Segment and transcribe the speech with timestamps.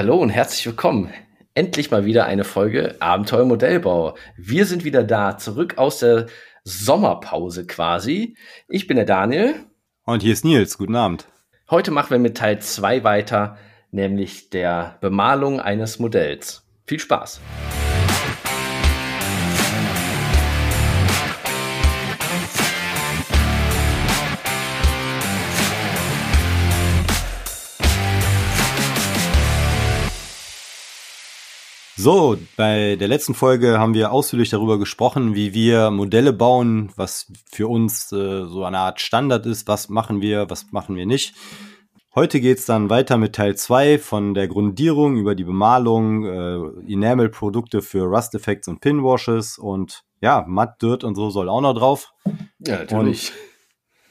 [0.00, 1.12] Hallo und herzlich willkommen.
[1.52, 4.16] Endlich mal wieder eine Folge Abenteuer Modellbau.
[4.38, 6.24] Wir sind wieder da, zurück aus der
[6.64, 8.34] Sommerpause quasi.
[8.66, 9.56] Ich bin der Daniel.
[10.06, 10.78] Und hier ist Nils.
[10.78, 11.26] Guten Abend.
[11.68, 13.58] Heute machen wir mit Teil 2 weiter,
[13.90, 16.66] nämlich der Bemalung eines Modells.
[16.86, 17.42] Viel Spaß.
[32.02, 37.30] So, bei der letzten Folge haben wir ausführlich darüber gesprochen, wie wir Modelle bauen, was
[37.44, 41.34] für uns äh, so eine Art Standard ist, was machen wir, was machen wir nicht.
[42.14, 47.82] Heute geht's dann weiter mit Teil 2 von der Grundierung über die Bemalung, äh, Enamel-Produkte
[47.82, 52.14] für Rust Effects und Pinwashes und ja, Matt, Dirt und so soll auch noch drauf.
[52.66, 53.30] Ja, natürlich.
[53.30, 53.36] Und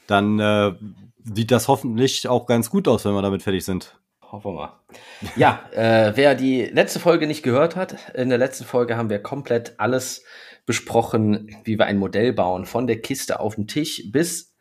[0.06, 0.74] dann äh,
[1.24, 3.99] sieht das hoffentlich auch ganz gut aus, wenn wir damit fertig sind.
[4.32, 4.80] Hoffen wir mal.
[5.34, 9.20] Ja, äh, wer die letzte Folge nicht gehört hat, in der letzten Folge haben wir
[9.20, 10.24] komplett alles
[10.66, 14.54] besprochen, wie wir ein Modell bauen, von der Kiste auf den Tisch bis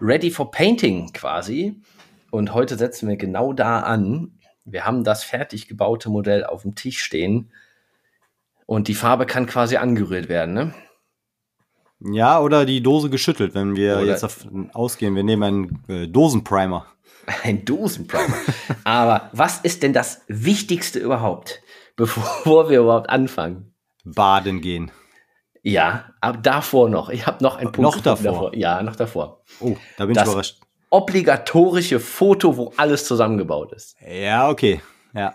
[0.00, 1.80] ready for painting quasi.
[2.30, 4.38] Und heute setzen wir genau da an.
[4.64, 7.50] Wir haben das fertig gebaute Modell auf dem Tisch stehen
[8.66, 10.74] und die Farbe kann quasi angerührt werden, ne?
[12.00, 16.86] Ja, oder die Dose geschüttelt, wenn wir oder jetzt ausgehen, wir nehmen einen äh, Dosenprimer.
[17.42, 18.36] Ein Dosenprimer.
[18.84, 21.62] Aber was ist denn das Wichtigste überhaupt,
[21.96, 23.74] bevor wir überhaupt anfangen?
[24.04, 24.90] Baden gehen.
[25.62, 27.08] Ja, aber davor noch.
[27.08, 27.78] Ich habe noch ein Punkt.
[27.78, 28.32] Noch davor.
[28.32, 28.54] davor.
[28.54, 29.42] Ja, noch davor.
[29.60, 30.60] Oh, da bin das ich überrascht.
[30.90, 33.96] Obligatorische Foto, wo alles zusammengebaut ist.
[34.06, 34.82] Ja, okay.
[35.14, 35.34] Ja.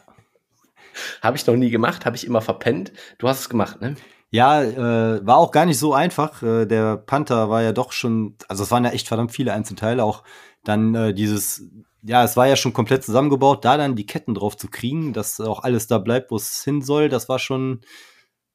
[1.22, 2.92] Habe ich noch nie gemacht, habe ich immer verpennt.
[3.18, 3.96] Du hast es gemacht, ne?
[4.31, 6.44] Ja, äh, war auch gar nicht so einfach.
[6.44, 10.03] Äh, der Panther war ja doch schon, also es waren ja echt verdammt viele Einzelteile,
[10.03, 10.24] auch
[10.70, 11.64] dann äh, dieses,
[12.03, 15.39] ja, es war ja schon komplett zusammengebaut, da dann die Ketten drauf zu kriegen, dass
[15.39, 17.81] auch alles da bleibt, wo es hin soll, das war schon,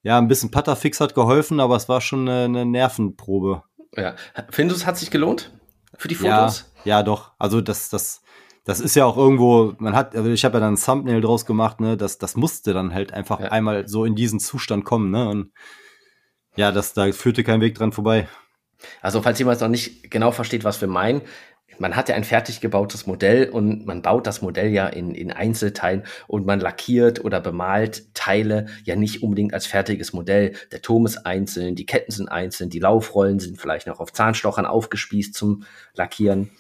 [0.03, 3.65] ja, ein bisschen Putterfix hat geholfen, aber es war schon eine, eine Nervenprobe.
[3.97, 4.15] Ja.
[4.51, 5.52] Findest du, es hat sich gelohnt
[5.97, 6.73] für die Fotos?
[6.85, 7.33] Ja, ja, doch.
[7.39, 8.23] Also das, das,
[8.64, 11.46] das ist ja auch irgendwo, man hat, also ich habe ja dann ein Thumbnail draus
[11.46, 13.46] gemacht, ne, das, das musste dann halt einfach ja.
[13.48, 15.52] einmal so in diesen Zustand kommen, ne, und
[16.57, 18.29] ja, das, da führte kein Weg dran vorbei.
[19.01, 21.23] Also, falls jemand noch nicht genau versteht, was wir meinen,
[21.79, 25.30] man hat ja ein fertig gebautes Modell und man baut das Modell ja in, in
[25.30, 30.55] Einzelteilen und man lackiert oder bemalt Teile ja nicht unbedingt als fertiges Modell.
[30.73, 34.67] Der Turm ist einzeln, die Ketten sind einzeln, die Laufrollen sind vielleicht noch auf Zahnstochern
[34.67, 35.64] aufgespießt zum
[35.95, 36.51] Lackieren.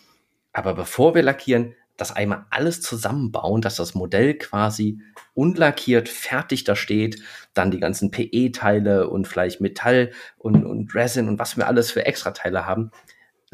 [0.52, 5.00] Aber bevor wir lackieren, das einmal alles zusammenbauen, dass das Modell quasi
[5.34, 7.20] unlackiert fertig da steht,
[7.54, 12.04] dann die ganzen PE-Teile und vielleicht Metall und, und Resin und was wir alles für
[12.04, 12.90] Extrateile haben,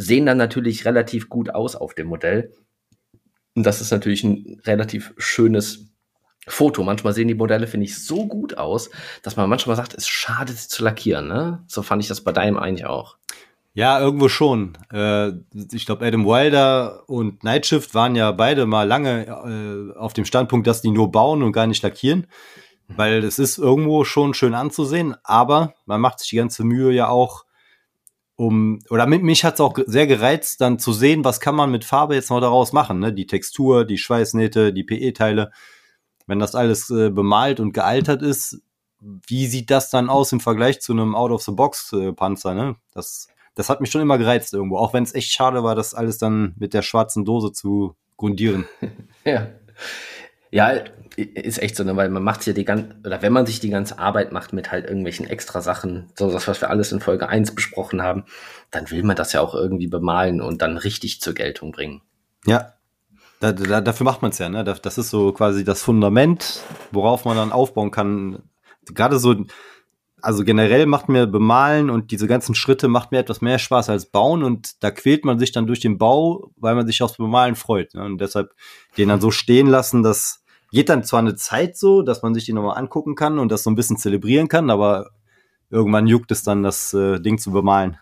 [0.00, 2.53] sehen dann natürlich relativ gut aus auf dem Modell.
[3.55, 5.91] Und das ist natürlich ein relativ schönes
[6.49, 6.83] Foto.
[6.83, 8.91] Manchmal sehen die Modelle, finde ich, so gut aus,
[9.22, 11.28] dass man manchmal sagt, es schadet sie zu lackieren.
[11.28, 11.62] Ne?
[11.66, 13.16] So fand ich das bei deinem eigentlich auch.
[13.75, 14.78] Ja, irgendwo schon.
[14.91, 15.33] Äh,
[15.72, 20.67] ich glaube, Adam Wilder und Nightshift waren ja beide mal lange äh, auf dem Standpunkt,
[20.67, 22.27] dass die nur bauen und gar nicht lackieren.
[22.88, 27.09] Weil es ist irgendwo schon schön anzusehen, aber man macht sich die ganze Mühe ja
[27.09, 27.44] auch,
[28.41, 31.71] um, oder mit mich hat es auch sehr gereizt, dann zu sehen, was kann man
[31.71, 32.99] mit Farbe jetzt noch daraus machen.
[32.99, 33.12] Ne?
[33.12, 35.51] Die Textur, die Schweißnähte, die PE-Teile.
[36.27, 38.62] Wenn das alles äh, bemalt und gealtert ist,
[38.99, 42.55] wie sieht das dann aus im Vergleich zu einem Out-of-the-Box-Panzer?
[42.55, 42.77] Ne?
[42.95, 45.93] Das, das hat mich schon immer gereizt irgendwo, auch wenn es echt schade war, das
[45.93, 48.65] alles dann mit der schwarzen Dose zu grundieren.
[49.27, 49.49] ja.
[50.50, 50.72] Ja,
[51.16, 51.97] ist echt so, ne?
[51.97, 54.72] weil man macht ja die ganze, oder wenn man sich die ganze Arbeit macht mit
[54.72, 58.25] halt irgendwelchen extra Sachen, so das, was wir alles in Folge 1 besprochen haben,
[58.71, 62.03] dann will man das ja auch irgendwie bemalen und dann richtig zur Geltung bringen.
[62.47, 62.75] Ja,
[63.41, 64.65] da, da, dafür macht man es ja, ne?
[64.65, 68.43] Das ist so quasi das Fundament, worauf man dann aufbauen kann.
[68.87, 69.34] Gerade so,
[70.21, 74.06] also generell macht mir Bemalen und diese ganzen Schritte macht mir etwas mehr Spaß als
[74.06, 77.56] Bauen und da quält man sich dann durch den Bau, weil man sich aufs Bemalen
[77.56, 77.94] freut.
[77.94, 78.05] Ne?
[78.05, 78.53] Und deshalb
[78.99, 80.40] den dann so stehen lassen, das
[80.70, 83.62] geht dann zwar eine Zeit so, dass man sich die nochmal angucken kann und das
[83.62, 85.11] so ein bisschen zelebrieren kann, aber
[85.70, 87.99] irgendwann juckt es dann, das äh, Ding zu bemalen.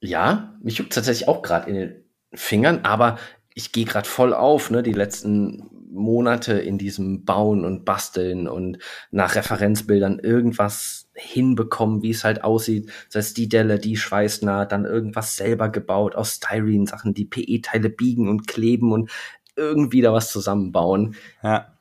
[0.00, 3.18] Ja, mich juckt tatsächlich auch gerade in den Fingern, aber
[3.54, 8.78] ich gehe gerade voll auf, ne, die letzten Monate in diesem Bauen und Basteln und
[9.10, 12.90] nach Referenzbildern irgendwas hinbekommen, wie es halt aussieht.
[13.06, 18.28] Das heißt, die Delle, die schweißnah, dann irgendwas selber gebaut aus Styrene-Sachen, die PE-Teile biegen
[18.28, 19.10] und kleben und
[19.58, 21.16] irgendwie da was zusammenbauen.
[21.42, 21.74] Ja.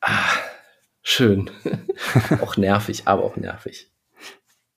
[0.00, 0.30] Ah,
[1.02, 1.50] schön.
[2.40, 3.90] auch nervig, aber auch nervig.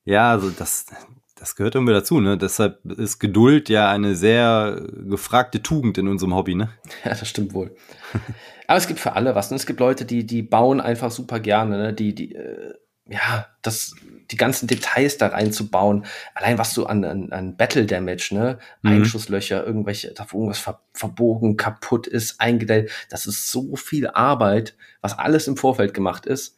[0.04, 0.88] Ja, also das,
[1.36, 2.38] das gehört irgendwie dazu, ne?
[2.38, 6.70] Deshalb ist Geduld ja eine sehr gefragte Tugend in unserem Hobby, ne?
[7.04, 7.76] Ja, das stimmt wohl.
[8.68, 9.52] Aber es gibt für alle was.
[9.52, 9.58] Ne?
[9.58, 11.94] Es gibt Leute, die, die bauen einfach super gerne, ne?
[11.94, 12.74] Die, die, äh,
[13.08, 13.96] ja, das,
[14.32, 16.06] die ganzen Details da reinzubauen.
[16.34, 18.58] Allein was du an, an, an Battle Damage, ne?
[18.82, 18.90] Mhm.
[18.90, 22.90] Einschusslöcher, irgendwelche, da wo irgendwas ver, verbogen, kaputt ist, eingedellt.
[23.10, 26.58] Das ist so viel Arbeit, was alles im Vorfeld gemacht ist.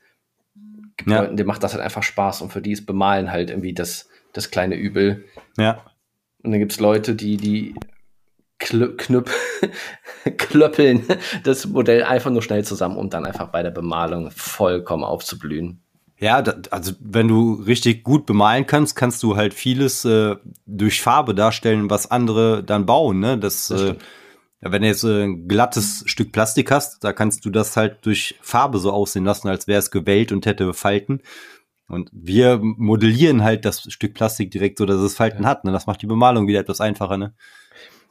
[0.96, 1.22] Gibt ja.
[1.22, 4.08] Leuten, denen macht das halt einfach Spaß und für die ist Bemalen halt irgendwie das,
[4.32, 5.26] das kleine Übel.
[5.58, 5.84] Ja.
[6.44, 7.76] Und dann gibt's Leute, die, die
[8.60, 9.32] knüpp,
[10.38, 11.04] klöppeln
[11.44, 15.82] das Modell einfach nur schnell zusammen, um dann einfach bei der Bemalung vollkommen aufzublühen.
[16.20, 20.36] Ja, da, also wenn du richtig gut bemalen kannst, kannst du halt vieles äh,
[20.66, 23.20] durch Farbe darstellen, was andere dann bauen.
[23.20, 23.38] Ne?
[23.38, 23.96] Das, das äh,
[24.62, 28.36] wenn du jetzt äh, ein glattes Stück Plastik hast, da kannst du das halt durch
[28.42, 31.22] Farbe so aussehen lassen, als wäre es gewellt und hätte Falten.
[31.88, 35.50] Und wir modellieren halt das Stück Plastik direkt so, dass es Falten ja.
[35.50, 35.64] hat.
[35.64, 35.72] Ne?
[35.72, 37.18] Das macht die Bemalung wieder etwas einfacher.
[37.18, 37.34] Ne?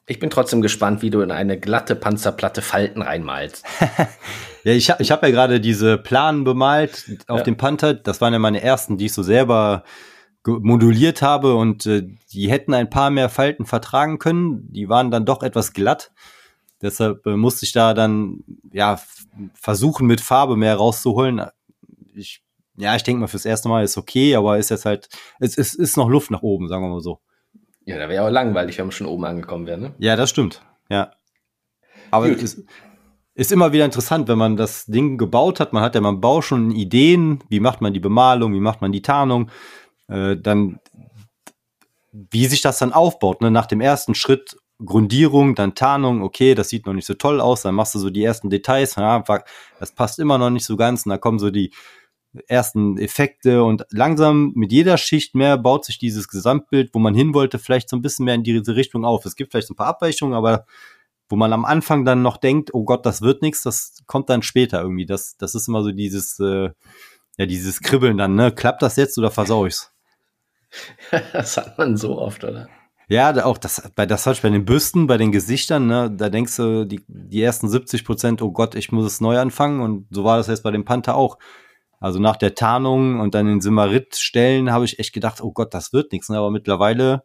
[0.09, 3.65] Ich bin trotzdem gespannt, wie du in eine glatte Panzerplatte Falten reinmalst.
[4.65, 7.45] ja, ich habe ich hab ja gerade diese Planen bemalt auf ja.
[7.45, 7.95] dem Panther.
[7.95, 9.83] Das waren ja meine ersten, die ich so selber
[10.47, 14.73] moduliert habe und äh, die hätten ein paar mehr Falten vertragen können.
[14.73, 16.13] Die waren dann doch etwas glatt.
[16.81, 19.01] Deshalb äh, musste ich da dann ja
[19.55, 21.43] versuchen, mit Farbe mehr rauszuholen.
[22.15, 22.43] Ich,
[22.77, 25.09] ja, ich denke mal, fürs erste Mal ist okay, aber ist jetzt halt,
[25.41, 27.21] es, es ist noch Luft nach oben, sagen wir mal so.
[27.87, 29.95] Ja, da wäre auch langweilig, wenn wir schon oben angekommen wären, ne?
[29.99, 30.61] Ja, das stimmt.
[30.91, 31.13] Ja.
[32.11, 32.65] Aber es ist,
[33.35, 35.73] ist immer wieder interessant, wenn man das Ding gebaut hat.
[35.73, 38.93] Man hat ja beim Bau schon Ideen, wie macht man die Bemalung, wie macht man
[38.93, 39.51] die Tarnung.
[40.09, 40.81] Äh, dann,
[42.13, 43.41] wie sich das dann aufbaut.
[43.41, 43.51] Ne?
[43.51, 47.63] Nach dem ersten Schritt Grundierung, dann Tarnung, okay, das sieht noch nicht so toll aus,
[47.63, 49.25] dann machst du so die ersten Details, ja,
[49.81, 51.73] das passt immer noch nicht so ganz, und da kommen so die
[52.49, 57.35] ersten Effekte und langsam mit jeder Schicht mehr baut sich dieses Gesamtbild, wo man hin
[57.35, 59.25] wollte, vielleicht so ein bisschen mehr in diese Richtung auf.
[59.25, 60.67] Es gibt vielleicht ein paar Abweichungen, aber
[61.29, 64.43] wo man am Anfang dann noch denkt, oh Gott, das wird nichts, das kommt dann
[64.43, 65.07] später irgendwie.
[65.07, 66.71] Das, das ist immer so dieses, äh,
[67.37, 68.53] ja, dieses Kribbeln dann, ne?
[68.53, 69.93] Klappt das jetzt oder versau ich's?
[71.33, 72.69] das hat man so oft, oder?
[73.09, 76.57] Ja, auch das, bei, das hat bei den Büsten, bei den Gesichtern, ne, da denkst
[76.57, 79.81] du, die, die ersten 70 Prozent, oh Gott, ich muss es neu anfangen.
[79.81, 81.39] Und so war das jetzt bei dem Panther auch.
[82.01, 85.93] Also nach der Tarnung und dann den Simarit-Stellen habe ich echt gedacht, oh Gott, das
[85.93, 86.29] wird nichts.
[86.29, 86.39] Ne?
[86.39, 87.25] Aber mittlerweile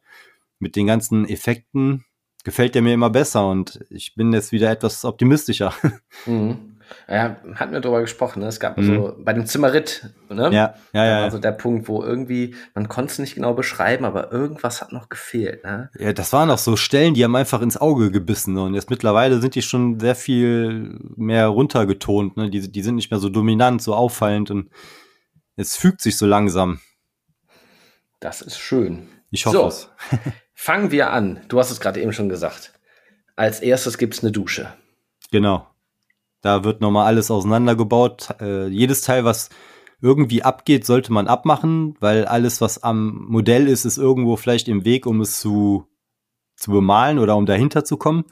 [0.60, 2.06] mit den ganzen Effekten
[2.44, 5.74] gefällt der mir immer besser und ich bin jetzt wieder etwas optimistischer.
[6.26, 6.71] Mhm.
[7.08, 8.42] Ja, hatten wir darüber gesprochen.
[8.42, 8.48] Ne?
[8.48, 8.84] Es gab mhm.
[8.86, 10.50] so bei dem Zimmerit, ne?
[10.52, 11.24] Ja, ja, ja.
[11.24, 15.10] Also der Punkt, wo irgendwie, man konnte es nicht genau beschreiben, aber irgendwas hat noch
[15.10, 15.64] gefehlt.
[15.64, 15.90] Ne?
[15.98, 18.58] Ja, das waren auch so Stellen, die haben einfach ins Auge gebissen.
[18.58, 22.38] Und jetzt mittlerweile sind die schon sehr viel mehr runtergetont.
[22.38, 22.50] Ne?
[22.50, 24.70] Die, die sind nicht mehr so dominant, so auffallend und
[25.56, 26.80] es fügt sich so langsam.
[28.20, 29.08] Das ist schön.
[29.32, 29.90] Ich hoffe so, es.
[30.54, 31.42] fangen wir an.
[31.48, 32.74] Du hast es gerade eben schon gesagt.
[33.36, 34.74] Als erstes gibt es eine Dusche.
[35.32, 35.68] Genau.
[36.42, 38.36] Da wird nochmal alles auseinandergebaut.
[38.42, 39.50] Äh, jedes Teil, was
[40.02, 44.84] irgendwie abgeht, sollte man abmachen, weil alles, was am Modell ist, ist irgendwo vielleicht im
[44.84, 45.86] Weg, um es zu,
[46.56, 48.26] zu bemalen oder um dahinter zu kommen.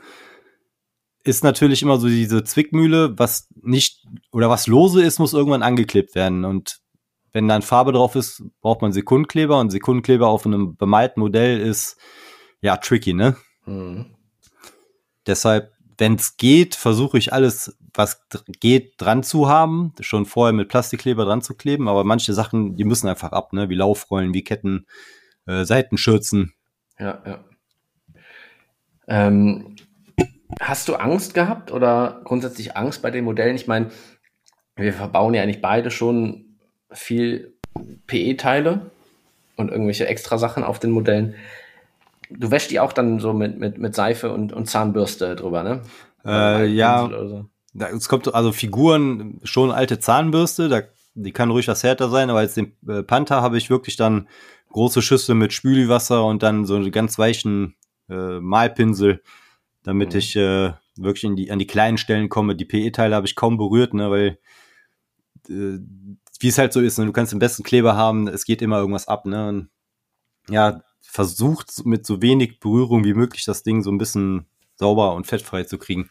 [1.24, 6.16] Ist natürlich immer so diese Zwickmühle, was nicht oder was lose ist, muss irgendwann angeklebt
[6.16, 6.44] werden.
[6.44, 6.80] Und
[7.32, 11.98] wenn dann Farbe drauf ist, braucht man Sekundenkleber und Sekundenkleber auf einem bemalten Modell ist
[12.62, 13.36] ja tricky, ne?
[13.66, 14.16] Mhm.
[15.28, 18.25] Deshalb wenn es geht, versuche ich alles, was
[18.60, 22.84] geht, dran zu haben, schon vorher mit Plastikkleber dran zu kleben, aber manche Sachen, die
[22.84, 23.70] müssen einfach ab, ne?
[23.70, 24.88] wie Laufrollen, wie Ketten,
[25.46, 26.53] äh, Seitenschürzen.
[26.98, 27.39] Ja, ja.
[29.08, 29.75] Ähm,
[30.60, 33.56] hast du Angst gehabt oder grundsätzlich Angst bei den Modellen?
[33.56, 33.89] Ich meine,
[34.75, 36.58] wir verbauen ja eigentlich beide schon
[36.91, 37.53] viel
[38.08, 38.91] PE-Teile
[39.56, 41.36] und irgendwelche extra Sachen auf den Modellen
[42.29, 45.82] du wäschst die auch dann so mit, mit, mit Seife und, und Zahnbürste drüber, ne?
[46.25, 47.10] Äh, ja.
[47.10, 47.46] So.
[47.78, 50.82] Es kommt also Figuren, schon alte Zahnbürste, da,
[51.14, 54.28] die kann ruhig was härter sein, aber als den äh, Panther habe ich wirklich dann
[54.70, 57.76] große Schüsse mit Spülwasser und dann so einen ganz weichen
[58.10, 59.22] äh, Malpinsel,
[59.84, 60.20] damit mhm.
[60.20, 62.56] ich äh, wirklich in die, an die kleinen Stellen komme.
[62.56, 64.40] Die PE-Teile habe ich kaum berührt, ne, weil
[65.50, 65.80] äh,
[66.40, 68.80] wie es halt so ist, ne, du kannst den besten Kleber haben, es geht immer
[68.80, 69.50] irgendwas ab, ne?
[69.50, 69.70] Und,
[70.50, 74.46] ja, versucht mit so wenig Berührung wie möglich das Ding so ein bisschen
[74.76, 76.10] sauber und fettfrei zu kriegen.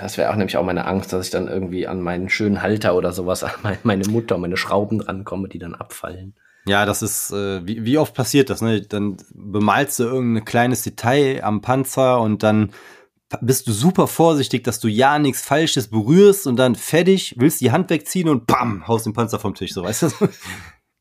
[0.00, 2.96] Das wäre auch nämlich auch meine Angst, dass ich dann irgendwie an meinen schönen Halter
[2.96, 6.34] oder sowas, an meine Mutter und meine Schrauben drankomme, die dann abfallen.
[6.66, 8.82] Ja, das ist, äh, wie, wie oft passiert das, ne?
[8.82, 12.70] Dann bemalst du irgendein kleines Detail am Panzer und dann
[13.40, 17.72] bist du super vorsichtig, dass du ja nichts Falsches berührst und dann fertig, willst die
[17.72, 20.08] Hand wegziehen und bam, haust den Panzer vom Tisch, so weißt du?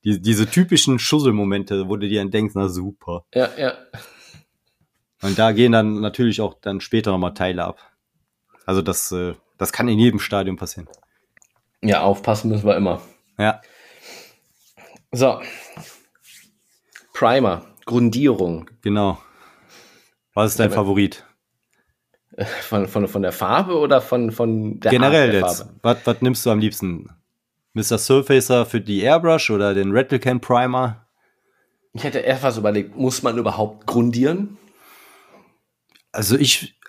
[0.03, 3.23] Die, diese typischen Schusselmomente, wo du dir dann denkst, na super.
[3.35, 3.73] Ja, ja.
[5.21, 7.90] Und da gehen dann natürlich auch dann später nochmal Teile ab.
[8.65, 10.87] Also das, äh, das kann in jedem Stadium passieren.
[11.81, 13.01] Ja, aufpassen müssen wir immer.
[13.37, 13.61] Ja.
[15.11, 15.41] So.
[17.13, 18.69] Primer, Grundierung.
[18.81, 19.21] Genau.
[20.33, 21.25] Was ist dein Ja, Favorit?
[22.61, 25.57] Von, von, von der Farbe oder von, von der Generell Art der jetzt.
[25.63, 25.79] Farbe?
[25.81, 27.09] Was, was nimmst du am liebsten?
[27.73, 27.97] Mr.
[27.97, 31.05] Surfacer für die Airbrush oder den Replicant Primer?
[31.93, 34.57] Ich hätte erst was überlegt, muss man überhaupt grundieren?
[36.13, 36.79] Also ich,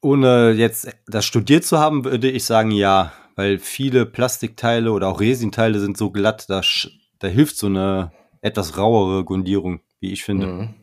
[0.00, 5.20] ohne jetzt das studiert zu haben, würde ich sagen ja, weil viele Plastikteile oder auch
[5.20, 6.60] Resinteile sind so glatt, da,
[7.18, 10.46] da hilft so eine etwas rauere Grundierung, wie ich finde.
[10.46, 10.74] Mhm.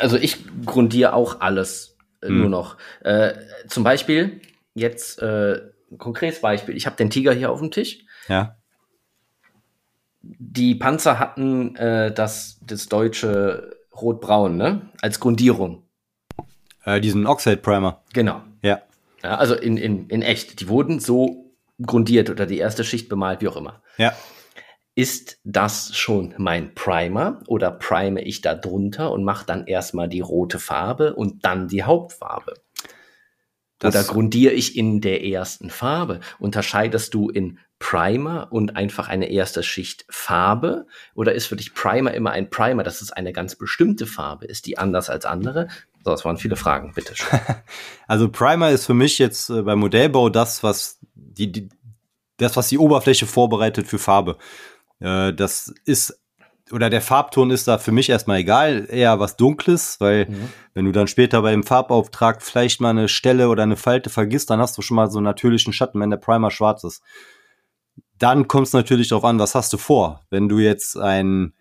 [0.00, 2.38] Also ich grundiere auch alles äh, Hm.
[2.38, 2.76] nur noch.
[3.00, 3.32] Äh,
[3.68, 4.40] zum Beispiel,
[4.74, 8.04] jetzt äh, ein konkretes Beispiel, ich habe den Tiger hier auf dem Tisch.
[8.28, 8.56] Ja,
[10.22, 14.90] Die Panzer hatten äh, das, das deutsche Rot-Braun, ne?
[15.00, 15.82] Als Grundierung.
[16.84, 18.02] Äh, diesen Oxide Primer.
[18.12, 18.42] Genau.
[18.62, 18.82] Ja,
[19.22, 20.60] Ja, also in, in, in echt.
[20.60, 21.52] Die wurden so
[21.84, 23.82] grundiert oder die erste Schicht bemalt, wie auch immer.
[23.98, 24.12] ja.
[24.94, 30.20] Ist das schon mein Primer oder prime ich da drunter und mache dann erstmal die
[30.20, 32.52] rote Farbe und dann die Hauptfarbe?
[33.78, 36.20] Das- oder grundiere ich in der ersten Farbe?
[36.38, 40.86] Unterscheidest du in Primer und einfach eine erste Schicht Farbe?
[41.14, 42.82] Oder ist für dich Primer immer ein Primer?
[42.82, 44.44] Das ist eine ganz bestimmte Farbe.
[44.44, 45.68] Ist die anders als andere?
[46.04, 47.38] So, das waren viele Fragen, bitte schön.
[48.08, 51.68] Also Primer ist für mich jetzt äh, beim Modellbau das, was die, die,
[52.36, 54.36] das, was die Oberfläche vorbereitet für Farbe.
[55.00, 56.18] Äh, das ist,
[56.72, 60.48] oder der Farbton ist da für mich erstmal egal, eher was Dunkles, weil Mhm.
[60.74, 64.60] wenn du dann später beim Farbauftrag vielleicht mal eine Stelle oder eine Falte vergisst, dann
[64.60, 67.02] hast du schon mal so einen natürlichen Schatten, wenn der Primer schwarz ist.
[68.18, 70.20] Dann kommt es natürlich darauf an, was hast du vor.
[70.30, 71.54] Wenn du jetzt einen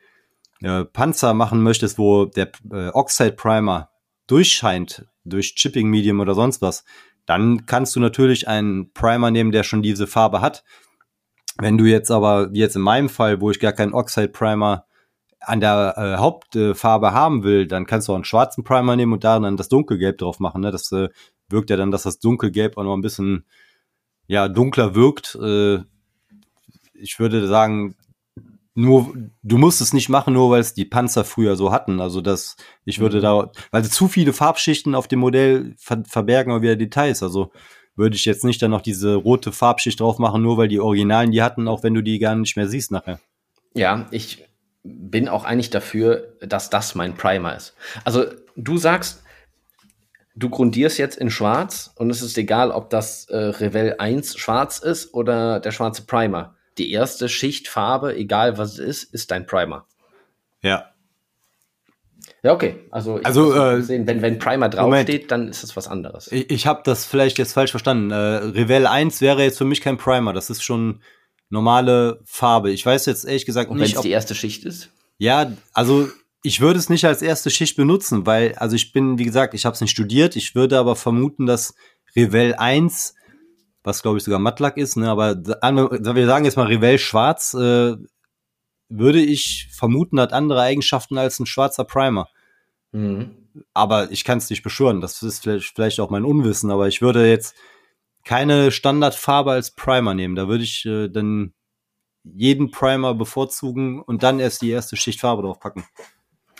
[0.62, 3.91] äh, Panzer machen möchtest, wo der äh, Oxide Primer
[4.32, 6.84] durchscheint, durch Chipping Medium oder sonst was,
[7.26, 10.64] dann kannst du natürlich einen Primer nehmen, der schon diese Farbe hat.
[11.58, 14.86] Wenn du jetzt aber, wie jetzt in meinem Fall, wo ich gar keinen Oxide Primer
[15.42, 19.24] an der äh, Hauptfarbe haben will, dann kannst du auch einen schwarzen Primer nehmen und
[19.24, 20.62] da dann das Dunkelgelb drauf machen.
[20.62, 20.72] Ne?
[20.72, 21.10] Das äh,
[21.50, 23.46] wirkt ja dann, dass das Dunkelgelb auch noch ein bisschen
[24.28, 25.36] ja, dunkler wirkt.
[25.36, 25.80] Äh,
[26.94, 27.96] ich würde sagen,
[28.74, 29.14] nur,
[29.44, 32.00] du musst es nicht machen, nur weil es die Panzer früher so hatten.
[32.00, 33.22] Also das, ich würde Mhm.
[33.22, 37.22] da, weil zu viele Farbschichten auf dem Modell ver verbergen auch wieder Details.
[37.22, 37.52] Also
[37.96, 41.32] würde ich jetzt nicht dann noch diese rote Farbschicht drauf machen, nur weil die Originalen
[41.32, 43.20] die hatten, auch wenn du die gar nicht mehr siehst nachher.
[43.74, 44.46] Ja, ich
[44.84, 47.76] bin auch eigentlich dafür, dass das mein Primer ist.
[48.06, 48.26] Also
[48.56, 49.24] du sagst,
[50.36, 54.80] du grundierst jetzt in Schwarz und es ist egal, ob das äh, Revell 1 schwarz
[54.80, 56.56] ist oder der schwarze Primer.
[56.78, 59.86] Die erste Schicht Farbe, egal was es ist, ist dein Primer.
[60.62, 60.92] Ja.
[62.44, 62.76] Ja, okay.
[62.90, 66.32] Also, Also, äh, sehen, wenn, wenn Primer draufsteht, dann ist es was anderes.
[66.32, 68.12] Ich, ich habe das vielleicht jetzt falsch verstanden.
[68.12, 70.34] Äh, Revell 1 wäre jetzt für mich kein Primer.
[70.34, 71.02] Das ist schon
[71.50, 72.72] normale Farbe.
[72.72, 74.90] Ich weiß jetzt ehrlich gesagt Und wenn nicht, es ob die erste Schicht ist?
[75.18, 76.10] Ja, also
[76.44, 79.66] ich würde es nicht als erste Schicht benutzen, weil, also ich bin, wie gesagt, ich
[79.66, 80.36] habe es nicht studiert.
[80.36, 81.76] Ich würde aber vermuten, dass
[82.16, 83.14] Revell 1,
[83.84, 87.96] was glaube ich sogar Mattlack ist, ne, aber wir sagen jetzt mal Revell schwarz, äh,
[88.90, 92.28] würde ich vermuten, hat andere Eigenschaften als ein schwarzer Primer.
[92.92, 93.32] Mhm.
[93.74, 95.02] Aber ich kann es nicht beschwören.
[95.02, 97.56] Das ist vielleicht, vielleicht auch mein Unwissen, aber ich würde jetzt
[98.24, 100.36] keine Standardfarbe als Primer nehmen.
[100.36, 101.54] Da würde ich äh, dann
[102.24, 105.86] jeden Primer bevorzugen und dann erst die erste Schicht Farbe draufpacken.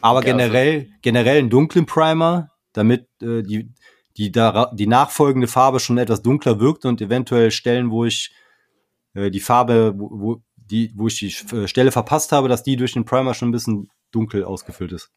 [0.02, 3.70] Aber Okay, also- generell, generell einen dunklen Primer, damit äh, die,
[4.18, 8.34] die, da, die nachfolgende Farbe schon etwas dunkler wirkt und eventuell Stellen, wo ich
[9.14, 12.76] äh, die Farbe, wo, wo, die, wo ich die äh, Stelle verpasst habe, dass die
[12.76, 15.12] durch den Primer schon ein bisschen dunkel ausgefüllt ist.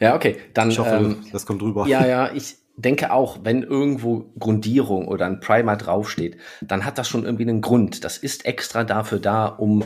[0.00, 0.36] Ja, okay.
[0.54, 1.86] Dann, Ich hoffe, ähm, das kommt rüber.
[1.86, 7.08] Ja, ja, ich denke auch, wenn irgendwo Grundierung oder ein Primer draufsteht, dann hat das
[7.08, 8.04] schon irgendwie einen Grund.
[8.04, 9.84] Das ist extra dafür da, um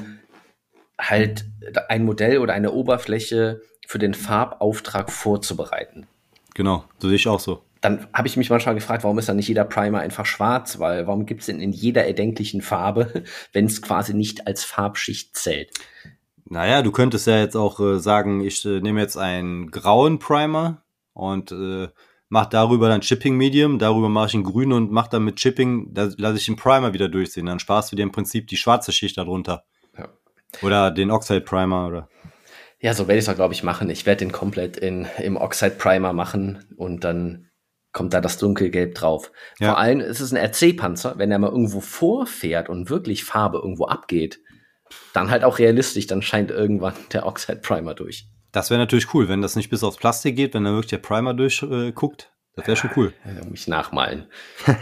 [0.99, 1.47] halt
[1.89, 6.07] ein Modell oder eine Oberfläche für den Farbauftrag vorzubereiten.
[6.55, 7.63] Genau, so sehe ich auch so.
[7.81, 10.79] Dann habe ich mich manchmal gefragt, warum ist dann nicht jeder Primer einfach schwarz?
[10.79, 15.37] Weil warum gibt es denn in jeder erdenklichen Farbe, wenn es quasi nicht als Farbschicht
[15.37, 15.71] zählt?
[16.45, 20.83] Naja, du könntest ja jetzt auch äh, sagen, ich äh, nehme jetzt einen grauen Primer
[21.15, 21.89] und äh,
[22.29, 25.93] mache darüber dann Chipping Medium, darüber mache ich einen grünen und mache dann mit Chipping,
[25.93, 27.47] da lasse ich den Primer wieder durchsehen.
[27.47, 29.65] Dann sparst du dir im Prinzip die schwarze Schicht darunter.
[29.99, 30.09] Ja.
[30.63, 32.09] Oder den Oxide Primer oder.
[32.83, 33.89] Ja, so werde ich es auch, glaube ich, machen.
[33.91, 37.49] Ich werde den komplett in, im Oxide Primer machen und dann
[37.93, 39.31] kommt da das Dunkelgelb drauf.
[39.61, 39.69] Ja.
[39.69, 43.87] Vor allem ist es ein RC-Panzer, wenn er mal irgendwo vorfährt und wirklich Farbe irgendwo
[43.87, 44.41] abgeht,
[45.13, 48.27] dann halt auch realistisch, dann scheint irgendwann der Oxide Primer durch.
[48.51, 50.99] Das wäre natürlich cool, wenn das nicht bis aufs Plastik geht, wenn da wirklich der
[50.99, 52.23] Primer durchguckt.
[52.23, 53.15] Äh, das wäre schon cool.
[53.49, 54.27] Mich nachmalen.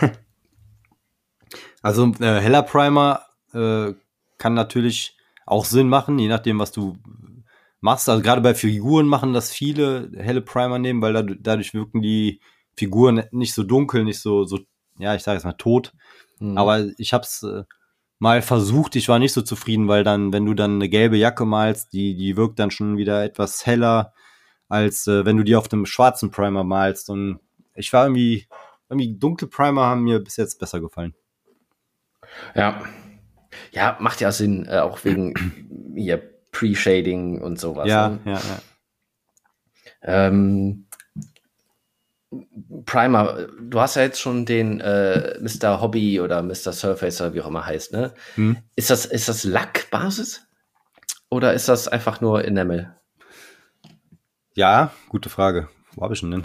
[1.83, 3.23] Also äh, heller Primer
[3.55, 3.95] äh,
[4.39, 5.17] kann natürlich
[5.47, 6.97] auch Sinn machen, je nachdem, was du
[7.81, 8.09] machst.
[8.09, 12.41] Also gerade bei Figuren machen das viele helle Primer nehmen, weil dadurch, dadurch wirken die
[12.77, 14.59] Figuren nicht so dunkel, nicht so, so
[14.99, 15.93] ja, ich sage jetzt mal tot.
[16.39, 16.57] Mhm.
[16.59, 17.65] Aber ich habe es äh,
[18.19, 21.45] mal versucht, ich war nicht so zufrieden, weil dann, wenn du dann eine gelbe Jacke
[21.45, 24.13] malst, die, die wirkt dann schon wieder etwas heller,
[24.69, 27.11] als äh, wenn du die auf dem schwarzen Primer malst.
[27.11, 27.41] Und
[27.75, 28.47] ich war irgendwie,
[28.89, 31.15] irgendwie dunkle Primer haben mir bis jetzt besser gefallen.
[32.55, 32.83] Ja.
[33.73, 35.35] Ja, macht ja Sinn, äh, auch wegen
[35.97, 37.89] hier Pre-Shading und sowas.
[37.89, 38.21] ja, ne?
[38.25, 38.61] ja, ja.
[40.03, 40.87] Ähm,
[42.87, 45.81] Primer, du hast ja jetzt schon den äh, Mr.
[45.81, 46.73] Hobby oder Mr.
[46.73, 48.15] Surfacer, wie auch immer heißt, ne?
[48.37, 48.57] Hm.
[48.77, 50.47] Ist das, ist das Lackbasis?
[51.29, 52.95] Oder ist das einfach nur Enamel?
[54.55, 55.69] Ja, gute Frage.
[55.95, 56.45] Wo habe ich ihn denn?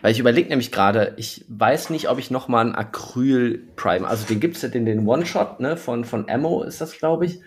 [0.00, 4.26] Weil ich überlege nämlich gerade, ich weiß nicht, ob ich noch mal einen Acryl-Primer, also
[4.26, 7.40] den gibt es ja den, den One-Shot, ne, von, von Ammo ist das, glaube ich.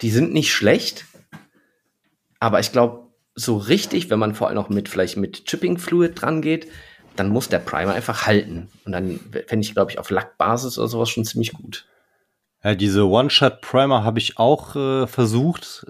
[0.00, 1.04] Die sind nicht schlecht,
[2.40, 6.42] aber ich glaube, so richtig, wenn man vor allem noch mit, vielleicht mit Chipping-Fluid dran
[6.42, 6.68] geht,
[7.16, 8.68] dann muss der Primer einfach halten.
[8.84, 11.86] Und dann fände ich, glaube ich, auf Lackbasis oder sowas schon ziemlich gut.
[12.62, 15.86] Ja, diese One-Shot-Primer habe ich auch äh, versucht.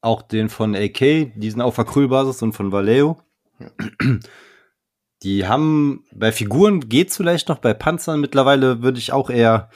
[0.00, 3.20] Auch den von AK, die sind auf Acrylbasis und von Vallejo.
[5.22, 9.70] Die haben, bei Figuren geht's vielleicht noch, bei Panzern mittlerweile würde ich auch eher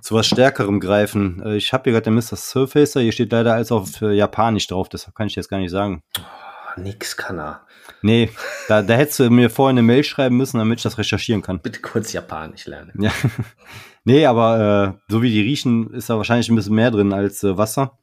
[0.00, 1.42] zu was Stärkerem greifen.
[1.44, 2.36] Äh, Ich habe hier gerade den Mr.
[2.36, 5.70] Surfacer, hier steht leider alles auf äh, Japanisch drauf, deshalb kann ich jetzt gar nicht
[5.70, 6.02] sagen.
[6.18, 7.62] Oh, nix kann er.
[8.02, 8.30] Nee,
[8.68, 11.60] da, da hättest du mir vorher eine Mail schreiben müssen, damit ich das recherchieren kann.
[11.60, 12.92] Bitte kurz Japanisch lernen.
[13.00, 13.10] Ja.
[14.04, 17.42] nee, aber äh, so wie die riechen, ist da wahrscheinlich ein bisschen mehr drin als
[17.42, 17.98] äh, Wasser.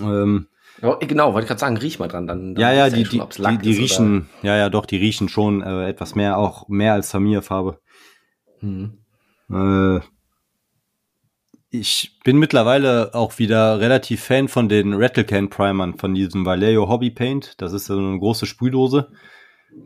[0.00, 0.46] Ähm,
[0.80, 2.26] Oh, genau, wollte ich gerade sagen, riech mal dran.
[2.26, 4.86] Dann, dann ja, ja, die, schon, die, die, die ist oder- riechen, ja, ja, doch,
[4.86, 7.78] die riechen schon äh, etwas mehr, auch mehr als Samir-Farbe.
[8.60, 8.98] Hm.
[9.50, 10.00] Äh,
[11.74, 17.10] ich bin mittlerweile auch wieder relativ Fan von den Rattlecan Primern, von diesem Vallejo Hobby
[17.10, 17.54] Paint.
[17.62, 19.10] Das ist so eine große Sprühdose.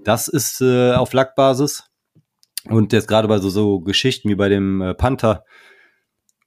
[0.03, 1.85] Das ist äh, auf Lackbasis.
[2.65, 5.45] Und jetzt gerade bei so, so Geschichten wie bei dem äh, Panther,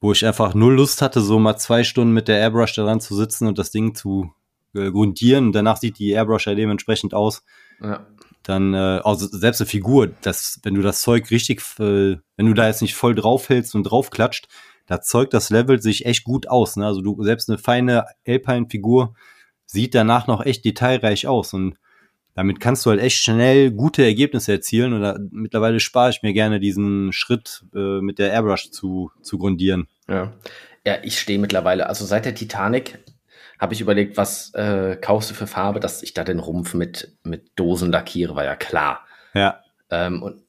[0.02, 3.16] wo ich einfach null Lust hatte, so mal zwei Stunden mit der Airbrush daran zu
[3.16, 4.34] sitzen und das Ding zu
[4.76, 5.48] äh, grundieren.
[5.48, 7.44] Und danach sieht die Airbrush ja dementsprechend aus
[7.82, 8.06] Ja.
[8.44, 12.54] dann äh, also selbst eine Figur, das, wenn du das Zeug richtig, äh, wenn du
[12.54, 14.50] da jetzt nicht voll draufhältst und draufklatscht,
[14.90, 16.76] da zeugt das Level sich echt gut aus.
[16.76, 16.86] Ne?
[16.86, 19.14] Also du selbst eine feine Alpine-Figur
[19.68, 21.78] sieht danach noch echt detailreich aus und
[22.34, 26.34] damit kannst du halt echt schnell gute Ergebnisse erzielen und da, mittlerweile spare ich mir
[26.34, 29.88] gerne diesen Schritt äh, mit der Airbrush zu, zu grundieren.
[30.08, 30.34] Ja.
[30.88, 32.98] Ja, ich stehe mittlerweile, also seit der Titanic
[33.60, 37.16] habe ich überlegt, was äh, kaufst du für Farbe, dass ich da den Rumpf mit,
[37.24, 39.06] mit Dosen lackiere, war ja klar.
[39.36, 39.60] Ja,
[39.92, 40.42] Ähm, und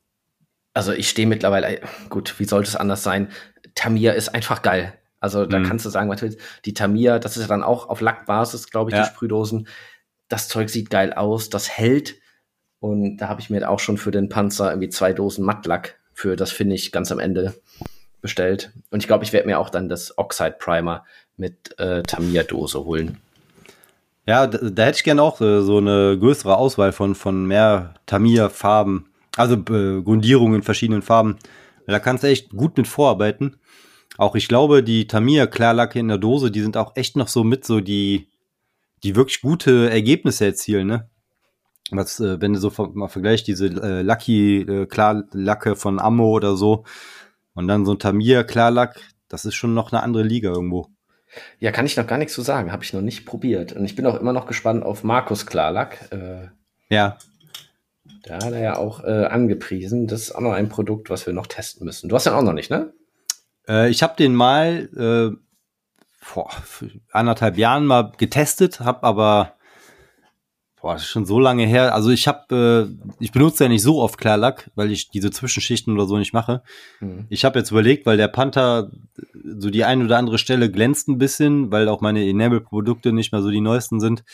[0.73, 3.29] also ich stehe mittlerweile, gut, wie sollte es anders sein?
[3.75, 4.95] Tamiya ist einfach geil.
[5.21, 5.65] Also da Mhm.
[5.65, 6.39] kannst du sagen, was willst.
[6.65, 9.03] Die Tamiya, das ist ja dann auch auf Lackbasis, glaube ich, Ja.
[9.03, 9.69] die Sprühdosen.
[10.29, 12.15] Das Zeug sieht geil aus, das hält.
[12.79, 16.37] Und da habe ich mir auch schon für den Panzer irgendwie zwei Dosen Mattlack für
[16.37, 17.55] das Finish ganz am Ende
[18.23, 18.73] bestellt.
[18.91, 21.05] Und ich glaube, ich werde mir auch dann das Oxide Primer
[21.37, 23.19] mit äh, Tamiya-Dose holen.
[24.27, 27.95] Ja, da, da hätte ich gerne auch äh, so eine größere Auswahl von, von mehr
[28.07, 29.07] Tamiya-Farben.
[29.37, 31.39] Also äh, Grundierungen in verschiedenen Farben.
[31.87, 33.57] Da kannst du echt gut mit vorarbeiten.
[34.21, 37.65] Auch ich glaube, die Tamiya-Klarlacke in der Dose, die sind auch echt noch so mit
[37.65, 38.29] so die,
[39.03, 41.09] die wirklich gute Ergebnisse erzielen, ne?
[41.91, 46.55] Was, äh, wenn du so mal vergleichst, diese äh, Lucky äh, Klarlacke von Ammo oder
[46.55, 46.85] so
[47.55, 50.89] und dann so ein Tamiya Klarlack, das ist schon noch eine andere Liga irgendwo.
[51.59, 53.73] Ja, kann ich noch gar nichts zu sagen, habe ich noch nicht probiert.
[53.73, 56.13] Und ich bin auch immer noch gespannt auf Markus Klarlack.
[56.13, 56.49] Äh,
[56.91, 57.17] Ja,
[58.25, 60.09] Da hat er ja auch äh, angepriesen.
[60.09, 62.11] Das ist auch noch ein Produkt, was wir noch testen müssen.
[62.11, 62.93] Du hast den auch noch nicht, ne?
[63.71, 65.37] Äh, ich habe den mal äh,
[66.19, 66.51] vor
[67.13, 69.55] anderthalb Jahren mal getestet, habe aber
[70.81, 71.95] boah, das ist schon so lange her.
[71.95, 75.95] Also ich habe, äh, ich benutze ja nicht so oft Klarlack, weil ich diese Zwischenschichten
[75.95, 76.63] oder so nicht mache.
[76.99, 77.27] Hm.
[77.29, 78.91] Ich habe jetzt überlegt, weil der Panther
[79.59, 83.43] so die eine oder andere Stelle glänzt ein bisschen, weil auch meine Enable-Produkte nicht mehr
[83.43, 84.25] so die neuesten sind.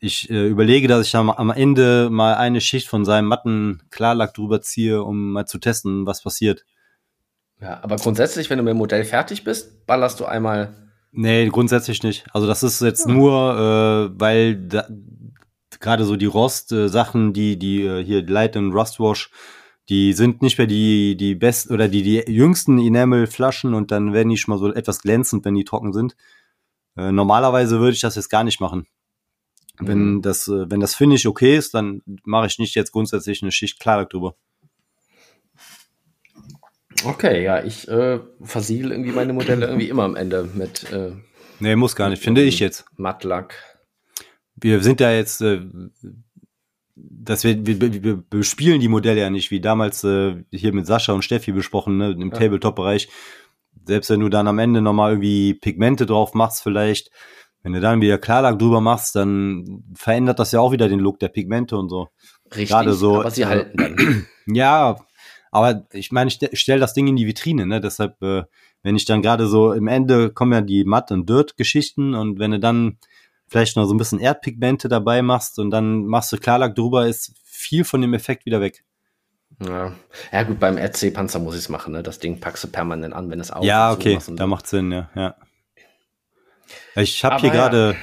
[0.00, 4.34] Ich äh, überlege, dass ich am, am Ende mal eine Schicht von seinem matten Klarlack
[4.34, 6.64] drüber ziehe, um mal zu testen, was passiert.
[7.60, 10.74] Ja, aber grundsätzlich, wenn du mit dem Modell fertig bist, ballerst du einmal.
[11.10, 12.26] Nee, grundsätzlich nicht.
[12.32, 14.86] Also das ist jetzt nur, äh, weil da,
[15.80, 19.30] gerade so die Rost-Sachen, die, die äh, hier Light und Rustwash,
[19.88, 24.28] die sind nicht mehr die, die besten oder die, die jüngsten Enamel-Flaschen und dann werden
[24.28, 26.14] die schon mal so etwas glänzend, wenn die trocken sind.
[26.96, 28.86] Äh, normalerweise würde ich das jetzt gar nicht machen.
[29.80, 30.22] Wenn Mhm.
[30.22, 33.80] das, äh, wenn das Finish okay ist, dann mache ich nicht jetzt grundsätzlich eine Schicht
[33.80, 34.34] Klarlack drüber.
[37.04, 41.12] Okay, ja, ich äh, versiegel irgendwie meine Modelle irgendwie immer am Ende mit äh,
[41.60, 42.84] Nee, muss gar nicht, finde ich jetzt.
[42.96, 43.54] Mattlack.
[44.54, 45.60] Wir sind ja jetzt, äh,
[46.94, 50.86] dass wir, wir, wir wir bespielen die Modelle ja nicht, wie damals äh, hier mit
[50.86, 52.38] Sascha und Steffi besprochen, ne, im Ja.
[52.38, 53.08] Tabletop-Bereich.
[53.86, 57.10] Selbst wenn du dann am Ende nochmal irgendwie Pigmente drauf machst, vielleicht,
[57.62, 61.18] wenn du dann wieder Klarlack drüber machst, dann verändert das ja auch wieder den Look
[61.20, 62.08] der Pigmente und so.
[62.50, 64.26] Richtig, Gerade so, aber sie äh, halten dann.
[64.50, 64.96] Ja,
[65.50, 67.80] aber ich meine, ich stell- stell das Ding in die Vitrine, ne?
[67.80, 68.44] Deshalb, äh,
[68.82, 72.50] wenn ich dann gerade so im Ende kommen ja die Matt- und Dirt-Geschichten und wenn
[72.52, 72.98] du dann
[73.48, 77.32] vielleicht noch so ein bisschen Erdpigmente dabei machst und dann machst du Klarlack drüber, ist
[77.44, 78.84] viel von dem Effekt wieder weg.
[79.66, 79.92] Ja.
[80.30, 82.02] ja, gut, beim RC-Panzer muss ich es machen, ne?
[82.02, 85.10] Das Ding packst du permanent an, wenn es auf ja, okay, da macht Sinn, ja,
[85.16, 85.34] ja.
[86.94, 87.94] Ich habe hier ja.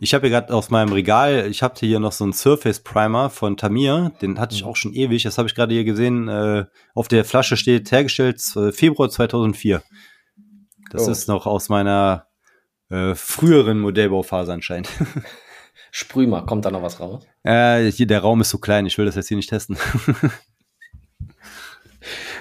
[0.00, 3.30] Ich habe hier gerade aus meinem Regal, ich habe hier noch so einen Surface Primer
[3.30, 4.68] von Tamir, den hatte ich Mhm.
[4.68, 8.40] auch schon ewig, das habe ich gerade hier gesehen, äh, auf der Flasche steht hergestellt
[8.56, 9.82] äh, Februar 2004.
[10.90, 11.10] Das Oh.
[11.10, 12.26] ist noch aus meiner
[12.90, 14.88] äh, früheren Modellbauphase anscheinend.
[15.90, 17.26] Sprüh mal, kommt da noch was raus?
[17.44, 19.76] äh, hier, der Raum ist so klein, ich will das jetzt hier nicht testen.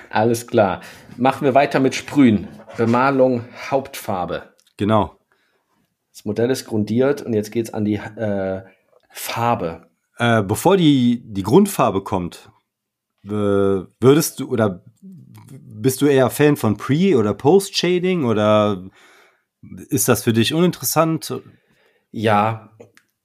[0.09, 0.81] Alles klar.
[1.17, 2.47] Machen wir weiter mit Sprühen.
[2.77, 4.53] Bemalung, Hauptfarbe.
[4.77, 5.17] genau.
[6.13, 8.61] Das Modell ist grundiert und jetzt geht's an die äh,
[9.09, 9.87] Farbe.
[10.17, 12.51] Äh, bevor die, die Grundfarbe kommt,
[13.23, 18.83] würdest du oder bist du eher Fan von Pre- oder Post-Shading oder
[19.89, 21.41] ist das für dich uninteressant?
[22.11, 22.75] Ja,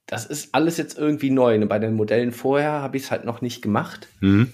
[0.05, 1.57] das ist alles jetzt irgendwie neu.
[1.57, 1.67] ne?
[1.67, 4.07] Bei den Modellen vorher habe ich es halt noch nicht gemacht.
[4.21, 4.51] Mhm.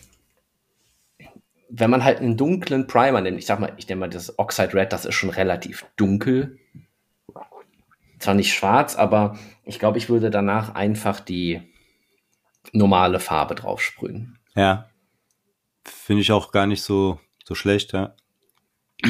[1.69, 4.74] Wenn man halt einen dunklen Primer nimmt, ich sag mal, ich nenne mal das Oxide
[4.74, 6.58] Red, das ist schon relativ dunkel.
[8.25, 11.61] Zwar nicht schwarz, aber ich glaube, ich würde danach einfach die
[12.71, 14.39] normale Farbe drauf sprühen.
[14.55, 14.89] Ja.
[15.83, 18.15] Finde ich auch gar nicht so, so schlecht, ja.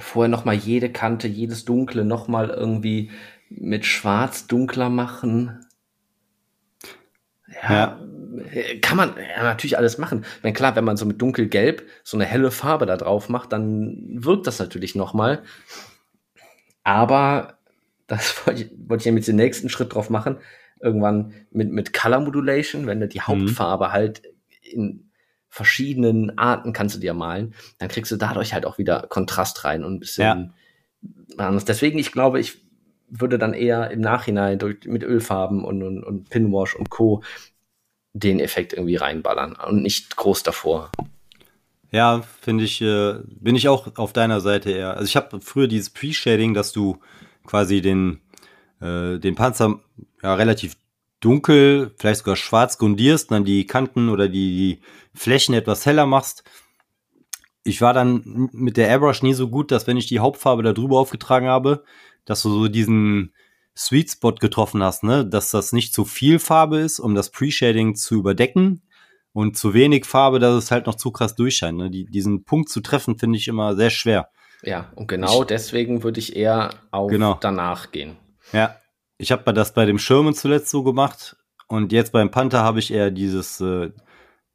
[0.00, 3.12] Vorher noch mal jede Kante, jedes Dunkle noch mal irgendwie
[3.50, 5.64] mit Schwarz dunkler machen.
[7.62, 8.00] Ja.
[8.82, 10.24] Kann man ja, natürlich alles machen.
[10.42, 14.24] Wenn klar, wenn man so mit dunkelgelb so eine helle Farbe da drauf macht, dann
[14.24, 15.44] wirkt das natürlich noch mal.
[16.82, 17.59] Aber
[18.10, 20.38] das wollte ich, wollte ich ja mit dem nächsten Schritt drauf machen.
[20.80, 24.22] Irgendwann mit, mit Color Modulation, wenn du die Hauptfarbe halt
[24.62, 25.10] in
[25.48, 29.84] verschiedenen Arten kannst du dir malen, dann kriegst du dadurch halt auch wieder Kontrast rein
[29.84, 30.54] und ein bisschen
[31.36, 31.64] anders.
[31.64, 32.62] Deswegen, ich glaube, ich
[33.08, 37.22] würde dann eher im Nachhinein durch, mit Ölfarben und, und, und Pinwash und Co.
[38.12, 40.92] den Effekt irgendwie reinballern und nicht groß davor.
[41.90, 44.94] Ja, finde ich, äh, bin ich auch auf deiner Seite eher.
[44.94, 47.00] Also ich habe früher dieses Pre-Shading, dass du
[47.46, 48.20] quasi den,
[48.80, 49.80] äh, den Panzer
[50.22, 50.76] ja, relativ
[51.20, 54.80] dunkel, vielleicht sogar schwarz grundierst, dann die Kanten oder die, die
[55.14, 56.44] Flächen etwas heller machst.
[57.62, 60.72] Ich war dann mit der Airbrush nie so gut, dass wenn ich die Hauptfarbe da
[60.72, 61.84] drüber aufgetragen habe,
[62.24, 63.34] dass du so diesen
[63.76, 65.26] Sweet Spot getroffen hast, ne?
[65.26, 68.82] Dass das nicht zu viel Farbe ist, um das Pre-Shading zu überdecken
[69.32, 71.78] und zu wenig Farbe, dass es halt noch zu krass durchscheint.
[71.78, 71.90] Ne?
[71.90, 74.30] Die, diesen Punkt zu treffen, finde ich immer sehr schwer.
[74.62, 77.38] Ja, und genau Ich- deswegen würde ich eher auf Genau.
[77.40, 78.16] danach gehen.
[78.52, 78.76] Ja,
[79.18, 81.36] ich habe das bei dem Sherman zuletzt so gemacht
[81.68, 83.90] und jetzt beim Panther habe ich eher dieses, äh,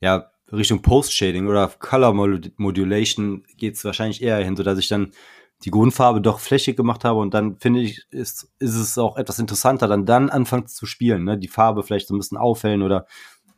[0.02, 5.12] ja, Richtung Post-Shading oder Color Mod- Modulation geht es wahrscheinlich eher hin, sodass ich dann
[5.64, 9.40] die Grundfarbe doch flächig gemacht habe und dann finde ich, ist, ist es auch etwas
[9.40, 11.38] interessanter, dann dann anfangen zu spielen, ne?
[11.38, 13.08] die Farbe vielleicht so ein bisschen aufhellen oder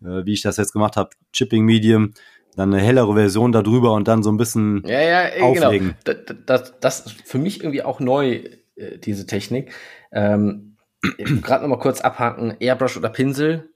[0.01, 2.13] äh, wie ich das jetzt gemacht habe, Chipping Medium,
[2.57, 5.95] dann eine hellere Version darüber und dann so ein bisschen Ja, ja, äh, Auflegen.
[6.03, 6.19] genau.
[6.25, 8.41] Das, das, das ist für mich irgendwie auch neu,
[8.75, 9.73] äh, diese Technik.
[10.11, 10.75] Ähm,
[11.41, 13.69] Gerade noch mal kurz abhaken, Airbrush oder Pinsel.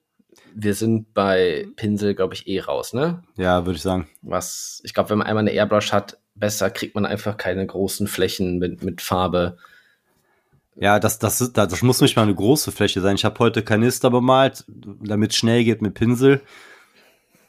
[0.54, 3.24] Wir sind bei Pinsel, glaube ich, eh raus, ne?
[3.38, 4.08] ja, würde ich sagen.
[4.22, 8.08] Was, ich glaube, wenn man einmal eine Airbrush hat, besser kriegt man einfach keine großen
[8.08, 9.58] Flächen mit, mit Farbe.
[10.76, 13.16] Ja, das, das, ist, das muss nicht mal eine große Fläche sein.
[13.16, 16.42] Ich habe heute Kanister bemalt, damit es schnell geht mit Pinsel,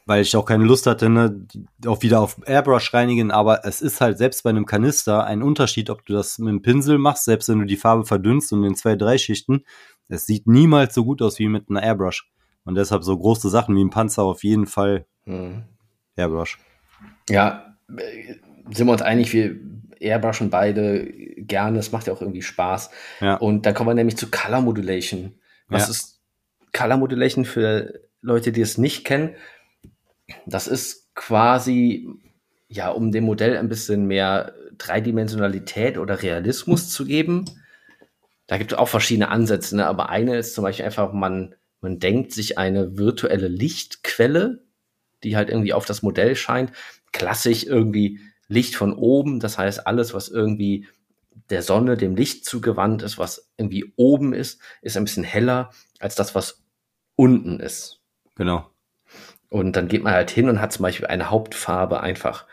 [0.05, 1.45] weil ich auch keine Lust hatte, ne,
[1.85, 3.31] auch wieder auf Airbrush reinigen.
[3.31, 6.61] Aber es ist halt selbst bei einem Kanister ein Unterschied, ob du das mit einem
[6.61, 9.63] Pinsel machst, selbst wenn du die Farbe verdünnst und in zwei, drei Schichten.
[10.09, 12.29] Es sieht niemals so gut aus wie mit einer Airbrush.
[12.65, 15.63] Und deshalb so große Sachen wie ein Panzer auf jeden Fall Hm.
[16.15, 16.57] Airbrush.
[17.29, 17.75] Ja,
[18.71, 19.55] sind wir uns einig, wir
[19.99, 21.05] airbrushen beide
[21.37, 21.79] gerne.
[21.79, 22.89] Es macht ja auch irgendwie Spaß.
[23.21, 23.35] Ja.
[23.35, 25.33] Und da kommen wir nämlich zu Color Modulation.
[25.69, 25.89] Was Ja.
[25.91, 26.21] ist
[26.73, 29.35] Color Modulation für Leute, die es nicht kennen.
[30.45, 32.07] Das ist quasi,
[32.67, 37.45] ja, um dem Modell ein bisschen mehr Dreidimensionalität oder Realismus zu geben.
[38.47, 39.85] Da gibt es auch verschiedene Ansätze, ne?
[39.85, 44.63] aber eine ist zum Beispiel einfach, man, man denkt sich eine virtuelle Lichtquelle,
[45.23, 46.71] die halt irgendwie auf das Modell scheint.
[47.11, 50.87] Klassisch irgendwie Licht von oben, das heißt alles, was irgendwie
[51.49, 56.15] der Sonne, dem Licht zugewandt ist, was irgendwie oben ist, ist ein bisschen heller als
[56.15, 56.63] das, was
[57.15, 58.01] unten ist.
[58.35, 58.72] Genau.
[59.53, 62.47] Und dann geht man halt hin und hat zum Beispiel eine Hauptfarbe einfach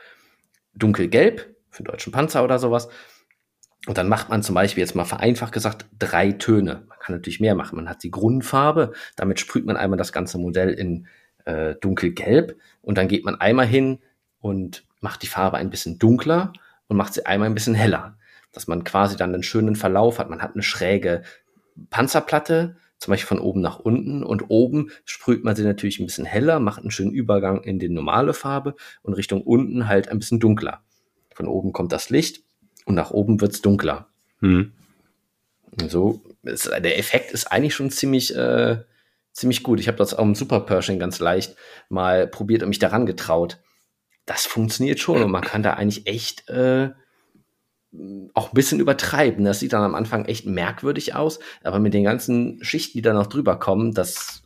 [0.74, 2.88] dunkelgelb für den deutschen Panzer oder sowas.
[3.86, 6.84] Und dann macht man zum Beispiel jetzt mal vereinfacht gesagt drei Töne.
[6.88, 7.76] Man kann natürlich mehr machen.
[7.76, 11.06] Man hat die Grundfarbe, damit sprüht man einmal das ganze Modell in
[11.46, 14.00] äh, dunkelgelb und dann geht man einmal hin
[14.38, 16.52] und macht die Farbe ein bisschen dunkler
[16.88, 18.18] und macht sie einmal ein bisschen heller
[18.52, 20.30] dass man quasi dann einen schönen Verlauf hat.
[20.30, 21.22] Man hat eine schräge
[21.90, 26.26] Panzerplatte, zum Beispiel von oben nach unten und oben sprüht man sie natürlich ein bisschen
[26.26, 30.38] heller, macht einen schönen Übergang in die normale Farbe und Richtung unten halt ein bisschen
[30.38, 30.82] dunkler.
[31.34, 32.44] Von oben kommt das Licht
[32.84, 34.08] und nach oben wird's dunkler.
[34.40, 34.72] Mhm.
[35.88, 38.82] So, ist, der Effekt ist eigentlich schon ziemlich, äh,
[39.32, 39.80] ziemlich gut.
[39.80, 41.56] Ich habe das auch im Super Pershing ganz leicht
[41.88, 43.60] mal probiert und mich daran getraut.
[44.26, 46.90] Das funktioniert schon und man kann da eigentlich echt äh,
[48.34, 49.44] auch ein bisschen übertreiben.
[49.44, 53.12] Das sieht dann am Anfang echt merkwürdig aus, aber mit den ganzen Schichten, die da
[53.12, 54.42] noch drüber kommen, das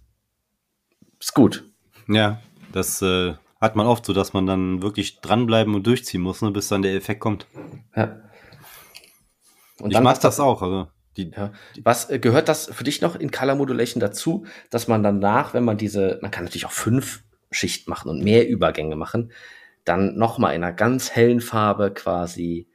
[1.20, 1.64] ist gut.
[2.09, 2.40] Ja,
[2.72, 6.50] das äh, hat man oft so, dass man dann wirklich dranbleiben und durchziehen muss, ne,
[6.50, 7.46] bis dann der Effekt kommt.
[7.94, 8.20] Ja.
[9.80, 10.88] Und ich mach das auch, also.
[11.16, 11.52] Die, ja.
[11.83, 15.64] Was äh, gehört das für dich noch in Color Modulation dazu, dass man danach, wenn
[15.64, 19.30] man diese, man kann natürlich auch fünf Schichten machen und mehr Übergänge machen,
[19.85, 22.68] dann nochmal in einer ganz hellen Farbe quasi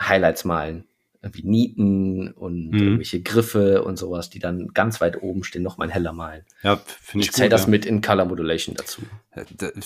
[0.00, 0.84] Highlights malen.
[1.22, 2.78] Wie Nieten und mhm.
[2.78, 6.46] irgendwelche Griffe und sowas, die dann ganz weit oben stehen, noch mal heller malen.
[6.62, 7.28] Ja, finde ich.
[7.28, 7.68] Ich zähle das ja.
[7.68, 9.02] mit in Color Modulation dazu.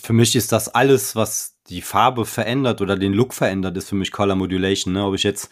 [0.00, 3.96] Für mich ist das alles, was die Farbe verändert oder den Look verändert, ist für
[3.96, 4.94] mich Color Modulation.
[4.94, 5.04] Ne?
[5.04, 5.50] Ob ich jetzt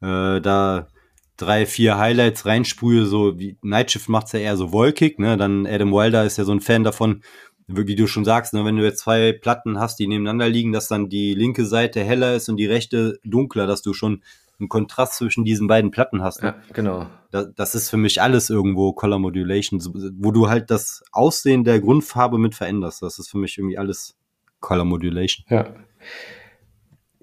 [0.00, 0.88] äh, da
[1.36, 5.36] drei, vier Highlights reinsprühe, so wie Nightshift macht's ja eher so wolkig, ne?
[5.36, 7.22] Dann Adam Wilder ist ja so ein Fan davon,
[7.68, 10.88] wie du schon sagst, ne, wenn du jetzt zwei Platten hast, die nebeneinander liegen, dass
[10.88, 14.22] dann die linke Seite heller ist und die rechte dunkler, dass du schon
[14.58, 16.42] einen Kontrast zwischen diesen beiden Platten hast.
[16.42, 16.48] Ne?
[16.48, 17.06] Ja, genau.
[17.30, 19.80] Das, das, ist für mich alles irgendwo Color Modulation,
[20.18, 23.02] wo du halt das Aussehen der Grundfarbe mit veränderst.
[23.02, 24.16] Das ist für mich irgendwie alles
[24.60, 25.44] Color Modulation.
[25.48, 25.74] Ja.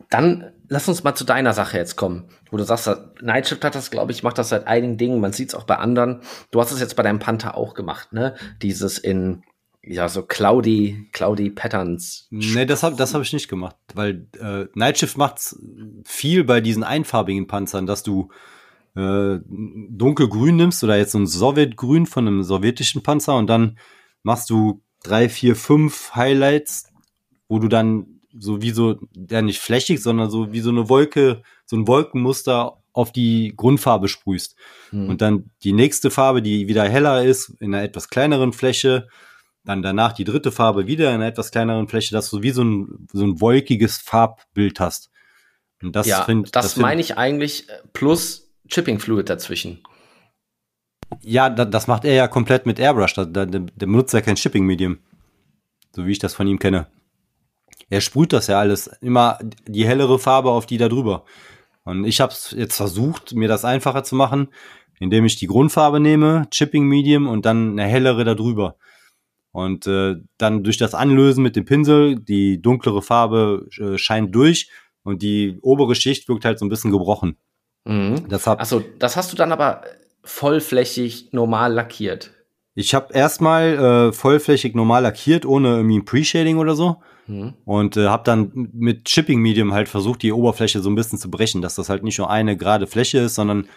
[0.09, 2.89] Dann lass uns mal zu deiner Sache jetzt kommen, wo du sagst,
[3.21, 5.19] Nightshift hat das, glaube ich, macht das seit einigen Dingen.
[5.19, 6.21] Man sieht es auch bei anderen.
[6.51, 8.35] Du hast es jetzt bei deinem Panther auch gemacht, ne?
[8.61, 9.43] Dieses in
[9.87, 12.27] ja, so cloudy, cloudy Patterns.
[12.31, 15.59] Nee, das habe das hab ich nicht gemacht, weil äh, Nightshift macht's
[16.03, 18.29] viel bei diesen einfarbigen Panzern, dass du
[18.95, 23.77] äh, dunkelgrün nimmst oder jetzt so ein Sowjetgrün von einem sowjetischen Panzer und dann
[24.23, 26.91] machst du drei, vier, fünf Highlights,
[27.47, 31.43] wo du dann so wie so, ja nicht flächig, sondern so wie so eine Wolke,
[31.65, 34.55] so ein Wolkenmuster auf die Grundfarbe sprühst.
[34.89, 35.09] Hm.
[35.09, 39.07] Und dann die nächste Farbe, die wieder heller ist, in einer etwas kleineren Fläche
[39.65, 42.63] dann danach die dritte Farbe wieder in einer etwas kleineren Fläche, dass du wie so
[42.63, 45.09] ein, so ein wolkiges Farbbild hast.
[45.81, 49.83] Und das, ja, find, das, das meine ich eigentlich äh, plus Chipping Fluid dazwischen.
[51.21, 53.13] Ja, da, das macht er ja komplett mit Airbrush.
[53.13, 54.99] Da, da, der benutzt ja kein Shipping Medium.
[55.95, 56.87] So wie ich das von ihm kenne.
[57.89, 61.25] Er sprüht das ja alles immer die hellere Farbe auf die da drüber.
[61.83, 64.49] Und ich habe jetzt versucht, mir das einfacher zu machen,
[64.99, 68.75] indem ich die Grundfarbe nehme, Chipping Medium und dann eine hellere da drüber.
[69.55, 74.69] Und äh, dann durch das Anlösen mit dem Pinsel, die dunklere Farbe äh, scheint durch
[75.03, 77.37] und die obere Schicht wirkt halt so ein bisschen gebrochen.
[77.85, 78.27] Mhm.
[78.33, 79.83] Achso, das hast du dann aber
[80.25, 82.31] vollflächig normal lackiert.
[82.73, 86.97] Ich habe erstmal äh, vollflächig normal lackiert, ohne irgendwie ein Pre-Shading oder so.
[87.27, 87.53] Mhm.
[87.63, 91.31] Und äh, habe dann mit Chipping Medium halt versucht, die Oberfläche so ein bisschen zu
[91.31, 93.69] brechen, dass das halt nicht nur eine gerade Fläche ist, sondern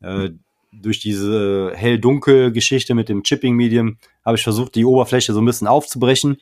[0.00, 0.30] äh,
[0.80, 6.38] durch diese hell-dunkel-Geschichte mit dem Chipping-Medium habe ich versucht, die Oberfläche so ein bisschen aufzubrechen.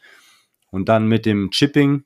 [0.70, 2.04] Und dann mit dem Chipping,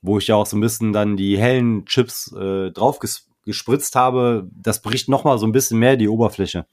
[0.00, 3.94] wo ich ja auch so ein bisschen dann die hellen Chips äh, drauf ges gespritzt
[3.94, 6.66] habe, das bricht nochmal so ein bisschen mehr die Oberfläche.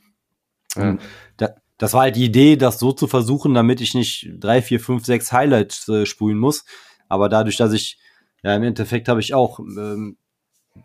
[0.75, 0.97] Ja.
[1.37, 4.81] Da, das war halt die Idee, das so zu versuchen, damit ich nicht drei, vier,
[4.81, 6.65] fünf, sechs Highlights äh, sprühen muss.
[7.07, 7.97] Aber dadurch, dass ich,
[8.43, 10.17] ja, im Endeffekt habe ich auch ähm,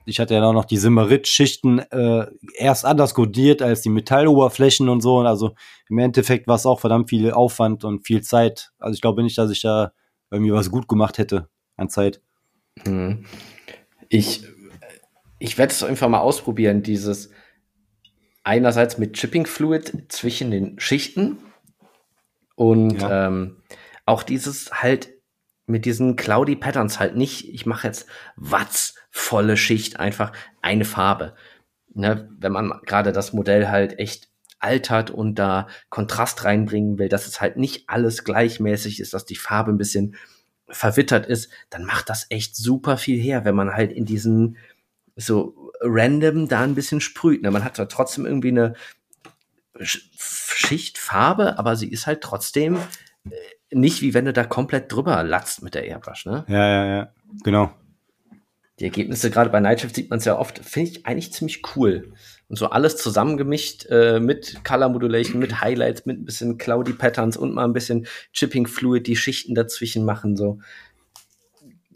[0.04, 2.26] ich hatte ja auch noch die Simmerit-Schichten äh,
[2.56, 5.18] erst anders kodiert als die Metalloberflächen und so.
[5.18, 5.54] Und also
[5.88, 8.72] im Endeffekt war es auch verdammt viel Aufwand und viel Zeit.
[8.78, 9.92] Also ich glaube nicht, dass ich da
[10.30, 12.20] irgendwie was gut gemacht hätte an Zeit.
[12.86, 13.24] Mhm.
[14.08, 14.44] Ich,
[15.38, 17.30] ich werde es einfach mal ausprobieren, dieses
[18.42, 21.38] einerseits mit Chipping Fluid zwischen den Schichten
[22.60, 23.26] Und ja.
[23.26, 23.56] ähm,
[24.04, 25.14] auch dieses halt
[25.70, 28.06] mit diesen cloudy Patterns halt nicht, ich mache jetzt
[28.36, 31.34] Watts volle Schicht, einfach eine Farbe.
[31.92, 34.28] Ne, wenn man gerade das Modell halt echt
[34.60, 39.36] altert und da Kontrast reinbringen will, dass es halt nicht alles gleichmäßig ist, dass die
[39.36, 40.14] Farbe ein bisschen
[40.68, 44.56] verwittert ist, dann macht das echt super viel her, wenn man halt in diesen
[45.16, 47.42] so random da ein bisschen sprüht.
[47.42, 47.50] Ne?
[47.50, 48.74] Man hat zwar trotzdem irgendwie eine
[49.80, 52.76] Schicht Farbe, aber sie ist halt trotzdem
[53.28, 53.34] äh,
[53.72, 56.44] nicht wie wenn du da komplett drüber latzt mit der Airbrush, ne?
[56.48, 57.12] Ja, ja, ja,
[57.44, 57.72] genau.
[58.78, 62.14] Die Ergebnisse gerade bei Nightshift sieht man es ja oft, finde ich eigentlich ziemlich cool.
[62.48, 67.36] Und so alles zusammengemischt äh, mit Color Modulation, mit Highlights, mit ein bisschen Cloudy Patterns
[67.36, 70.60] und mal ein bisschen Chipping Fluid, die Schichten dazwischen machen, so.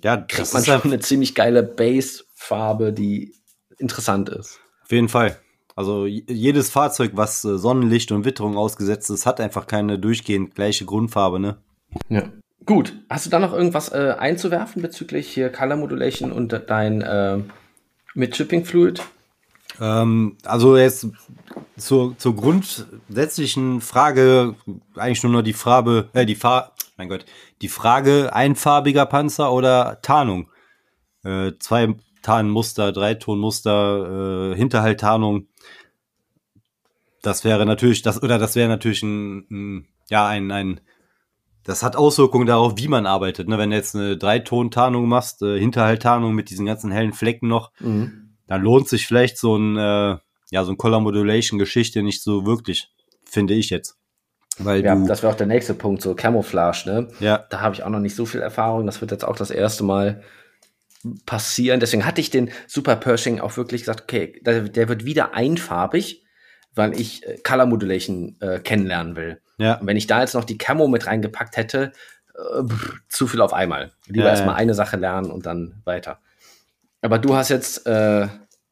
[0.02, 3.34] Ja, kriegt man schon eine ziemlich geile Base-Farbe, die
[3.78, 4.60] interessant ist.
[4.82, 5.38] Auf jeden Fall.
[5.76, 10.84] Also jedes Fahrzeug, was äh, Sonnenlicht und Witterung ausgesetzt ist, hat einfach keine durchgehend gleiche
[10.84, 11.56] Grundfarbe, ne?
[12.08, 12.22] Ja.
[12.66, 12.94] Gut.
[13.10, 17.38] Hast du da noch irgendwas äh, einzuwerfen bezüglich hier Color Modulation und dein äh,
[18.14, 19.02] mit Chipping Fluid?
[19.80, 21.08] Ähm, also jetzt
[21.76, 24.54] zur, zur grundsätzlichen Frage
[24.94, 27.24] eigentlich nur noch die Frage, äh, die Fahr mein Gott,
[27.60, 30.48] die Frage einfarbiger Panzer oder Tarnung.
[31.24, 35.48] Äh, zwei Tarnmuster, Dreitonmuster, äh, Hinterhalttarnung.
[37.24, 40.80] Das wäre natürlich, das, oder das wäre natürlich ein, ein, ja, ein, ein,
[41.64, 43.48] das hat Auswirkungen darauf, wie man arbeitet.
[43.48, 43.56] Ne?
[43.56, 48.36] Wenn du jetzt eine Dreiton-Tarnung machst, äh, Hinterhalttarnung mit diesen ganzen hellen Flecken noch, mhm.
[48.46, 50.18] dann lohnt sich vielleicht so ein, äh,
[50.50, 52.90] ja, so ein Color Modulation-Geschichte nicht so wirklich,
[53.24, 53.96] finde ich jetzt.
[54.58, 57.08] Weil ja, das wäre auch der nächste Punkt, so Camouflage, ne?
[57.18, 57.38] Ja.
[57.50, 58.86] Da habe ich auch noch nicht so viel Erfahrung.
[58.86, 60.22] Das wird jetzt auch das erste Mal
[61.26, 61.80] passieren.
[61.80, 66.23] Deswegen hatte ich den Super Pershing auch wirklich gesagt, okay, der, der wird wieder einfarbig,
[66.74, 69.40] weil ich äh, Color Modulation äh, kennenlernen will.
[69.58, 69.74] Ja.
[69.74, 71.92] Und wenn ich da jetzt noch die Camo mit reingepackt hätte,
[72.34, 73.92] äh, pff, zu viel auf einmal.
[74.06, 74.58] Lieber ja, erstmal ja.
[74.60, 76.18] eine Sache lernen und dann weiter.
[77.02, 78.28] Aber du hast jetzt, äh,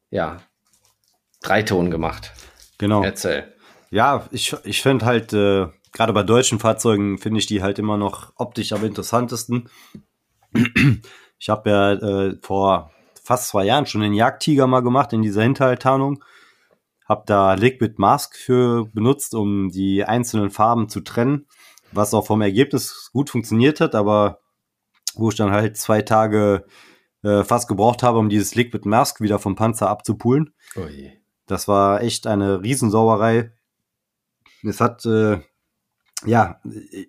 [0.09, 0.41] ja,
[1.41, 2.31] drei Ton gemacht.
[2.77, 3.03] Genau.
[3.03, 3.53] Erzähl.
[3.91, 7.97] Ja, ich, ich finde halt, äh, gerade bei deutschen Fahrzeugen finde ich die halt immer
[7.97, 9.69] noch optisch am interessantesten.
[11.39, 12.91] Ich habe ja äh, vor
[13.23, 16.23] fast zwei Jahren schon den Jagdtiger mal gemacht in dieser Hinterhalttarnung.
[17.13, 21.45] Hab da Liquid Mask für benutzt, um die einzelnen Farben zu trennen,
[21.91, 24.39] was auch vom Ergebnis gut funktioniert hat, aber
[25.13, 26.65] wo ich dann halt zwei Tage
[27.21, 30.55] äh, fast gebraucht habe, um dieses Liquid Mask wieder vom Panzer abzupulen.
[30.75, 30.87] Oh.
[31.45, 33.51] Das war echt eine Riesensauerei.
[34.63, 35.37] Es hat äh,
[36.25, 36.59] ja,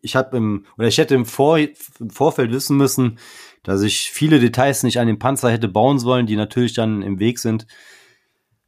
[0.02, 3.18] ich habe im, oder ich hätte im, Vor, im Vorfeld wissen müssen,
[3.62, 7.20] dass ich viele Details nicht an dem Panzer hätte bauen sollen, die natürlich dann im
[7.20, 7.66] Weg sind.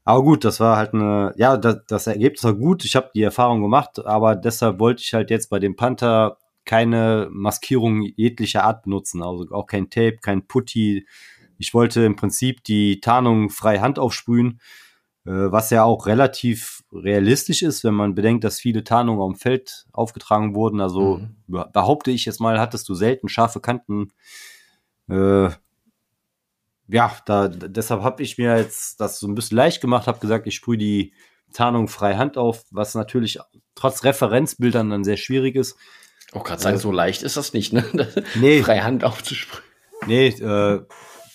[0.06, 2.84] Aber gut, das war halt eine, ja, das, das Ergebnis war gut.
[2.84, 7.28] Ich habe die Erfahrung gemacht, aber deshalb wollte ich halt jetzt bei dem Panther keine
[7.30, 11.06] Maskierung jeglicher Art benutzen, also auch kein Tape, kein Putty.
[11.58, 14.60] Ich wollte im Prinzip die Tarnung frei Hand aufsprühen
[15.26, 19.38] äh, was ja auch relativ realistisch ist, wenn man bedenkt, dass viele Tarnungen auf dem
[19.38, 20.80] Feld aufgetragen wurden.
[20.80, 21.64] Also mhm.
[21.72, 24.12] behaupte ich jetzt mal, hattest du selten scharfe Kanten.
[25.08, 25.50] Äh,
[26.88, 30.46] ja, da, deshalb habe ich mir jetzt das so ein bisschen leicht gemacht, habe gesagt,
[30.46, 31.12] ich sprühe die
[31.52, 33.38] Tarnung frei Hand auf, was natürlich
[33.74, 35.76] trotz Referenzbildern dann sehr schwierig ist.
[36.32, 37.84] Auch gerade sagen, äh, so leicht ist das nicht, ne?
[38.34, 38.62] nee.
[38.62, 39.64] Frei Hand aufzusprühen.
[40.06, 40.82] Nee, äh,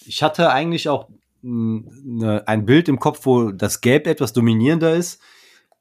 [0.05, 1.09] ich hatte eigentlich auch
[1.43, 5.21] eine, ein Bild im Kopf, wo das Gelb etwas dominierender ist.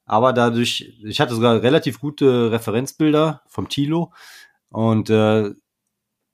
[0.06, 4.12] Aber dadurch, ich hatte sogar relativ gute Referenzbilder vom Tilo.
[4.70, 5.50] Und äh,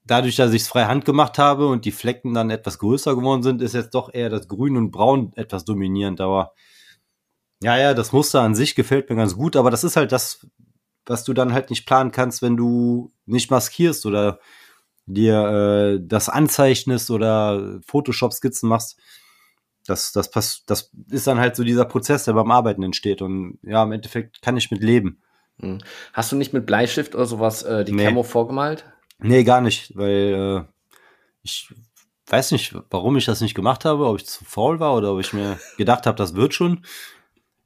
[0.07, 3.43] dadurch, dass ich es frei Hand gemacht habe und die Flecken dann etwas größer geworden
[3.43, 6.21] sind, ist jetzt doch eher das Grün und Braun etwas dominierend.
[6.21, 6.53] Aber
[7.63, 10.47] ja, ja, das Muster an sich gefällt mir ganz gut, aber das ist halt das,
[11.07, 14.39] was du dann halt nicht planen kannst, wenn du nicht maskierst oder
[15.07, 18.99] dir äh, das anzeichnest oder Photoshop-Skizzen machst.
[19.87, 23.23] Das, das, pass, das ist dann halt so dieser Prozess, der beim Arbeiten entsteht.
[23.23, 25.23] Und ja, im Endeffekt kann ich mit leben.
[25.61, 25.79] Hm.
[26.13, 28.05] Hast du nicht mit Bleistift oder sowas äh, die nee.
[28.05, 28.85] Camo vorgemalt?
[29.19, 30.73] Nee, gar nicht, weil äh,
[31.43, 31.73] ich
[32.27, 35.21] weiß nicht, warum ich das nicht gemacht habe, ob ich zu faul war oder ob
[35.21, 36.85] ich mir gedacht habe, das wird schon.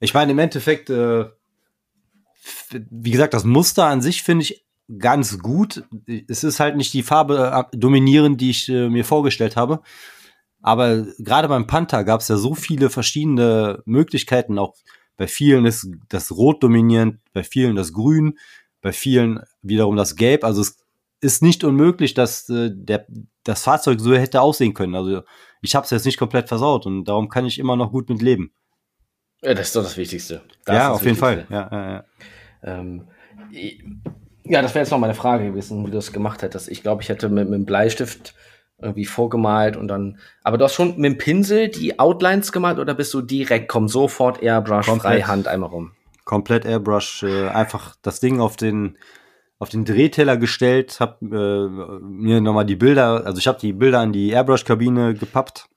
[0.00, 1.26] Ich meine, im Endeffekt, äh,
[2.70, 4.64] wie gesagt, das Muster an sich finde ich
[4.98, 5.84] ganz gut.
[6.28, 9.80] Es ist halt nicht die Farbe äh, dominierend, die ich äh, mir vorgestellt habe.
[10.62, 14.58] Aber gerade beim Panther gab es ja so viele verschiedene Möglichkeiten.
[14.58, 14.74] Auch
[15.16, 18.38] bei vielen ist das Rot dominierend, bei vielen das Grün,
[18.82, 20.44] bei vielen wiederum das Gelb.
[20.44, 20.76] Also es
[21.20, 23.06] ist nicht unmöglich, dass äh, der,
[23.44, 24.94] das Fahrzeug so hätte aussehen können.
[24.94, 25.22] Also
[25.62, 28.22] ich habe es jetzt nicht komplett versaut und darum kann ich immer noch gut mit
[28.22, 28.52] leben.
[29.42, 30.42] Ja, das ist doch das Wichtigste.
[30.64, 31.26] Das ja, das auf Wichtigste.
[31.26, 31.46] jeden Fall.
[31.50, 32.04] Ja, ja, ja.
[32.62, 33.06] Ähm,
[34.44, 36.68] Ja, das wäre jetzt noch meine Frage gewesen, wie du das gemacht hättest.
[36.68, 38.34] Ich glaube, ich hätte mit, mit dem Bleistift
[38.78, 40.18] irgendwie vorgemalt und dann.
[40.42, 43.88] Aber du hast schon mit dem Pinsel die Outlines gemalt oder bist du direkt, komm
[43.88, 45.22] sofort Airbrush, Komplett.
[45.22, 45.92] Freihand einmal rum?
[46.24, 48.96] Komplett Airbrush, äh, einfach das Ding auf den
[49.60, 54.00] auf den Drehteller gestellt, hab äh, mir nochmal die Bilder, also ich habe die Bilder
[54.00, 55.68] an die Airbrush-Kabine gepappt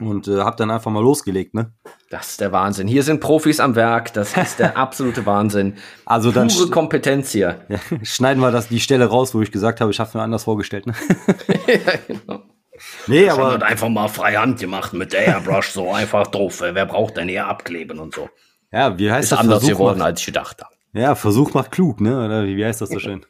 [0.00, 1.72] und äh, hab dann einfach mal losgelegt, ne?
[2.10, 2.88] Das ist der Wahnsinn.
[2.88, 4.12] Hier sind Profis am Werk.
[4.14, 5.74] Das ist der absolute Wahnsinn.
[6.04, 7.64] Also dann Pure Kompetenz hier.
[7.68, 10.42] ja, schneiden wir das die Stelle raus, wo ich gesagt habe, ich habe mir anders
[10.42, 10.94] vorgestellt, ne?
[11.68, 12.42] ja, genau.
[13.06, 16.60] Nee, Aber aber einfach mal freihand gemacht mit der Airbrush, so einfach drauf.
[16.60, 18.28] Wer braucht denn hier abkleben und so?
[18.72, 19.38] ja, wie heißt Ist das?
[19.38, 20.73] anders Versuch geworden, als ich gedacht habe.
[20.94, 22.24] Ja, Versuch macht klug, ne?
[22.24, 23.26] Oder wie, wie heißt das so schön?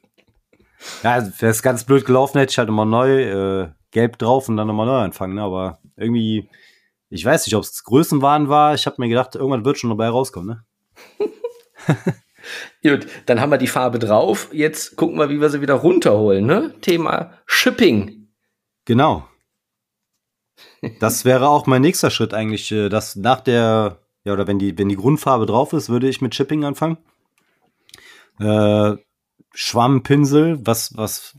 [1.02, 3.22] Ja, wäre es ganz blöd gelaufen, hätte ich halt nochmal neu
[3.62, 5.42] äh, gelb drauf und dann nochmal neu anfangen, ne?
[5.42, 6.48] Aber irgendwie,
[7.08, 8.74] ich weiß nicht, ob es Größenwahn war.
[8.74, 10.64] Ich habe mir gedacht, irgendwann wird schon dabei rauskommen, ne?
[12.82, 14.48] Gut, dann haben wir die Farbe drauf.
[14.52, 16.44] Jetzt gucken wir, wie wir sie wieder runterholen.
[16.44, 16.74] Ne?
[16.82, 18.28] Thema Shipping.
[18.84, 19.26] Genau.
[21.00, 24.76] Das wäre auch mein nächster Schritt eigentlich, äh, dass nach der, ja, oder wenn die,
[24.76, 26.98] wenn die Grundfarbe drauf ist, würde ich mit Chipping anfangen.
[28.38, 28.96] Äh,
[29.52, 31.36] Schwammpinsel, was, was,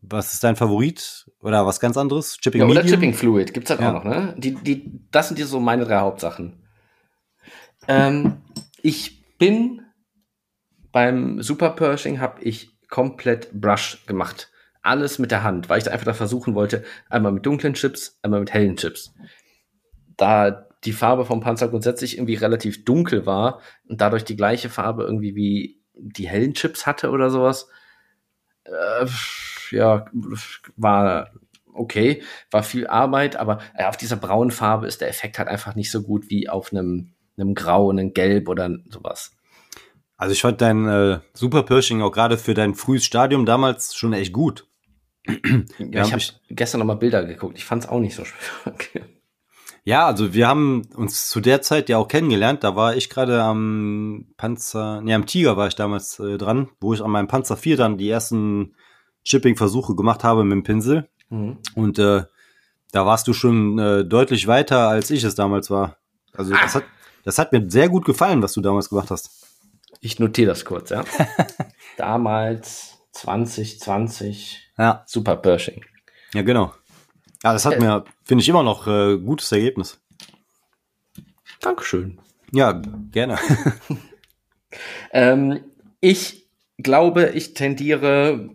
[0.00, 1.26] was ist dein Favorit?
[1.40, 2.38] Oder was ganz anderes?
[2.38, 2.94] Chipping Ja, oder Medium?
[2.94, 3.90] Chipping Fluid gibt's halt Ja.
[3.90, 4.04] auch noch.
[4.04, 4.34] Ne?
[4.38, 6.62] Die, die, das sind die so meine drei Hauptsachen.
[7.86, 8.38] Ähm,
[8.82, 9.82] ich bin
[10.92, 14.50] beim Super Pershing habe ich komplett Brush gemacht.
[14.82, 18.18] Alles mit der Hand, weil ich da einfach da versuchen wollte, einmal mit dunklen Chips,
[18.22, 19.12] einmal mit hellen Chips.
[20.16, 25.02] Da die Farbe vom Panzer grundsätzlich irgendwie relativ dunkel war und dadurch die gleiche Farbe
[25.04, 27.68] irgendwie wie die hellen Chips hatte oder sowas,
[28.64, 29.06] äh,
[29.70, 30.06] ja,
[30.76, 31.30] war
[31.72, 35.74] okay, war viel Arbeit, aber äh, auf dieser braunen Farbe ist der Effekt halt einfach
[35.74, 39.32] nicht so gut wie auf einem, einem Grau, einem Gelb oder sowas.
[40.16, 44.12] Also ich fand dein äh, Super Pershing auch gerade für dein frühes Stadium damals schon
[44.12, 44.66] echt gut.
[45.78, 47.56] Ja, ich habe ich- gestern noch mal Bilder geguckt.
[47.58, 48.24] Ich fand es auch nicht so
[48.74, 48.74] schwer.
[49.88, 52.62] Ja, also wir haben uns zu der Zeit ja auch kennengelernt.
[52.62, 56.92] Da war ich gerade am Panzer, nee, am Tiger war ich damals äh, dran, wo
[56.92, 58.74] ich an meinem Panzer 4 dann die ersten
[59.24, 61.08] Chipping-Versuche gemacht habe mit dem Pinsel.
[61.30, 61.56] Mhm.
[61.74, 62.24] Und äh,
[62.92, 65.96] da warst du schon äh, deutlich weiter, als ich es damals war.
[66.34, 66.84] Also das hat,
[67.24, 69.46] das hat mir sehr gut gefallen, was du damals gemacht hast.
[70.02, 71.02] Ich notiere das kurz, ja.
[71.96, 75.82] Damals 2020 Ja, Super Pershing.
[76.34, 76.74] ja genau.
[77.42, 77.80] Ja, das hat Äh.
[77.80, 80.00] mir, finde ich, immer noch äh, gutes Ergebnis.
[81.60, 82.20] Dankeschön.
[82.52, 82.80] Ja,
[83.12, 83.38] gerne.
[85.12, 85.60] Ähm,
[86.00, 88.50] ich glaube, ich tendiere,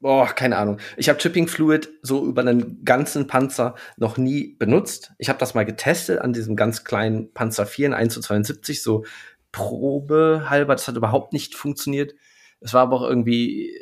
[0.00, 0.78] boah, keine Ahnung.
[0.96, 5.12] Ich habe Chipping Fluid so über einen ganzen Panzer noch nie benutzt.
[5.18, 8.82] Ich habe das mal getestet an diesem ganz kleinen Panzer 4 in 1 zu 72,
[8.82, 9.04] so
[9.52, 10.74] Probe halber.
[10.74, 12.14] Das hat überhaupt nicht funktioniert.
[12.60, 13.80] Es war aber auch irgendwie äh,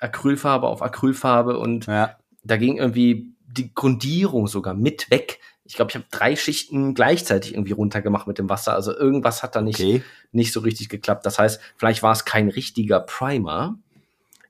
[0.00, 2.16] Acrylfarbe auf Acrylfarbe und ja.
[2.44, 5.38] da ging irgendwie die Grundierung sogar mit weg.
[5.64, 8.74] Ich glaube, ich habe drei Schichten gleichzeitig irgendwie runtergemacht mit dem Wasser.
[8.74, 10.02] Also irgendwas hat da nicht, Okay.
[10.32, 11.24] nicht so richtig geklappt.
[11.24, 13.76] Das heißt, vielleicht war es kein richtiger Primer.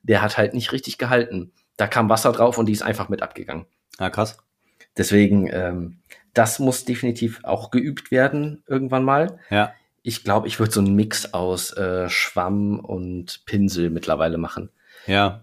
[0.01, 1.51] Der hat halt nicht richtig gehalten.
[1.77, 3.65] Da kam Wasser drauf und die ist einfach mit abgegangen.
[3.99, 4.37] Ja, krass.
[4.97, 5.97] Deswegen, ähm,
[6.33, 9.39] das muss definitiv auch geübt werden irgendwann mal.
[9.49, 9.73] Ja.
[10.01, 14.69] Ich glaube, ich würde so einen Mix aus äh, Schwamm und Pinsel mittlerweile machen.
[15.07, 15.41] Ja.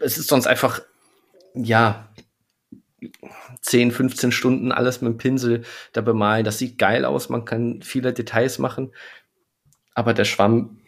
[0.00, 0.80] Es ist sonst einfach,
[1.54, 2.08] ja,
[3.60, 6.44] 10, 15 Stunden alles mit dem Pinsel da bemalen.
[6.44, 8.92] Das sieht geil aus, man kann viele Details machen.
[9.94, 10.80] Aber der Schwamm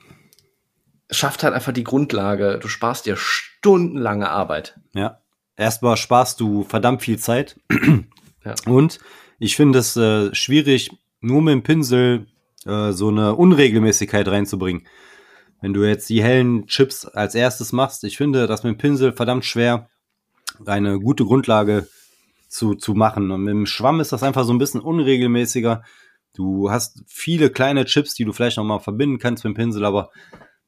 [1.11, 2.58] schafft halt einfach die Grundlage.
[2.61, 4.78] Du sparst dir stundenlange Arbeit.
[4.94, 5.20] Ja.
[5.56, 7.58] Erstmal sparst du verdammt viel Zeit.
[8.42, 8.54] Ja.
[8.64, 9.00] Und
[9.38, 10.90] ich finde es äh, schwierig,
[11.20, 12.26] nur mit dem Pinsel
[12.64, 14.86] äh, so eine Unregelmäßigkeit reinzubringen.
[15.61, 19.12] Wenn du jetzt die hellen Chips als erstes machst, ich finde das mit dem Pinsel
[19.12, 19.90] verdammt schwer,
[20.64, 21.86] eine gute Grundlage
[22.51, 23.30] zu, zu machen.
[23.30, 25.82] Und mit dem Schwamm ist das einfach so ein bisschen unregelmäßiger.
[26.34, 29.84] Du hast viele kleine Chips, die du vielleicht noch mal verbinden kannst mit dem Pinsel,
[29.84, 30.11] aber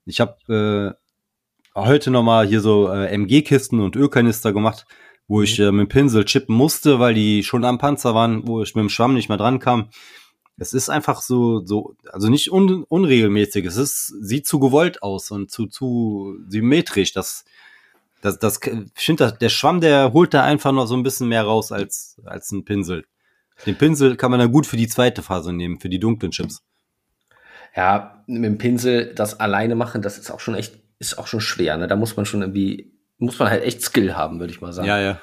[0.04, 0.96] ich habe
[1.74, 4.86] äh, heute noch mal hier so äh, MG-Kisten und Ölkanister gemacht,
[5.28, 8.62] wo ich äh, mit dem Pinsel chippen musste, weil die schon am Panzer waren, wo
[8.62, 9.90] ich mit dem Schwamm nicht mehr dran kam.
[10.58, 13.64] Es ist einfach so, so, also nicht un, unregelmäßig.
[13.64, 17.12] Es ist, sieht zu gewollt aus und zu, zu symmetrisch.
[17.12, 17.44] Das,
[18.22, 21.28] das, das, ich finde, das- der Schwamm, der holt da einfach noch so ein bisschen
[21.28, 23.04] mehr raus als, als ein Pinsel.
[23.66, 26.62] Den Pinsel kann man dann gut für die zweite Phase nehmen, für die dunklen Chips.
[27.76, 31.40] Ja, mit dem Pinsel das alleine machen, das ist auch schon echt, ist auch schon
[31.40, 31.76] schwer.
[31.76, 31.86] Ne?
[31.88, 34.88] Da muss man schon irgendwie, muss man halt echt Skill haben, würde ich mal sagen.
[34.88, 35.18] ja.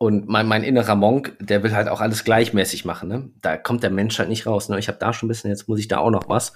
[0.00, 3.08] Und mein, mein innerer Monk, der will halt auch alles gleichmäßig machen.
[3.08, 3.30] Ne?
[3.40, 4.68] Da kommt der Mensch halt nicht raus.
[4.68, 4.78] Ne?
[4.78, 6.52] Ich habe da schon ein bisschen, jetzt muss ich da auch noch was.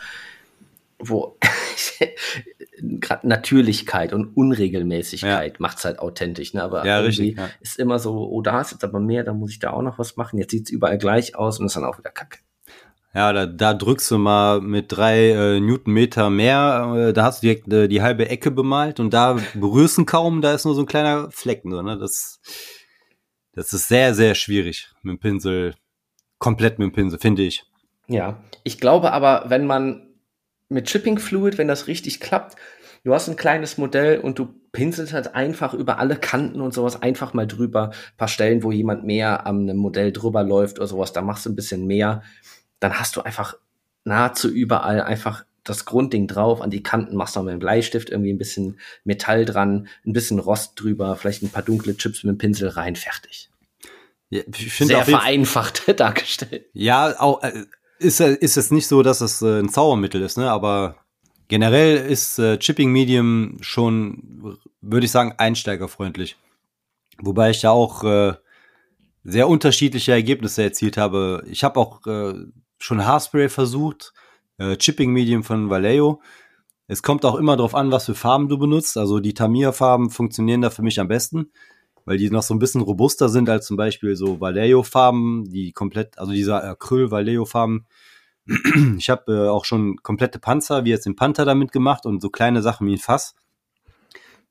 [1.04, 1.38] Wo
[3.00, 5.56] gerade Natürlichkeit und Unregelmäßigkeit ja.
[5.58, 6.62] macht's halt authentisch, ne?
[6.62, 7.50] Aber ja, irgendwie richtig, ja.
[7.60, 9.98] ist immer so, oh, da ist jetzt aber mehr, da muss ich da auch noch
[9.98, 10.38] was machen.
[10.38, 12.38] Jetzt sieht's überall gleich aus und ist dann auch wieder kacke.
[13.14, 17.46] Ja, da, da drückst du mal mit drei äh, Newtonmeter mehr, äh, da hast du
[17.46, 20.80] direkt äh, die halbe Ecke bemalt und da berührst du kaum, da ist nur so
[20.80, 21.84] ein kleiner Fleck drin.
[21.84, 21.98] Ne?
[21.98, 22.40] Das,
[23.52, 25.74] das ist sehr, sehr schwierig mit dem Pinsel,
[26.38, 27.64] komplett mit dem Pinsel, finde ich.
[28.08, 30.11] Ja, ich glaube aber, wenn man
[30.72, 32.56] mit Chipping Fluid, wenn das richtig klappt,
[33.04, 37.02] du hast ein kleines Modell und du pinselst halt einfach über alle Kanten und sowas
[37.02, 37.90] einfach mal drüber.
[37.90, 41.50] Ein paar Stellen, wo jemand mehr am Modell drüber läuft oder sowas, da machst du
[41.50, 42.22] ein bisschen mehr.
[42.80, 43.56] Dann hast du einfach
[44.04, 48.10] nahezu überall einfach das Grundding drauf, an die Kanten machst du noch mit dem Bleistift
[48.10, 52.34] irgendwie ein bisschen Metall dran, ein bisschen Rost drüber, vielleicht ein paar dunkle Chips mit
[52.34, 53.48] dem Pinsel rein, fertig.
[54.30, 56.66] Ja, ich Sehr vereinfacht dargestellt.
[56.72, 57.64] Ja, auch, äh,
[58.02, 60.50] ist, ist es nicht so, dass es äh, ein Zaubermittel ist, ne?
[60.50, 60.96] aber
[61.48, 66.36] generell ist äh, Chipping Medium schon, würde ich sagen, einsteigerfreundlich.
[67.20, 68.34] Wobei ich ja auch äh,
[69.24, 71.44] sehr unterschiedliche Ergebnisse erzielt habe.
[71.46, 72.34] Ich habe auch äh,
[72.78, 74.12] schon Haarspray versucht,
[74.58, 76.20] äh, Chipping Medium von Vallejo.
[76.88, 78.96] Es kommt auch immer darauf an, was für Farben du benutzt.
[78.96, 81.50] Also die Tamiya-Farben funktionieren da für mich am besten,
[82.04, 86.18] weil die noch so ein bisschen robuster sind als zum Beispiel so Vallejo-Farben, die komplett,
[86.18, 87.86] also dieser Acryl-Vallejo-Farben.
[88.98, 92.28] Ich habe äh, auch schon komplette Panzer, wie jetzt den Panther damit gemacht und so
[92.28, 93.36] kleine Sachen wie ein Fass.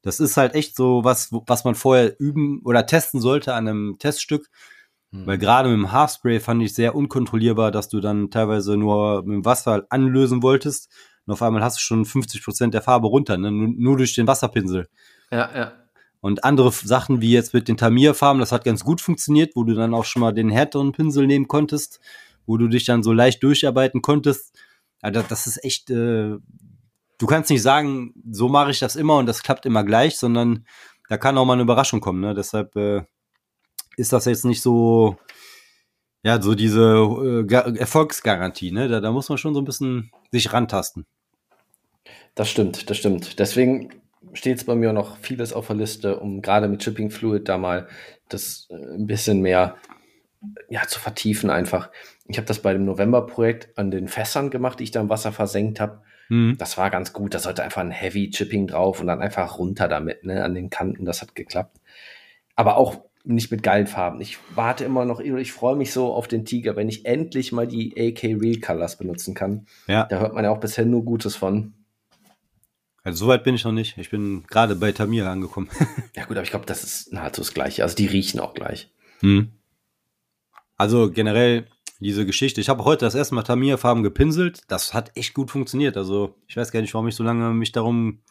[0.01, 3.97] Das ist halt echt so was, was man vorher üben oder testen sollte an einem
[3.99, 4.49] Teststück.
[5.11, 5.27] Mhm.
[5.27, 9.35] Weil gerade mit dem Haarspray fand ich sehr unkontrollierbar, dass du dann teilweise nur mit
[9.35, 10.89] dem Wasser anlösen wolltest.
[11.25, 13.51] Und auf einmal hast du schon 50 Prozent der Farbe runter, ne?
[13.51, 14.87] nur, nur durch den Wasserpinsel.
[15.31, 15.73] Ja, ja.
[16.21, 19.73] Und andere Sachen wie jetzt mit den Tamiya-Farben, das hat ganz gut funktioniert, wo du
[19.73, 21.99] dann auch schon mal den härteren Pinsel nehmen konntest,
[22.45, 24.55] wo du dich dann so leicht durcharbeiten konntest.
[25.01, 26.37] Also das ist echt, äh,
[27.17, 30.65] du kannst nicht sagen, so mache ich das immer und das klappt immer gleich, sondern
[31.09, 32.21] da kann auch mal eine Überraschung kommen.
[32.21, 32.35] Ne?
[32.35, 33.01] Deshalb äh,
[33.97, 35.17] ist das jetzt nicht so,
[36.23, 38.71] ja, so diese äh, Erfolgsgarantie.
[38.71, 38.87] Ne?
[38.87, 41.07] Da, da muss man schon so ein bisschen sich rantasten.
[42.35, 43.39] Das stimmt, das stimmt.
[43.39, 44.00] Deswegen
[44.33, 47.57] steht es bei mir noch vieles auf der Liste, um gerade mit Chipping Fluid da
[47.57, 47.87] mal
[48.29, 49.75] das äh, ein bisschen mehr
[50.69, 51.91] ja, zu vertiefen einfach.
[52.25, 55.31] Ich habe das bei dem November-Projekt an den Fässern gemacht, die ich da im Wasser
[55.31, 56.01] versenkt habe.
[56.29, 56.55] Mhm.
[56.57, 57.33] Das war ganz gut.
[57.33, 60.69] Da sollte einfach ein Heavy Chipping drauf und dann einfach runter damit, ne, an den
[60.69, 61.05] Kanten.
[61.05, 61.79] Das hat geklappt.
[62.55, 64.19] Aber auch nicht mit geilen Farben.
[64.21, 67.67] Ich warte immer noch, ich freue mich so auf den Tiger, wenn ich endlich mal
[67.67, 69.67] die AK Real Colors benutzen kann.
[69.87, 70.05] Ja.
[70.05, 71.73] Da hört man ja auch bisher nur Gutes von.
[73.03, 73.97] Also soweit bin ich noch nicht.
[73.97, 75.69] Ich bin gerade bei Tamir angekommen.
[76.15, 77.83] ja gut, aber ich glaube, das ist nahezu das Gleiche.
[77.83, 78.91] Also die riechen auch gleich.
[79.21, 79.51] Hm.
[80.77, 81.67] Also generell
[81.99, 82.61] diese Geschichte.
[82.61, 84.61] Ich habe heute das erste Mal Tamir-Farben gepinselt.
[84.67, 85.97] Das hat echt gut funktioniert.
[85.97, 88.21] Also ich weiß gar nicht, warum ich so lange mich darum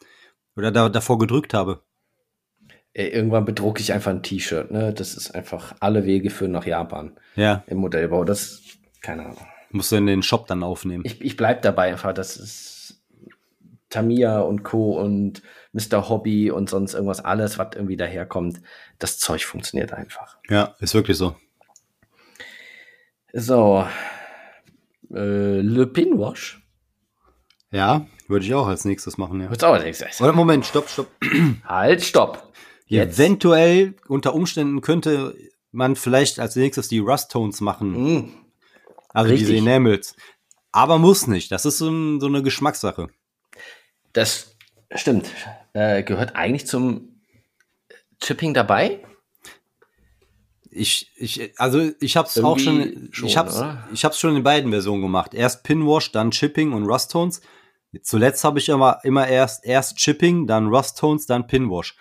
[0.57, 1.83] oder da, davor gedrückt habe.
[2.93, 4.73] Ey, irgendwann bedrucke ich einfach ein T-Shirt.
[4.73, 4.93] Ne?
[4.93, 7.17] Das ist einfach alle Wege führen nach Japan.
[7.37, 7.63] Ja.
[7.69, 8.25] Im Modellbau.
[8.25, 8.63] Das,
[9.01, 9.47] keine Ahnung.
[9.71, 11.05] Musst du in den Shop dann aufnehmen.
[11.07, 12.13] Ich, ich bleib dabei einfach.
[12.13, 12.80] Das ist
[13.91, 14.99] Tamiya und Co.
[14.99, 16.09] und Mr.
[16.09, 18.63] Hobby und sonst irgendwas, alles, was irgendwie daherkommt,
[18.99, 20.39] das Zeug funktioniert einfach.
[20.49, 21.37] Ja, ist wirklich so.
[23.33, 23.87] So.
[25.13, 26.63] Äh, Le Pinwash.
[27.73, 29.47] Ja, würde ich auch als nächstes machen, ja.
[29.47, 30.21] Würdest auch als nächstes.
[30.21, 31.09] Oder Moment, stopp, stopp.
[31.65, 32.53] halt, stopp.
[32.87, 33.19] Jetzt.
[33.19, 35.37] Eventuell, unter Umständen könnte
[35.71, 37.93] man vielleicht als nächstes die Rust Tones machen.
[37.93, 38.31] Mm.
[39.11, 39.49] Also Richtig.
[39.49, 40.17] diese Enamels.
[40.73, 41.53] Aber muss nicht.
[41.53, 43.09] Das ist so, so eine Geschmackssache.
[44.13, 44.57] Das
[44.95, 45.31] stimmt.
[45.73, 47.21] Äh, gehört eigentlich zum
[48.21, 49.01] Chipping dabei?
[50.73, 54.43] Ich, ich, also ich habe es auch schon, schon, ich habe ich hab's schon in
[54.43, 55.35] beiden Versionen gemacht.
[55.35, 57.41] Erst Pinwash, dann Chipping und Rust Tones.
[58.03, 61.97] Zuletzt habe ich immer, immer erst, erst Chipping, dann Rust Tones, dann Pinwash.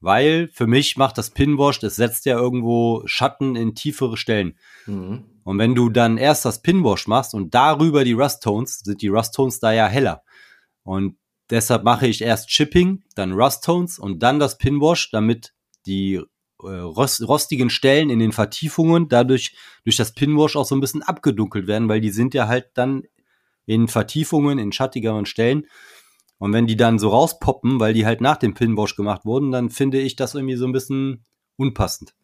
[0.00, 4.58] Weil für mich macht das Pinwash, das setzt ja irgendwo Schatten in tiefere Stellen.
[4.86, 5.24] Mhm.
[5.44, 9.08] Und wenn du dann erst das Pinwash machst und darüber die Rust Tones, sind die
[9.08, 10.22] Rust Tones da ja heller.
[10.82, 11.16] Und
[11.50, 15.52] Deshalb mache ich erst Chipping, dann Rust Tones und dann das Pinwash, damit
[15.86, 16.14] die
[16.62, 21.02] äh, rost, rostigen Stellen in den Vertiefungen dadurch durch das Pinwash auch so ein bisschen
[21.02, 23.02] abgedunkelt werden, weil die sind ja halt dann
[23.66, 25.66] in Vertiefungen, in schattigeren Stellen.
[26.38, 29.70] Und wenn die dann so rauspoppen, weil die halt nach dem Pinwash gemacht wurden, dann
[29.70, 31.24] finde ich das irgendwie so ein bisschen
[31.56, 32.14] unpassend.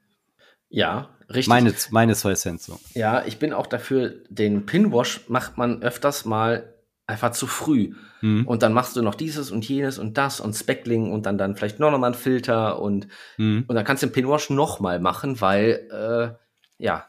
[0.69, 1.49] Ja, richtig.
[1.49, 2.79] Meine, meine zwei Cent so.
[2.95, 6.75] Ja, ich bin auch dafür, den Pinwash macht man öfters mal
[7.11, 7.95] einfach zu früh.
[8.21, 8.47] Mhm.
[8.47, 11.57] Und dann machst du noch dieses und jenes und das und Speckling und dann dann
[11.57, 13.65] vielleicht noch mal einen Filter und, mhm.
[13.67, 17.05] und dann kannst du den Pinwash noch mal machen, weil, äh, ja,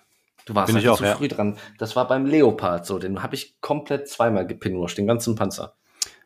[0.45, 1.16] du warst halt auch, zu ja.
[1.16, 1.58] früh dran.
[1.78, 5.74] Das war beim Leopard so, den habe ich komplett zweimal gepinwashed, den ganzen Panzer.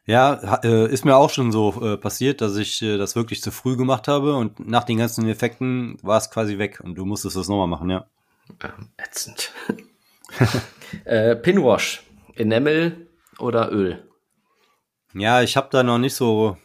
[0.07, 3.49] Ja, äh, ist mir auch schon so äh, passiert, dass ich äh, das wirklich zu
[3.51, 7.35] früh gemacht habe und nach den ganzen Effekten war es quasi weg und du musstest
[7.35, 8.05] das nochmal machen, ja.
[8.63, 9.51] Ähm, ätzend.
[11.05, 12.03] äh, Pinwash,
[12.35, 13.07] Enamel
[13.39, 14.07] oder Öl?
[15.13, 16.57] Ja, ich habe da noch nicht so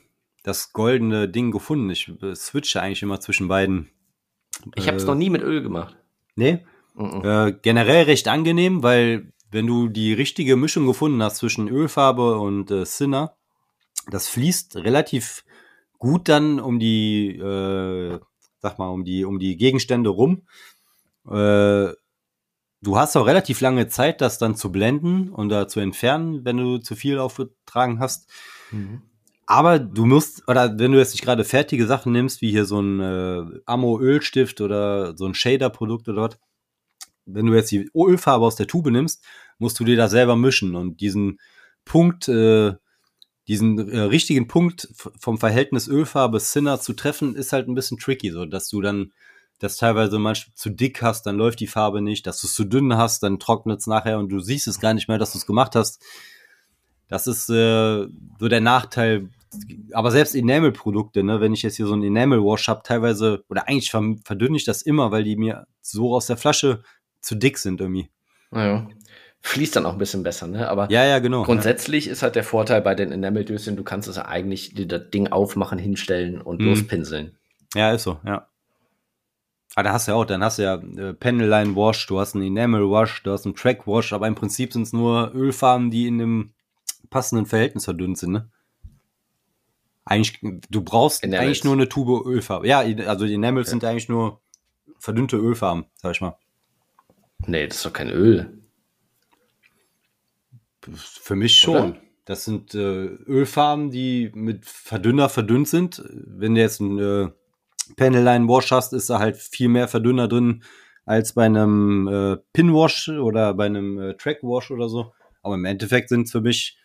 [0.43, 1.91] das goldene Ding gefunden.
[1.91, 3.91] Ich äh, switche eigentlich immer zwischen beiden.
[4.75, 5.97] Ich habe es noch nie mit Öl gemacht.
[6.35, 6.65] Nee?
[6.95, 7.49] Mm -mm.
[7.49, 12.71] Äh, generell recht angenehm, weil wenn du die richtige Mischung gefunden hast zwischen Ölfarbe und
[12.71, 13.37] äh, Cinna,
[14.11, 15.45] das fließt relativ
[15.99, 18.19] gut dann um die, äh,
[18.59, 20.43] sag mal, um die, um die Gegenstände rum.
[21.29, 21.93] Äh,
[22.83, 26.57] du hast auch relativ lange Zeit, das dann zu blenden und da zu entfernen, wenn
[26.57, 28.31] du zu viel aufgetragen hast.
[28.71, 29.03] Mhm.
[29.47, 32.81] Aber du musst, oder wenn du jetzt nicht gerade fertige Sachen nimmst, wie hier so
[32.81, 36.39] ein äh, Ammo-Ölstift oder so ein Shader-Produkt oder was,
[37.27, 39.25] wenn du jetzt die Ölfarbe aus der Tube nimmst,
[39.59, 41.41] musst du dir das selber mischen und diesen
[41.85, 42.75] Punkt, äh,
[43.49, 48.31] diesen äh, richtigen Punkt vom Verhältnis Ölfarbe Sinner zu treffen, ist halt ein bisschen tricky,
[48.31, 49.13] so dass du dann
[49.61, 52.65] das teilweise manchmal zu dick hast, dann läuft die Farbe nicht, dass du es zu
[52.65, 55.39] dünn hast, dann trocknet es nachher und du siehst es gar nicht mehr, dass du
[55.39, 56.03] es gemacht hast.
[57.09, 58.07] Das ist äh,
[58.39, 59.29] so der Nachteil.
[59.93, 63.91] Aber selbst Enamel-Produkte, ne, wenn ich jetzt hier so ein Enamel-Wash habe, teilweise, oder eigentlich
[63.91, 66.83] verdünne ich das immer, weil die mir so aus der Flasche
[67.21, 68.09] zu dick sind irgendwie.
[68.51, 68.89] Naja.
[69.43, 70.69] Fließt dann auch ein bisschen besser, ne?
[70.69, 71.45] Aber ja, ja, genau.
[71.45, 72.13] grundsätzlich ja.
[72.13, 75.79] ist halt der Vorteil bei den Enameldöschen, du kannst es ja eigentlich das Ding aufmachen,
[75.79, 76.67] hinstellen und hm.
[76.67, 77.37] lospinseln.
[77.75, 78.50] Ja, ist so, ja.
[79.77, 82.35] Ah, da hast du ja auch, dann hast du ja äh, Pendelline Wash, du hast
[82.35, 85.91] einen Enamel Wash, du hast einen Track Wash, aber im Prinzip sind es nur Ölfarben,
[85.91, 86.53] die in dem
[87.09, 88.51] passenden Verhältnis verdünnt sind, ne?
[90.05, 90.41] Eigentlich,
[90.71, 91.45] du brauchst Enamels.
[91.45, 92.67] eigentlich nur eine Tube Ölfarbe.
[92.67, 93.71] Ja, also die Enamels ja.
[93.71, 94.41] sind eigentlich nur
[94.99, 96.37] verdünnte Ölfarben, sag ich mal.
[97.47, 98.59] Nee, das ist doch kein Öl.
[100.81, 101.91] Für mich schon.
[101.93, 101.97] Oder?
[102.25, 106.03] Das sind äh, Ölfarben, die mit Verdünner verdünnt sind.
[106.09, 107.29] Wenn du jetzt ein äh,
[107.97, 110.63] Panelline Wash hast, ist da halt viel mehr Verdünner drin
[111.05, 115.13] als bei einem äh, Pin Wash oder bei einem äh, Track Wash oder so.
[115.43, 116.79] Aber im Endeffekt sind es für mich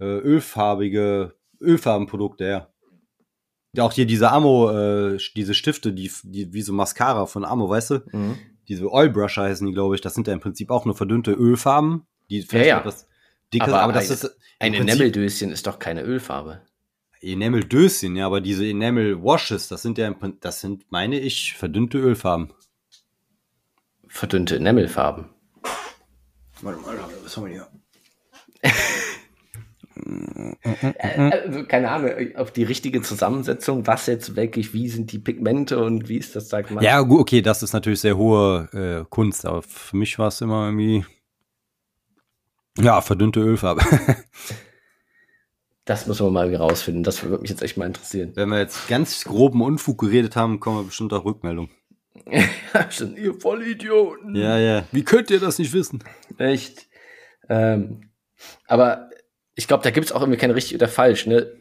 [0.00, 2.68] äh, ölfarbige Ölfarbenprodukte, ja.
[3.82, 7.90] Auch hier diese Amo, äh, diese Stifte, die, die wie so Mascara von Amo, weißt
[7.90, 7.94] du?
[8.12, 8.38] Mhm.
[8.68, 10.00] Diese Oilbrusher heißen die, glaube ich.
[10.00, 12.06] Das sind ja im Prinzip auch nur verdünnte Ölfarben.
[12.30, 12.80] Die vielleicht ja, ja.
[12.80, 13.08] etwas
[13.52, 14.36] dicker aber, aber das ein, ist.
[14.60, 16.62] Ein Enameldöschen ist doch keine Ölfarbe.
[17.32, 22.52] Enamel-Döschen, ja, aber diese Enamel-Washes, das sind ja, das sind, meine ich, verdünnte Ölfarben.
[24.08, 25.26] Verdünnte Enamelfarben.
[26.62, 27.68] Warte mal, was haben wir hier?
[30.98, 36.08] also, keine Ahnung, auf die richtige Zusammensetzung, was jetzt wirklich, wie sind die Pigmente und
[36.08, 36.82] wie ist das, sag mal.
[36.82, 40.40] Ja, gut, okay, das ist natürlich sehr hohe äh, Kunst, aber für mich war es
[40.40, 41.04] immer irgendwie,
[42.78, 43.82] ja, verdünnte Ölfarbe.
[45.84, 47.02] Das müssen wir mal rausfinden.
[47.02, 48.32] Das würde mich jetzt echt mal interessieren.
[48.34, 51.68] Wenn wir jetzt ganz groben Unfug geredet haben, kommen wir bestimmt auch Rückmeldung.
[53.16, 54.34] Ihr Vollidioten.
[54.34, 54.84] Ja, ja.
[54.92, 56.02] Wie könnt ihr das nicht wissen?
[56.38, 56.88] Echt.
[57.48, 58.10] Ähm,
[58.66, 59.10] aber
[59.54, 61.26] ich glaube, da gibt es auch irgendwie kein richtig oder falsch.
[61.26, 61.52] Ne?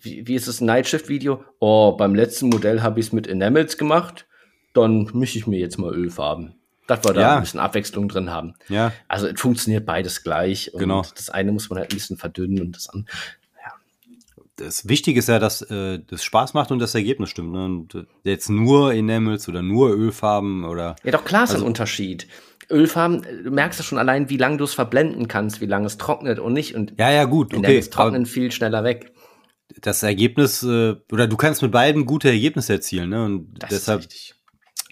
[0.00, 1.44] Wie, wie ist das Nightshift-Video?
[1.58, 4.26] Oh, beim letzten Modell habe ich es mit Enamels gemacht.
[4.74, 6.54] Dann mische ich mir jetzt mal Ölfarben.
[6.86, 7.36] Dass wir da ja.
[7.36, 8.54] ein bisschen Abwechslung drin haben.
[8.68, 8.92] Ja.
[9.08, 10.72] Also es funktioniert beides gleich.
[10.72, 11.02] Und genau.
[11.02, 13.06] das eine muss man halt ein bisschen verdünnen und das andere
[14.62, 17.52] das Wichtige ist ja, dass äh, das Spaß macht und das Ergebnis stimmt.
[17.52, 17.64] Ne?
[17.64, 20.96] Und äh, jetzt nur Enamels oder nur Ölfarben oder.
[21.04, 22.28] Ja, doch klar ist also, ein Unterschied.
[22.70, 25.98] Ölfarben, du merkst ja schon allein, wie lange du es verblenden kannst, wie lange es
[25.98, 26.74] trocknet und nicht.
[26.74, 27.54] Und ja, ja, gut.
[27.54, 27.78] Okay.
[27.78, 29.12] Es trocknen viel schneller weg.
[29.80, 33.24] Das Ergebnis, äh, oder du kannst mit beiden gute Ergebnisse erzielen, ne?
[33.24, 34.06] Und das deshalb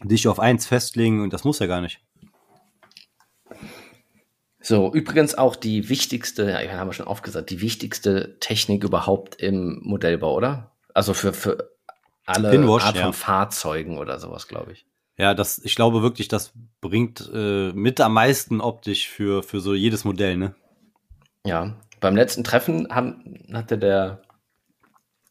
[0.03, 2.01] dich auf eins festlegen und das muss ja gar nicht.
[4.63, 9.81] So, übrigens auch die wichtigste, ja, haben wir schon aufgesagt, die wichtigste Technik überhaupt im
[9.83, 10.73] Modellbau, oder?
[10.93, 11.71] Also für, für
[12.27, 13.13] alle Pinwash, Art von ja.
[13.13, 14.87] Fahrzeugen oder sowas, glaube ich.
[15.17, 19.75] Ja, das, ich glaube wirklich, das bringt äh, mit am meisten optisch für, für so
[19.75, 20.55] jedes Modell, ne?
[21.45, 24.23] Ja, beim letzten Treffen haben, hatte der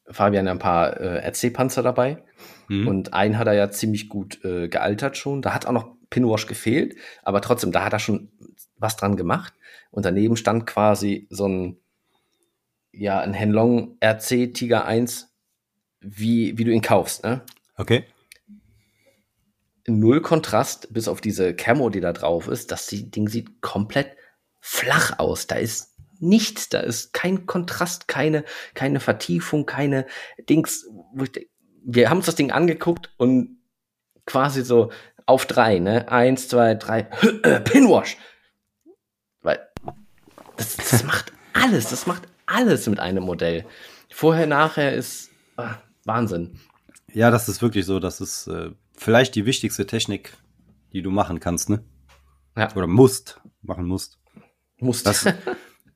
[0.09, 2.23] Fabian ein paar äh, RC-Panzer dabei.
[2.67, 2.87] Mhm.
[2.87, 5.41] Und einen hat er ja ziemlich gut äh, gealtert schon.
[5.41, 8.31] Da hat auch noch Pinwash gefehlt, aber trotzdem, da hat er schon
[8.79, 9.53] was dran gemacht.
[9.91, 11.77] Und daneben stand quasi so ein,
[12.91, 15.29] ja, ein Henlong RC Tiger 1,
[16.01, 17.41] wie, wie du ihn kaufst, ne?
[17.75, 18.05] Okay.
[19.87, 22.71] Null Kontrast, bis auf diese Camo, die da drauf ist.
[22.71, 24.15] Das Ding sieht komplett
[24.59, 25.47] flach aus.
[25.47, 30.05] Da ist nichts, da ist kein Kontrast, keine, keine Vertiefung, keine
[30.49, 30.87] Dings.
[31.83, 33.57] Wir haben uns das Ding angeguckt und
[34.25, 34.91] quasi so
[35.25, 36.11] auf drei, ne?
[36.11, 37.03] Eins, zwei, drei,
[37.63, 38.17] Pinwash.
[40.59, 43.65] Das, das macht alles, das macht alles mit einem Modell.
[44.09, 46.59] Vorher, nachher ist ah, Wahnsinn.
[47.13, 47.99] Ja, das ist wirklich so.
[47.99, 50.33] Das ist äh, vielleicht die wichtigste Technik,
[50.91, 51.81] die du machen kannst, ne?
[52.57, 52.75] Ja.
[52.75, 54.19] Oder musst, machen musst.
[54.79, 55.05] Musst.
[55.05, 55.25] Das,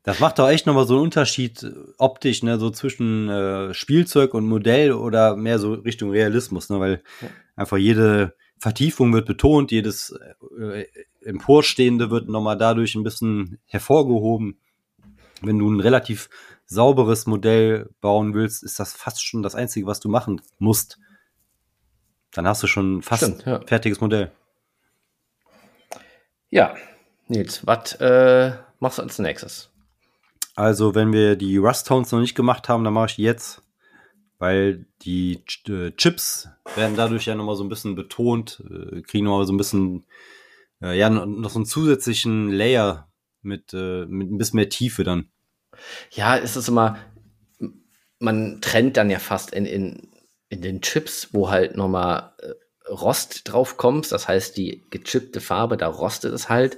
[0.04, 4.34] das macht doch echt nochmal so einen Unterschied äh, optisch, ne, so zwischen äh, Spielzeug
[4.34, 7.28] und Modell oder mehr so Richtung Realismus, ne, weil ja.
[7.58, 10.18] einfach jede Vertiefung wird betont, jedes
[10.58, 10.86] äh,
[11.26, 14.58] Emporstehende wird nochmal dadurch ein bisschen hervorgehoben.
[15.42, 16.30] Wenn du ein relativ
[16.66, 21.00] sauberes Modell bauen willst, ist das fast schon das Einzige, was du machen musst.
[22.32, 23.62] Dann hast du schon fast Stimmt, ja.
[23.66, 24.32] fertiges Modell.
[26.50, 26.76] Ja,
[27.28, 29.70] Nils, was äh, machst du als nächstes?
[30.56, 33.64] Also, wenn wir die Rust Tones noch nicht gemacht haben, dann mache ich jetzt,
[34.38, 39.48] weil die äh, Chips werden dadurch ja nochmal so ein bisschen betont, äh, kriegen nochmal
[39.48, 40.06] so ein bisschen,
[40.84, 43.10] äh, ja, noch so einen zusätzlichen Layer
[43.42, 45.30] mit, äh, mit ein bisschen mehr Tiefe dann.
[46.12, 46.98] Ja, es ist immer,
[48.20, 50.12] man trennt dann ja fast in, in,
[50.50, 54.12] in den Chips, wo halt nochmal äh, Rost drauf kommt.
[54.12, 56.78] Das heißt, die gechippte Farbe, da rostet es halt.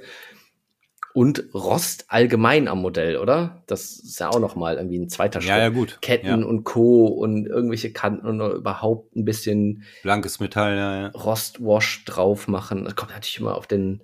[1.16, 3.64] Und Rost allgemein am Modell, oder?
[3.68, 5.50] Das ist ja auch nochmal irgendwie ein zweiter Schritt.
[5.50, 6.00] Ja, ja, gut.
[6.02, 6.36] Ketten ja.
[6.36, 7.06] und Co.
[7.08, 11.08] und irgendwelche Kanten und überhaupt ein bisschen blankes Metall, ja, ja.
[11.12, 12.84] Rostwash drauf machen.
[12.84, 14.04] Das kommt natürlich immer auf den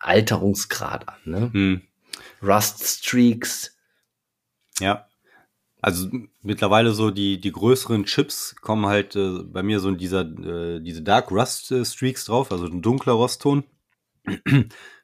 [0.00, 1.50] Alterungsgrad an, ne?
[1.52, 1.82] Hm.
[2.42, 3.76] Rust Streaks,
[4.80, 5.06] ja.
[5.80, 6.08] Also
[6.42, 10.80] mittlerweile so die, die größeren Chips kommen halt äh, bei mir so in dieser, äh,
[10.80, 13.62] diese Dark Rust äh, Streaks drauf, also ein dunkler Rostton.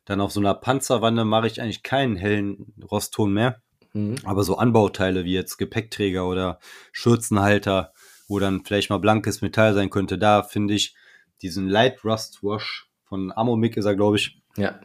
[0.07, 3.61] Dann auf so einer Panzerwanne mache ich eigentlich keinen hellen Rostton mehr.
[3.93, 4.17] Mhm.
[4.25, 6.59] Aber so Anbauteile wie jetzt Gepäckträger oder
[6.93, 7.93] Schürzenhalter,
[8.29, 10.95] wo dann vielleicht mal blankes Metall sein könnte, da finde ich
[11.43, 14.41] diesen Light Rust Wash von Amomic ist er, glaube ich.
[14.57, 14.81] Ja.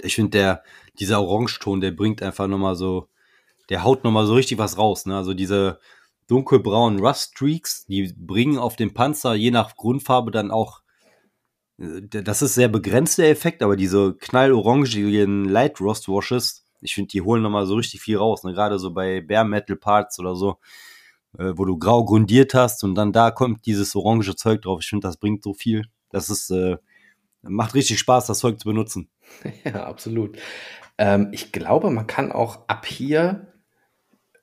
[0.00, 0.62] Ich finde der,
[0.98, 3.08] dieser Orangeton, der bringt einfach nochmal so,
[3.68, 5.06] der haut nochmal so richtig was raus.
[5.06, 5.16] Ne?
[5.16, 5.80] Also diese
[6.28, 10.80] dunkelbraunen Rust Streaks, die bringen auf dem Panzer je nach Grundfarbe dann auch,
[11.76, 17.22] das ist sehr begrenzt der Effekt, aber diese knallorangigen Light Rust Washes, ich finde, die
[17.22, 18.44] holen nochmal so richtig viel raus.
[18.44, 18.52] Ne?
[18.52, 20.58] Gerade so bei Bare Metal Parts oder so,
[21.38, 24.80] äh, wo du grau grundiert hast und dann da kommt dieses orange Zeug drauf.
[24.82, 25.86] Ich finde, das bringt so viel.
[26.10, 26.76] Das ist, äh,
[27.42, 29.08] macht richtig Spaß, das Zeug zu benutzen.
[29.64, 30.38] Ja, absolut.
[30.98, 33.52] Ähm, ich glaube, man kann auch ab hier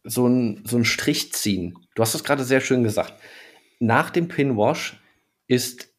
[0.03, 1.77] so ein, so ein Strich ziehen.
[1.95, 3.13] Du hast es gerade sehr schön gesagt.
[3.79, 4.99] Nach dem Pinwash
[5.47, 5.90] ist,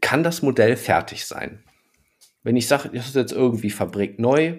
[0.00, 1.62] kann das Modell fertig sein.
[2.42, 4.56] Wenn ich sage, das ist jetzt irgendwie Fabrik neu,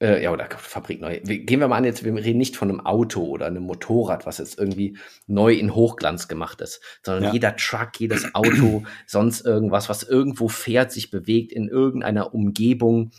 [0.00, 1.18] äh, ja, oder Fabrik neu.
[1.20, 4.38] Gehen wir mal an, jetzt, wir reden nicht von einem Auto oder einem Motorrad, was
[4.38, 7.32] jetzt irgendwie neu in Hochglanz gemacht ist, sondern ja.
[7.32, 13.10] jeder Truck, jedes Auto, sonst irgendwas, was irgendwo fährt, sich bewegt, in irgendeiner Umgebung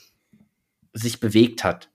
[0.93, 1.88] sich bewegt hat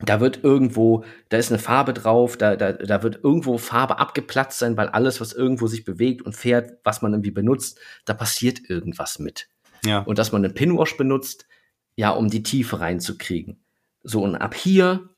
[0.00, 4.58] da wird irgendwo, da ist eine Farbe drauf, da, da, da wird irgendwo Farbe abgeplatzt
[4.58, 8.68] sein, weil alles, was irgendwo sich bewegt und fährt, was man irgendwie benutzt, da passiert
[8.68, 9.48] irgendwas mit.
[9.84, 10.00] Ja.
[10.00, 11.46] Und dass man einen Pinwash benutzt,
[11.94, 13.58] ja, um die Tiefe reinzukriegen.
[14.02, 15.08] So, und ab hier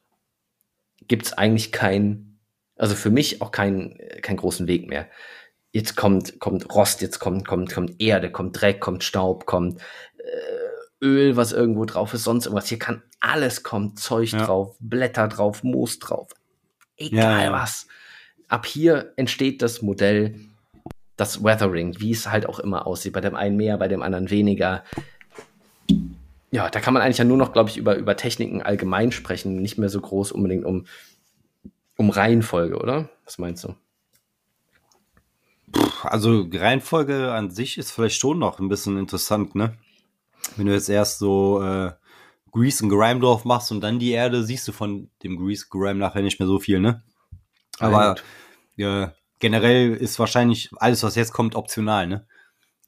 [1.08, 2.38] gibt's eigentlich kein,
[2.76, 5.08] also für mich auch keinen keinen großen Weg mehr.
[5.72, 9.80] Jetzt kommt, kommt Rost, jetzt kommt, kommt, kommt Erde, kommt Dreck, kommt Staub, kommt
[10.18, 10.67] äh,
[11.02, 12.68] Öl, was irgendwo drauf ist, sonst irgendwas.
[12.68, 14.44] Hier kann alles kommt, Zeug ja.
[14.44, 16.32] drauf, Blätter drauf, Moos drauf,
[16.96, 17.86] egal ja, was.
[18.48, 20.40] Ab hier entsteht das Modell,
[21.16, 23.12] das Weathering, wie es halt auch immer aussieht.
[23.12, 24.84] Bei dem einen mehr, bei dem anderen weniger.
[26.50, 29.56] Ja, da kann man eigentlich ja nur noch, glaube ich, über, über Techniken allgemein sprechen,
[29.56, 30.86] nicht mehr so groß unbedingt um,
[31.96, 33.10] um Reihenfolge, oder?
[33.24, 33.74] Was meinst du?
[36.02, 39.76] Also Reihenfolge an sich ist vielleicht schon noch ein bisschen interessant, ne?
[40.58, 41.92] Wenn du jetzt erst so äh,
[42.52, 45.96] Grease und Grime drauf machst und dann die Erde, siehst du von dem Grease Grime
[45.96, 47.02] nachher nicht mehr so viel, ne?
[47.78, 48.16] Aber
[48.76, 52.26] äh, generell ist wahrscheinlich alles, was jetzt kommt, optional, ne?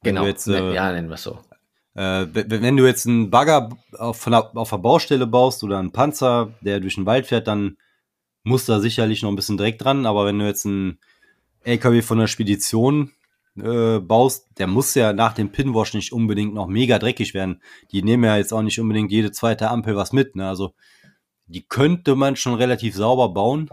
[0.03, 1.39] Wenn genau, jetzt, äh, ja, nennen wir es so.
[1.95, 6.55] Äh, wenn du jetzt einen Bagger auf, der, auf der Baustelle baust oder einen Panzer,
[6.61, 7.77] der durch den Wald fährt, dann
[8.43, 10.07] muss da sicherlich noch ein bisschen Dreck dran.
[10.07, 10.99] Aber wenn du jetzt einen
[11.65, 13.13] LKW von der Spedition
[13.65, 17.63] äh, baust, der muss ja nach dem Pinwash nicht unbedingt noch mega dreckig werden.
[17.93, 20.37] Die nehmen ja jetzt auch nicht unbedingt jede zweite Ampel was mit.
[20.37, 20.49] Ne?
[20.49, 20.75] Also
[21.47, 23.69] die könnte man schon relativ sauber bauen.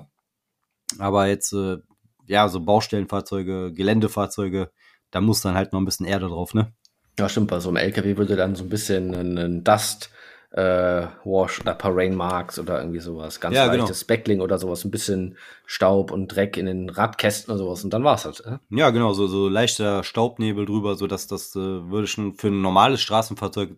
[1.00, 1.78] Aber jetzt, äh,
[2.26, 4.72] ja, so Baustellenfahrzeuge, Geländefahrzeuge,
[5.12, 6.74] da muss dann halt noch ein bisschen Erde drauf, ne?
[7.20, 7.50] Ja, stimmt.
[7.50, 10.12] Bei so einem LKW würde dann so ein bisschen ein Dust
[10.58, 13.40] äh, Wash oder ein paar Rain Marks oder irgendwie sowas.
[13.40, 13.94] Ganz ja, leichtes genau.
[13.94, 15.38] Speckling oder sowas, ein bisschen
[15.68, 18.44] Staub und Dreck in den Radkästen oder sowas und dann war's halt.
[18.44, 18.58] Äh?
[18.72, 22.62] Ja, genau, so, so leichter Staubnebel drüber, so dass das äh, würde schon für ein
[22.62, 23.76] normales Straßenfahrzeug,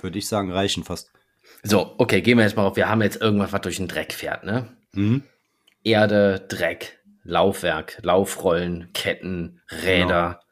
[0.00, 1.10] würde ich sagen, reichen fast.
[1.64, 2.76] So, okay, gehen wir jetzt mal auf.
[2.76, 4.68] Wir haben jetzt irgendwas, was durch den Dreck fährt, ne?
[4.92, 5.24] Mhm.
[5.84, 10.06] Erde, Dreck, Laufwerk, Laufrollen, Ketten, Räder.
[10.06, 10.42] Genau.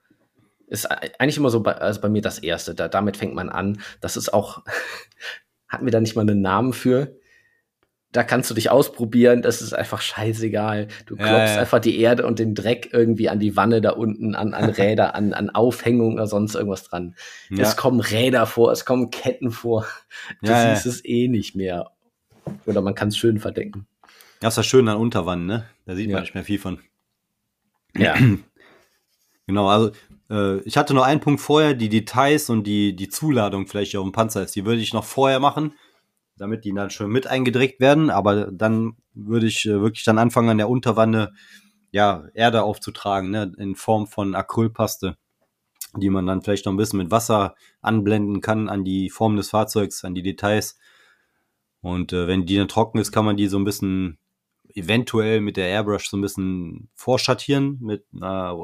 [0.66, 2.74] Ist eigentlich immer so bei, also bei mir das Erste.
[2.74, 3.80] Da, damit fängt man an.
[4.00, 4.62] Das ist auch,
[5.70, 7.16] hatten wir da nicht mal einen Namen für?
[8.12, 10.88] da kannst du dich ausprobieren, das ist einfach scheißegal.
[11.06, 11.60] Du klopfst ja, ja.
[11.60, 15.14] einfach die Erde und den Dreck irgendwie an die Wanne da unten, an, an Räder,
[15.14, 17.14] an, an Aufhängungen oder sonst irgendwas dran.
[17.50, 17.62] Ja.
[17.62, 19.86] Es kommen Räder vor, es kommen Ketten vor.
[20.42, 21.90] Du ja, siehst es eh nicht mehr.
[22.66, 23.86] Oder man kann es schön verdecken.
[24.40, 25.66] Das ist das Schöne an Unterwand, ne?
[25.86, 26.80] Da sieht man nicht mehr viel von.
[27.96, 28.16] Ja.
[29.46, 29.92] genau, also
[30.64, 34.12] ich hatte noch einen Punkt vorher, die Details und die, die Zuladung vielleicht auf dem
[34.12, 34.54] Panzer ist.
[34.54, 35.72] Die würde ich noch vorher machen
[36.40, 38.10] damit die dann schon mit eingedreckt werden.
[38.10, 41.32] Aber dann würde ich äh, wirklich dann anfangen, an der Unterwanne
[41.92, 45.16] ja, Erde aufzutragen, ne, in Form von Acrylpaste,
[45.96, 49.50] die man dann vielleicht noch ein bisschen mit Wasser anblenden kann an die Form des
[49.50, 50.78] Fahrzeugs, an die Details.
[51.82, 54.18] Und äh, wenn die dann trocken ist, kann man die so ein bisschen
[54.72, 58.56] eventuell mit der Airbrush so ein bisschen vorschattieren mit einer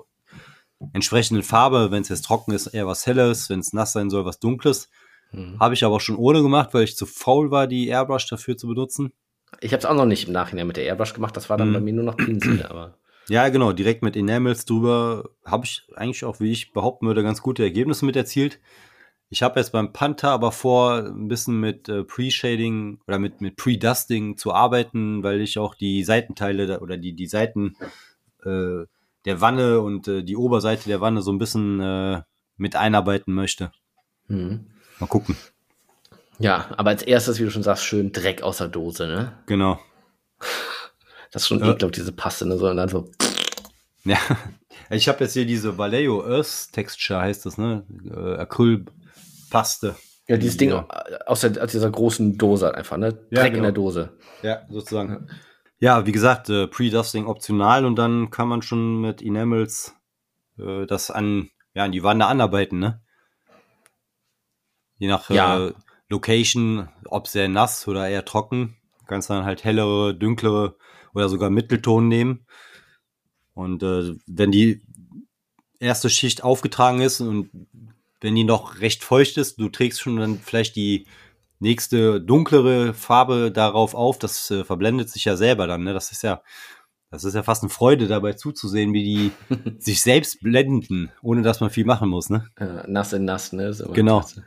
[0.92, 1.90] entsprechenden Farbe.
[1.90, 4.88] Wenn es jetzt trocken ist, eher was Helles, wenn es nass sein soll, was Dunkles.
[5.32, 5.58] Mhm.
[5.58, 8.56] Habe ich aber auch schon ohne gemacht, weil ich zu faul war, die Airbrush dafür
[8.56, 9.12] zu benutzen.
[9.60, 11.36] Ich habe es auch noch nicht im Nachhinein mit der Airbrush gemacht.
[11.36, 11.74] Das war dann mhm.
[11.74, 12.94] bei mir nur noch Pinsel, aber.
[13.28, 17.42] Ja, genau, direkt mit Enamels drüber habe ich eigentlich auch, wie ich behaupten würde, ganz
[17.42, 18.60] gute Ergebnisse mit erzielt.
[19.30, 23.56] Ich habe jetzt beim Panther aber vor, ein bisschen mit äh, Pre-Shading oder mit, mit
[23.56, 27.74] Pre-Dusting zu arbeiten, weil ich auch die Seitenteile oder die, die Seiten
[28.44, 28.84] äh,
[29.26, 32.22] der Wanne und äh, die Oberseite der Wanne so ein bisschen äh,
[32.56, 33.72] mit einarbeiten möchte.
[34.28, 34.66] Mhm.
[34.98, 35.36] Mal gucken.
[36.38, 39.32] Ja, aber als erstes, wie du schon sagst, schön Dreck aus der Dose, ne?
[39.46, 39.78] Genau.
[41.32, 41.72] Das ist schon ja.
[41.72, 42.56] ekelhaft, diese Paste, ne?
[42.56, 43.10] So, und dann so.
[44.04, 44.18] Ja,
[44.88, 47.84] ich habe jetzt hier diese Vallejo Earth Texture, heißt das, ne?
[48.08, 49.96] Äh, Acrylpaste.
[50.28, 53.12] Ja, dieses Ding aus, der, aus dieser großen Dose einfach, ne?
[53.12, 53.56] Dreck ja, genau.
[53.56, 54.12] in der Dose.
[54.42, 55.28] Ja, sozusagen.
[55.78, 59.94] Ja, wie gesagt, äh, Pre-Dusting optional und dann kann man schon mit Enamels
[60.58, 63.02] äh, das an, ja, an die Wand anarbeiten, ne?
[64.98, 65.66] Je nach ja.
[65.66, 65.74] äh,
[66.08, 70.76] Location, ob sehr nass oder eher trocken, kannst dann halt hellere, dunklere
[71.14, 72.46] oder sogar Mittelton nehmen.
[73.52, 74.82] Und äh, wenn die
[75.78, 77.50] erste Schicht aufgetragen ist und
[78.20, 81.06] wenn die noch recht feucht ist, du trägst schon dann vielleicht die
[81.58, 85.92] nächste dunklere Farbe darauf auf, das äh, verblendet sich ja selber dann, ne?
[85.94, 86.42] Das ist ja,
[87.10, 89.32] das ist ja fast eine Freude dabei zuzusehen, wie die
[89.78, 92.46] sich selbst blenden, ohne dass man viel machen muss, ne?
[92.58, 93.74] Ja, nass in nass, ne?
[93.92, 94.20] genau.
[94.20, 94.44] Klasse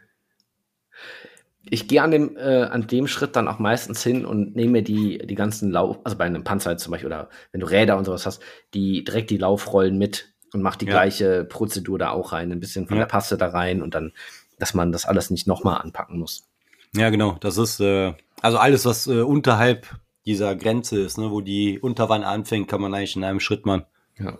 [1.72, 4.84] ich gehe an dem, äh, an dem Schritt dann auch meistens hin und nehme mir
[4.84, 8.05] die, die ganzen Lauf, also bei einem Panzer zum Beispiel, oder wenn du Räder und
[8.05, 8.41] sowas hast,
[8.74, 10.91] die direkt die Laufrollen mit und mach die ja.
[10.91, 13.03] gleiche Prozedur da auch rein, ein bisschen von ja.
[13.03, 14.14] der Paste da rein und dann,
[14.57, 16.49] dass man das alles nicht nochmal anpacken muss.
[16.95, 17.37] Ja, genau.
[17.39, 19.87] Das ist, äh, also alles, was äh, unterhalb
[20.25, 23.85] dieser Grenze ist, ne, wo die Unterwanne anfängt, kann man eigentlich in einem Schritt machen.
[24.17, 24.37] Ja.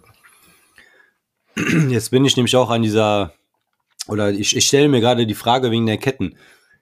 [1.90, 3.34] Jetzt bin ich nämlich auch an dieser,
[4.08, 6.38] oder ich, ich stelle mir gerade die Frage wegen der Ketten.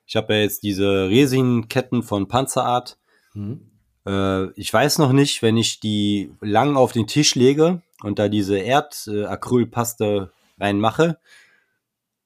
[0.06, 2.98] Ich habe ja jetzt diese Resin-Ketten von Panzerart.
[3.34, 3.72] Mhm.
[4.06, 8.30] Äh, ich weiß noch nicht, wenn ich die lang auf den Tisch lege und da
[8.30, 11.18] diese Erdacrylpaste reinmache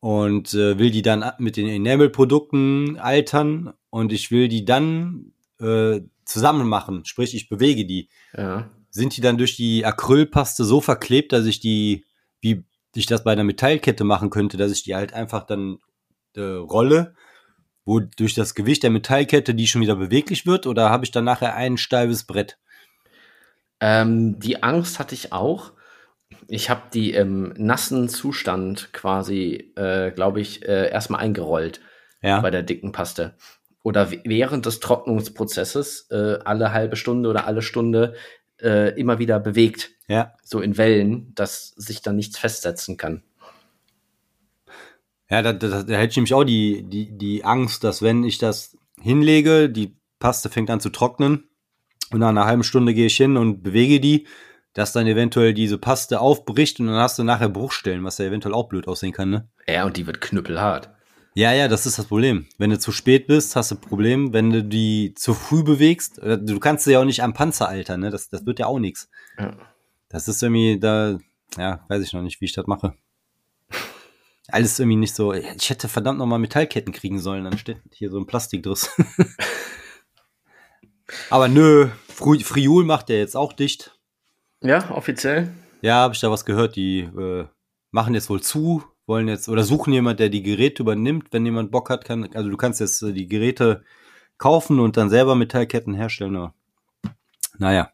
[0.01, 6.01] und äh, will die dann mit den Enamel-Produkten altern und ich will die dann äh,
[6.25, 8.09] zusammen machen, sprich ich bewege die.
[8.35, 8.69] Ja.
[8.89, 12.03] Sind die dann durch die Acrylpaste so verklebt, dass ich die,
[12.41, 15.77] wie ich das bei einer Metallkette machen könnte, dass ich die halt einfach dann
[16.35, 17.15] äh, rolle
[17.85, 21.25] wo durch das Gewicht der Metallkette die schon wieder beweglich wird oder habe ich dann
[21.25, 22.57] nachher ein steifes Brett?
[23.79, 25.73] Ähm, die Angst hatte ich auch.
[26.47, 31.81] Ich habe die im nassen Zustand quasi, äh, glaube ich, äh, erstmal eingerollt
[32.21, 32.39] ja.
[32.41, 33.35] bei der dicken Paste.
[33.83, 38.15] Oder während des Trocknungsprozesses äh, alle halbe Stunde oder alle Stunde
[38.61, 39.91] äh, immer wieder bewegt.
[40.07, 40.33] Ja.
[40.43, 43.23] So in Wellen, dass sich dann nichts festsetzen kann.
[45.29, 48.37] Ja, da, da, da hätte ich nämlich auch die, die, die Angst, dass wenn ich
[48.37, 51.49] das hinlege, die Paste fängt an zu trocknen
[52.11, 54.27] und nach einer halben Stunde gehe ich hin und bewege die,
[54.73, 58.55] dass dann eventuell diese Paste aufbricht und dann hast du nachher Bruchstellen, was ja eventuell
[58.55, 59.49] auch blöd aussehen kann, ne?
[59.67, 60.89] Ja, und die wird knüppelhart.
[61.33, 62.47] Ja, ja, das ist das Problem.
[62.57, 64.33] Wenn du zu spät bist, hast du ein Problem.
[64.33, 68.01] Wenn du die zu früh bewegst, du kannst sie ja auch nicht am Panzer altern,
[68.01, 68.09] ne?
[68.09, 69.09] Das, das wird ja auch nichts.
[69.37, 69.55] Ja.
[70.09, 71.17] Das ist irgendwie da,
[71.57, 72.95] ja, weiß ich noch nicht, wie ich das mache
[74.49, 75.33] alles irgendwie nicht so.
[75.33, 78.89] Ich hätte verdammt nochmal Metallketten kriegen sollen, dann steht hier so ein Plastikdriss.
[81.29, 83.97] Aber nö, Friul macht der jetzt auch dicht.
[84.61, 85.49] Ja, offiziell.
[85.81, 86.75] Ja, habe ich da was gehört.
[86.75, 87.45] Die äh,
[87.91, 91.71] machen jetzt wohl zu, wollen jetzt oder suchen jemand, der die Geräte übernimmt, wenn jemand
[91.71, 92.29] Bock hat, kann.
[92.33, 93.83] Also du kannst jetzt äh, die Geräte
[94.37, 96.35] kaufen und dann selber Metallketten herstellen.
[96.35, 96.53] Aber,
[97.57, 97.91] naja.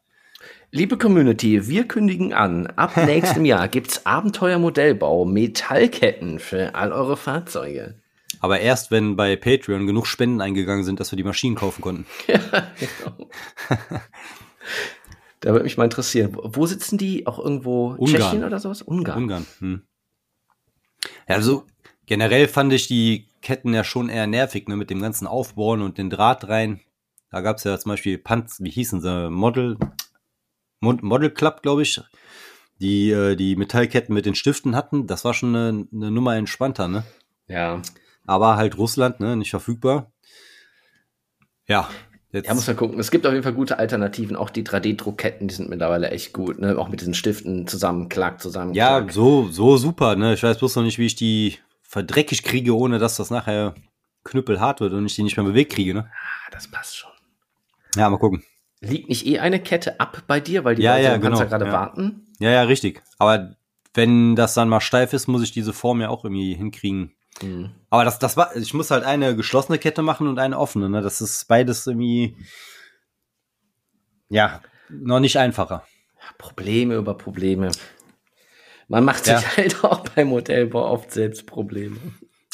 [0.72, 7.96] Liebe Community, wir kündigen an, ab nächstem Jahr gibt's Abenteuermodellbau, Metallketten für all eure Fahrzeuge.
[8.42, 12.06] Aber erst, wenn bei Patreon genug Spenden eingegangen sind, dass wir die Maschinen kaufen konnten.
[12.28, 12.40] ja,
[12.78, 13.30] genau.
[15.40, 17.28] da würde mich mal interessieren, wo sitzen die?
[17.28, 18.08] Auch irgendwo Ungarn.
[18.08, 18.82] Tschechien oder sowas?
[18.82, 19.24] Ungarn.
[19.24, 19.46] Ungarn.
[19.60, 19.82] Hm.
[21.28, 21.66] Ja, also
[22.06, 25.98] generell fand ich die Ketten ja schon eher nervig, ne, mit dem ganzen Aufbauen und
[25.98, 26.82] den Draht rein.
[27.30, 29.78] Da gab's ja zum Beispiel Panz, wie hießen sie, Model,
[30.80, 32.02] Model Club, glaube ich,
[32.80, 35.08] die äh, die Metallketten mit den Stiften hatten.
[35.08, 37.04] Das war schon eine, eine Nummer entspannter, ne?
[37.48, 37.82] Ja.
[38.26, 40.12] Aber halt Russland, ne, nicht verfügbar.
[41.68, 41.90] Ja.
[42.38, 42.48] Jetzt.
[42.48, 43.00] Ja, muss man gucken.
[43.00, 44.36] Es gibt auf jeden Fall gute Alternativen.
[44.36, 46.78] Auch die 3D-Druckketten, die sind mittlerweile echt gut, ne?
[46.78, 48.74] Auch mit diesen Stiften zusammen, klack, zusammen.
[48.74, 50.34] Ja, so, so super, ne?
[50.34, 53.74] Ich weiß bloß noch nicht, wie ich die verdreckig kriege, ohne dass das nachher
[54.24, 56.10] knüppelhart wird und ich die nicht mehr bewegt kriege, ne?
[56.12, 57.12] Ah, das passt schon.
[57.96, 58.44] Ja, mal gucken.
[58.82, 61.66] Liegt nicht eh eine Kette ab bei dir, weil die ja, Leute ja, genau, gerade
[61.66, 61.72] ja.
[61.72, 62.28] warten?
[62.40, 63.02] Ja, ja, richtig.
[63.18, 63.56] Aber
[63.94, 67.14] wenn das dann mal steif ist, muss ich diese Form ja auch irgendwie hinkriegen.
[67.42, 67.72] Mhm.
[67.90, 71.02] Aber das, das war, ich muss halt eine geschlossene Kette machen und eine offene, ne?
[71.02, 72.36] Das ist beides irgendwie,
[74.30, 75.86] ja, noch nicht einfacher.
[76.38, 77.72] Probleme über Probleme.
[78.88, 79.42] Man macht sich Ja.
[79.58, 81.98] halt auch beim Modellbau oft selbst Probleme.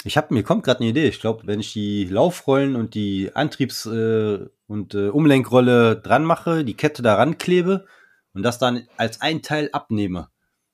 [0.04, 1.08] Ich habe mir kommt gerade eine Idee.
[1.08, 6.64] Ich glaube, wenn ich die Laufrollen und die Antriebs- äh, und äh, Umlenkrolle dran mache,
[6.66, 7.86] die Kette daran klebe
[8.34, 10.30] und das dann als ein Teil abnehme,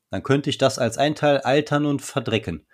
[0.09, 2.65] dann könnte ich das als ein Teil altern und verdrecken.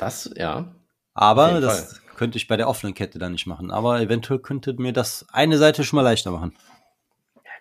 [0.00, 0.74] Das, ja.
[1.14, 3.70] Aber das könnte ich bei der offenen Kette dann nicht machen.
[3.70, 6.54] Aber eventuell könnte mir das eine Seite schon mal leichter machen.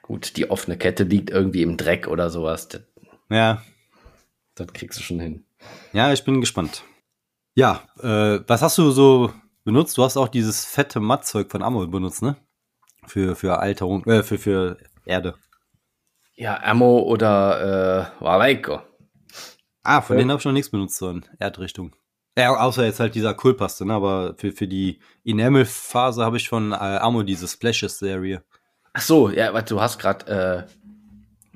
[0.04, 2.68] Gut, die offene Kette liegt irgendwie im Dreck oder sowas.
[2.70, 2.82] Das,
[3.30, 3.62] Ja,
[4.56, 5.46] das kriegst du schon hin.
[5.94, 6.84] ja, ich bin gespannt.
[7.56, 9.34] Ja, äh, was hast du so
[9.66, 9.98] benutzt?
[9.98, 12.38] Du hast auch dieses fette Mattzeug von Amol benutzt, ne?
[13.06, 15.36] Für, für Alterung, äh, für, für Erde.
[16.36, 18.82] Ja, Ammo oder äh, Waleiko.
[19.84, 20.20] Ah, von Ja.
[20.20, 21.96] denen habe ich noch nichts benutzt, so in Erdrichtung.
[22.40, 23.94] Ja, außer jetzt halt dieser Kohlpaste, ne?
[23.94, 28.44] Aber für, für die Enamel-Phase habe ich von äh, Amo diese Splashes-Serie.
[28.94, 30.68] Ach so, ja, warte, du hast gerade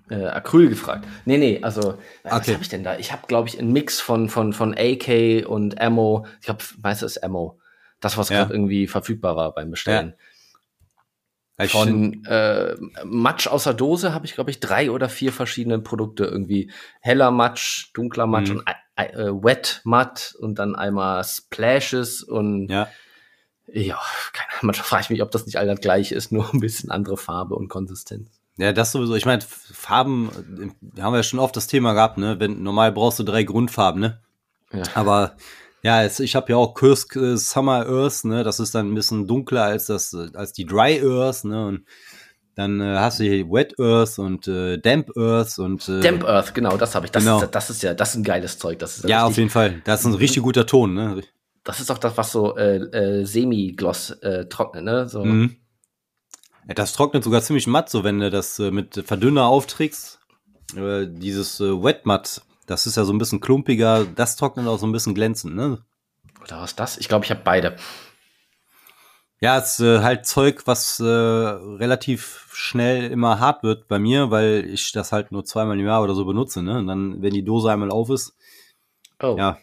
[0.10, 1.08] äh, äh, Acryl gefragt.
[1.26, 2.54] Nee, nee, also, äh, was Okay.
[2.54, 2.98] habe ich denn da?
[2.98, 6.26] Ich habe, glaube ich, einen Mix von, von, von AK und Ammo.
[6.40, 7.60] Ich glaube, meistens ist Ammo.
[8.00, 8.40] Das, was Ja.
[8.42, 10.14] gerade irgendwie verfügbar war beim Bestellen.
[11.60, 12.76] Find- Von äh,
[13.06, 16.26] Matsch aus der Dose habe ich, glaube ich, drei oder vier verschiedene Produkte.
[16.26, 18.58] Irgendwie heller Matsch, dunkler Matsch Mhm.
[18.58, 22.88] und äh, Wet Matt und dann einmal Splashes und ja,
[23.68, 24.00] ja,
[24.34, 26.60] keine Ahnung, manchmal frage ich mich, ob das nicht all das gleiche ist, nur ein
[26.60, 28.30] bisschen andere Farbe und Konsistenz.
[28.58, 29.16] ja, das sowieso.
[29.16, 30.30] Ich meine, Farben,
[30.60, 32.40] äh, wir haben ja schon oft das Thema gehabt, ne?
[32.40, 34.20] Wenn, normal brauchst du drei Grundfarben, ne?
[34.72, 34.84] Ja.
[34.96, 35.36] Aber
[35.82, 38.44] ja, jetzt, ich habe ja auch Kursk äh, Summer Earth, ne?
[38.44, 41.66] Das ist dann ein bisschen dunkler als das, äh, als die Dry Earth, ne?
[41.66, 41.86] Und
[42.56, 46.54] dann äh, hast du hier Wet Earth und äh, Damp Earth und äh, Damp Earth,
[46.54, 47.12] genau, das habe ich.
[47.12, 47.42] Das, Genau.
[47.42, 48.80] ist, das ist ja, das ist ein geiles Zeug.
[48.80, 49.82] Das ist Ja, auf richtig, jeden Fall.
[49.86, 51.22] Das ist ein richtig guter Ton, ne?
[51.64, 55.08] Das ist auch das, was so äh, äh, Semi-Gloss äh, trocknet, ne?
[55.08, 55.24] So.
[55.24, 55.56] Mhm.
[56.68, 60.20] Ja, das trocknet sogar ziemlich matt, so wenn du das äh, mit Verdünner aufträgst.
[60.76, 64.80] Äh, dieses äh, Wet Matt, das ist ja so ein bisschen klumpiger, das trocknet auch
[64.80, 65.80] so ein bisschen glänzend, ne?
[66.42, 66.98] Oder was ist das?
[66.98, 67.76] Ich glaube, ich habe beide.
[69.44, 74.32] Ja, es ist äh, halt Zeug, was äh, relativ schnell immer hart wird bei mir,
[74.32, 76.78] weil ich das halt nur zweimal im Jahr oder so benutze, ne?
[76.78, 78.38] Und dann, wenn die Dose einmal auf ist,
[79.22, 79.36] Oh.
[79.38, 79.58] ja.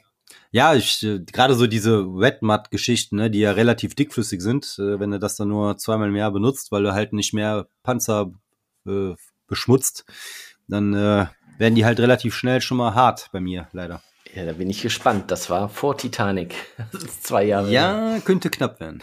[0.52, 4.76] Ja, ich, äh, gerade so diese Wet Matt Geschichten, ne, die ja relativ dickflüssig sind,
[4.78, 7.66] äh, wenn du das dann nur zweimal im Jahr benutzt, weil du halt nicht mehr
[7.82, 8.32] Panzer
[8.86, 9.14] äh,
[9.46, 10.04] beschmutzt,
[10.68, 11.26] dann äh,
[11.58, 14.02] werden die halt relativ schnell schon mal hart bei mir, leider.
[14.34, 15.30] Ja, da bin ich gespannt.
[15.30, 16.54] Das war vor Titanic.
[16.92, 17.70] Das ist zwei Jahre.
[17.70, 19.02] Ja, könnte knapp werden.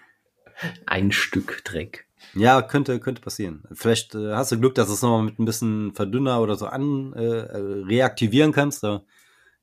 [0.86, 2.06] Ein Stück Dreck.
[2.34, 3.64] Ja, könnte, könnte passieren.
[3.72, 6.66] Vielleicht äh, hast du Glück, dass du es nochmal mit ein bisschen Verdünner oder so
[6.66, 8.84] an äh, äh, reaktivieren kannst.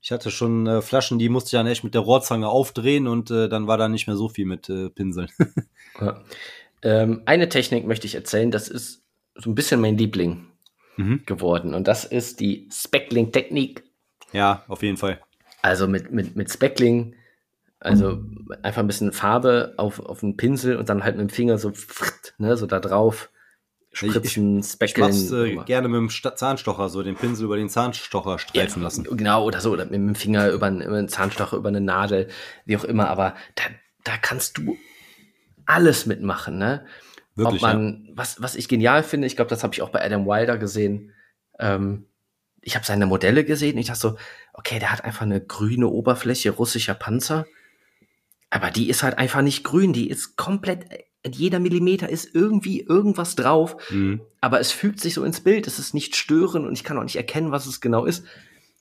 [0.00, 3.30] Ich hatte schon äh, Flaschen, die musste ich dann echt mit der Rohrzange aufdrehen und
[3.30, 5.28] äh, dann war da nicht mehr so viel mit äh, Pinseln.
[6.00, 6.24] Ja.
[6.82, 9.04] Ähm, eine Technik möchte ich erzählen, das ist
[9.36, 10.46] so ein bisschen mein Liebling
[10.96, 11.22] mhm.
[11.24, 11.72] geworden.
[11.72, 13.84] Und das ist die Speckling-Technik.
[14.34, 15.20] Ja, auf jeden Fall.
[15.62, 17.14] Also mit, mit, mit Speckling,
[17.80, 18.18] also
[18.62, 21.72] einfach ein bisschen Farbe auf, auf den Pinsel und dann halt mit dem Finger so,
[21.72, 23.30] fritt, ne, so da drauf
[23.92, 25.04] spritzen, Ich Speckeln.
[25.06, 28.88] mach's äh, gerne mit dem Sta Zahnstocher, so den Pinsel über den Zahnstocher streifen Ja,
[28.88, 29.04] lassen.
[29.16, 32.28] Genau, oder so, oder mit dem Finger über, einen- über einen Zahnstocher, über eine Nadel,
[32.64, 33.62] wie auch immer, aber da,
[34.02, 34.76] da kannst du
[35.66, 36.84] alles mitmachen, ne?
[37.36, 40.04] Wirklich, Ob man, was, was ich genial finde, ich glaube, das habe ich auch bei
[40.04, 41.12] Adam Wilder gesehen.
[41.58, 42.06] Ähm,
[42.64, 44.16] ich habe seine Modelle gesehen und ich dachte so,
[44.52, 47.46] okay, der hat einfach eine grüne Oberfläche, russischer Panzer.
[48.50, 50.86] Aber die ist halt einfach nicht grün, die ist komplett
[51.26, 54.20] jeder Millimeter ist irgendwie irgendwas drauf, mhm.
[54.40, 57.02] aber es fügt sich so ins Bild, es ist nicht störend und ich kann auch
[57.02, 58.24] nicht erkennen, was es genau ist.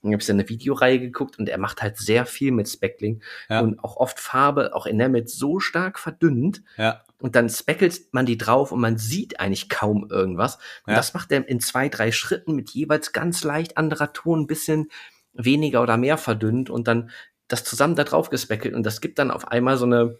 [0.02, 3.62] Dann habe ich eine Videoreihe geguckt und er macht halt sehr viel mit Speckling ja.
[3.62, 6.62] und auch oft Farbe, auch Enamel so stark verdünnt.
[6.76, 7.04] Ja.
[7.24, 10.56] Und dann speckelt man die drauf und man sieht eigentlich kaum irgendwas.
[10.86, 10.98] Und ja.
[10.98, 14.90] das macht er in zwei, drei Schritten mit jeweils ganz leicht anderer Ton, ein bisschen
[15.32, 17.12] weniger oder mehr verdünnt und dann
[17.48, 20.18] das zusammen da drauf gespeckelt und das gibt dann auf einmal so eine,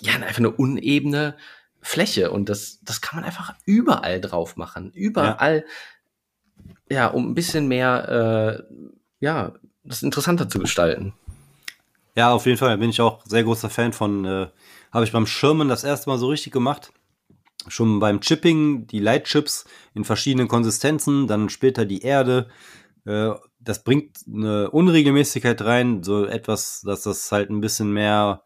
[0.00, 1.36] ja, einfach eine unebene
[1.80, 4.90] Fläche und das, das kann man einfach überall drauf machen.
[4.94, 5.64] Überall,
[6.90, 8.74] ja, ja um ein bisschen mehr, äh,
[9.20, 9.52] ja,
[9.84, 11.14] das interessanter zu gestalten.
[12.16, 14.48] Ja, auf jeden Fall bin ich auch sehr großer Fan von, äh,
[14.94, 16.92] habe ich beim Schirmen das erste Mal so richtig gemacht.
[17.66, 22.48] Schon beim Chipping, die Lightchips in verschiedenen Konsistenzen, dann später die Erde.
[23.04, 28.44] Äh, das bringt eine Unregelmäßigkeit rein, so etwas, dass das halt ein bisschen mehr,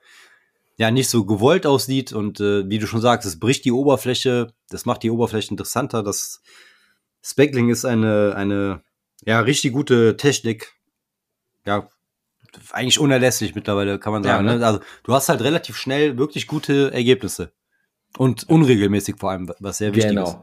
[0.79, 4.55] ja, nicht so gewollt aussieht und äh, wie du schon sagst, es bricht die Oberfläche,
[4.71, 6.03] das macht die Oberfläche interessanter.
[6.03, 6.41] Das
[7.23, 8.83] Speckling ist eine, eine,
[9.27, 10.73] ja, richtig gute Technik.
[11.67, 11.89] Ja,
[12.73, 14.47] eigentlich unerlässlich mittlerweile, kann man sagen.
[14.47, 14.59] Ja, ne?
[14.59, 14.67] ne?
[14.67, 17.53] Also du hast halt relativ schnell wirklich gute Ergebnisse.
[18.17, 20.25] Und unregelmäßig vor allem, was sehr wichtig genau.
[20.25, 20.39] ist.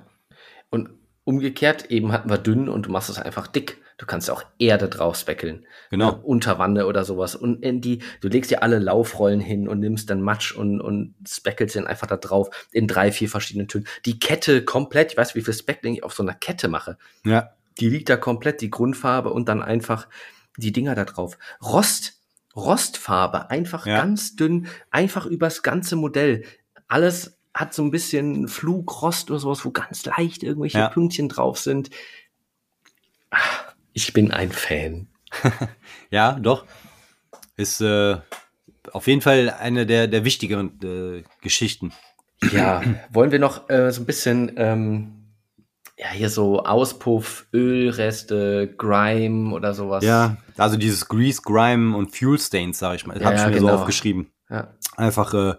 [0.69, 0.89] Und
[1.23, 3.81] umgekehrt, eben hatten wir dünn und du machst es einfach dick.
[3.97, 5.65] Du kannst auch Erde drauf speckeln.
[5.89, 6.11] Genau.
[6.11, 7.33] Ne, Unterwanne oder sowas.
[7.33, 11.15] Und in die, du legst dir alle Laufrollen hin und nimmst dann Matsch und, und
[11.27, 13.87] speckelst den einfach da drauf in drei, vier verschiedenen Tönen.
[14.05, 16.97] Die Kette komplett, ich weiß, wie viel Speckling ich auf so einer Kette mache.
[17.23, 17.51] Ja.
[17.79, 20.07] Die liegt da komplett, die Grundfarbe und dann einfach
[20.57, 21.37] die Dinger da drauf.
[21.61, 22.21] Rost,
[22.55, 23.97] Rostfarbe, einfach ja.
[23.97, 26.43] ganz dünn, einfach übers ganze Modell.
[26.87, 30.89] Alles hat so ein bisschen Flugrost oder sowas, wo ganz leicht irgendwelche ja.
[30.89, 31.89] Pünktchen drauf sind.
[33.93, 35.07] Ich bin ein Fan.
[36.09, 36.65] ja, doch.
[37.57, 38.17] Ist äh,
[38.91, 41.93] auf jeden Fall eine der, der wichtigeren äh, Geschichten.
[42.51, 45.24] Ja, wollen wir noch äh, so ein bisschen, ähm,
[45.97, 50.03] ja, hier so Auspuff, Ölreste, Grime oder sowas.
[50.03, 53.13] Ja, also dieses Grease, Grime und Fuel Stains, sag ich mal.
[53.13, 53.77] Das ja, habe ich mir genau.
[53.77, 54.31] so aufgeschrieben.
[54.49, 54.73] Ja.
[54.97, 55.55] Einfach äh,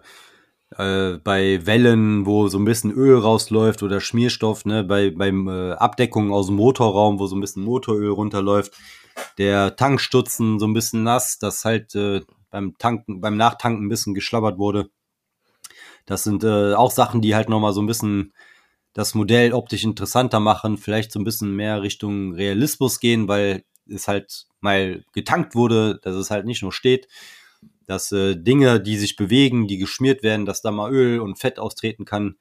[0.77, 5.71] äh, bei Wellen, wo so ein bisschen Öl rausläuft oder Schmierstoff, ne, bei beim äh,
[5.71, 8.73] Abdeckung aus dem Motorraum, wo so ein bisschen Motoröl runterläuft,
[9.37, 12.21] der Tankstutzen so ein bisschen nass, das halt äh,
[12.51, 14.89] beim Tanken, beim Nachtanken ein bisschen geschlabbert wurde.
[16.05, 18.33] Das sind äh, auch Sachen, die halt nochmal so ein bisschen
[18.97, 24.07] das Modell optisch interessanter machen, vielleicht so ein bisschen mehr Richtung Realismus gehen, weil es
[24.07, 27.07] halt mal getankt wurde, dass es halt nicht nur steht
[27.87, 31.57] dass äh, Dinge, die sich bewegen, die geschmiert werden, dass da mal Öl und Fett
[31.57, 32.35] austreten kann.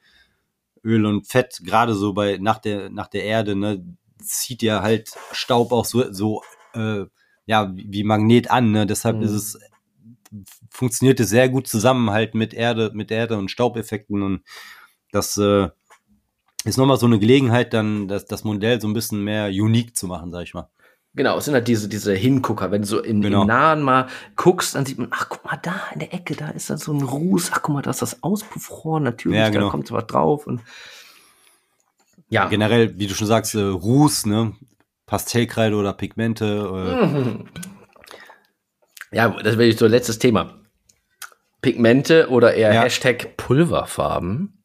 [0.84, 3.82] Öl und Fett, gerade so bei nach der nach der Erde, ne,
[4.20, 6.42] zieht ja halt Staub auch so so
[6.74, 7.04] äh,
[7.46, 8.72] ja wie Magnet an.
[8.72, 8.86] Ne?
[8.86, 9.22] Deshalb mhm.
[9.22, 9.58] ist es
[10.68, 14.42] funktioniert es sehr gut zusammen halt mit Erde mit Erde und Staubeffekten und
[15.12, 15.68] das äh,
[16.66, 20.06] ist nochmal so eine Gelegenheit, dann das, das Modell so ein bisschen mehr unique zu
[20.06, 20.68] machen, sag ich mal.
[21.14, 22.70] Genau, es sind halt diese, diese Hingucker.
[22.70, 23.42] Wenn du so in, genau.
[23.42, 24.06] im Nahen mal
[24.36, 26.92] guckst, dann sieht man, ach, guck mal, da in der Ecke, da ist dann so
[26.92, 27.52] ein Ruß.
[27.54, 29.00] Ach, guck mal, da ist das Auspuffrohr.
[29.00, 29.66] Natürlich, ja, genau.
[29.66, 30.46] da kommt was drauf.
[30.46, 30.60] Und
[32.28, 32.48] ja.
[32.48, 34.52] Generell, wie du schon sagst, äh, Ruß, ne?
[35.06, 36.44] Pastellkreide oder Pigmente.
[36.44, 37.06] Äh.
[37.06, 37.48] Mhm.
[39.12, 40.60] Ja, das wäre so letztes Thema.
[41.62, 42.82] Pigmente oder eher ja.
[42.82, 44.55] Hashtag Pulverfarben.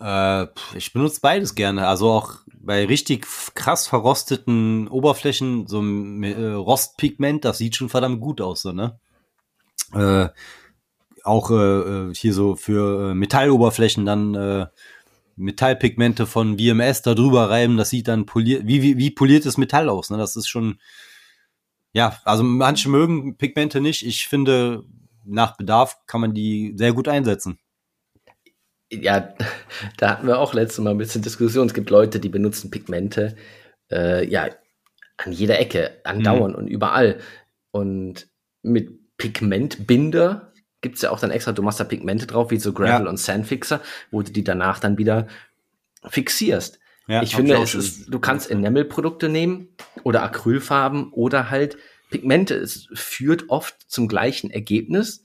[0.00, 1.86] Äh, ich benutze beides gerne.
[1.88, 8.20] Also auch bei richtig krass verrosteten Oberflächen, so ein äh, Rostpigment, das sieht schon verdammt
[8.20, 8.98] gut aus, so, ne?
[9.92, 10.28] Äh,
[11.24, 14.66] auch äh, äh hier so für äh, Metalloberflächen dann äh,
[15.36, 19.88] Metallpigmente von VMS da drüber reiben, das sieht dann poliert, wie, wie, wie poliertes Metall
[19.88, 20.16] aus, ne?
[20.16, 20.80] Das ist schon,
[21.92, 24.04] ja, also manche mögen Pigmente nicht.
[24.06, 24.84] Ich finde,
[25.24, 27.58] nach Bedarf kann man die sehr gut einsetzen
[28.90, 29.34] ja,
[29.96, 31.66] da hatten wir auch letztes Mal ein bisschen Diskussion.
[31.66, 33.36] Es gibt Leute, die benutzen Pigmente,
[33.90, 34.48] äh, ja,
[35.16, 36.62] an jeder Ecke, andauernd mhm.
[36.62, 37.18] und überall.
[37.70, 38.28] Und
[38.62, 42.72] mit Pigmentbinder gibt es ja auch dann extra, du machst da Pigmente drauf, wie so
[42.72, 43.10] Gravel ja.
[43.10, 43.80] und Sandfixer,
[44.10, 45.28] wo du die danach dann wieder
[46.06, 46.78] fixierst.
[47.06, 49.68] Ja, ich finde, es ist, du kannst Enamel-Produkte nehmen
[50.04, 51.76] oder Acrylfarben oder halt
[52.10, 52.54] Pigmente.
[52.54, 55.23] Es führt oft zum gleichen Ergebnis,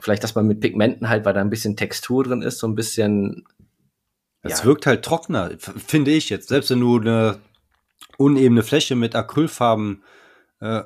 [0.00, 2.74] Vielleicht, dass man mit Pigmenten halt, weil da ein bisschen Textur drin ist, so ein
[2.74, 3.44] bisschen.
[4.42, 4.64] Es ja.
[4.66, 6.48] wirkt halt trockener, finde ich jetzt.
[6.48, 7.38] Selbst wenn du eine
[8.16, 10.02] unebene Fläche mit Acrylfarben
[10.60, 10.82] äh,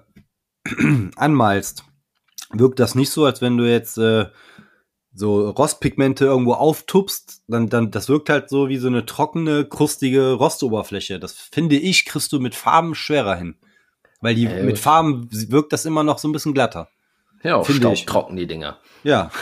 [1.17, 1.85] anmalst,
[2.53, 4.27] wirkt das nicht so, als wenn du jetzt äh,
[5.15, 10.33] so Rostpigmente irgendwo auftupst, dann, dann, das wirkt halt so wie so eine trockene, krustige
[10.33, 11.19] Rostoberfläche.
[11.19, 13.57] Das finde ich, kriegst du mit Farben schwerer hin.
[14.21, 16.89] Weil die, äh, mit Farben wirkt das immer noch so ein bisschen glatter.
[17.43, 17.69] Ja, auch
[18.07, 18.79] trocken die Dinger.
[19.03, 19.31] Ja.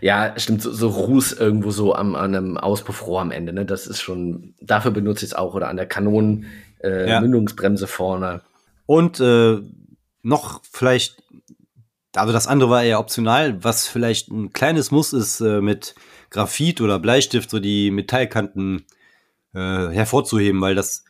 [0.00, 3.64] Ja, stimmt, so, so Ruß irgendwo so am, an einem Auspuffrohr am Ende, ne?
[3.64, 7.92] Das ist schon, dafür benutze ich es auch oder an der Kanonen-Mündungsbremse äh, ja.
[7.92, 8.42] vorne.
[8.86, 9.58] Und äh,
[10.22, 11.22] noch vielleicht,
[12.14, 15.94] also das andere war eher optional, was vielleicht ein kleines Muss ist, äh, mit
[16.30, 18.84] Graphit oder Bleistift so die Metallkanten
[19.54, 21.04] äh, hervorzuheben, weil das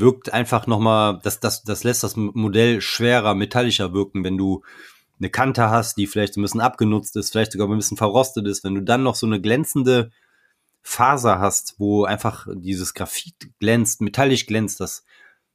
[0.00, 4.62] wirkt einfach nochmal, das, das, das lässt das Modell schwerer, metallischer wirken, wenn du
[5.18, 8.64] eine Kante hast, die vielleicht ein bisschen abgenutzt ist, vielleicht sogar ein bisschen verrostet ist,
[8.64, 10.10] wenn du dann noch so eine glänzende
[10.82, 15.04] Faser hast, wo einfach dieses Graphit glänzt, metallisch glänzt, das,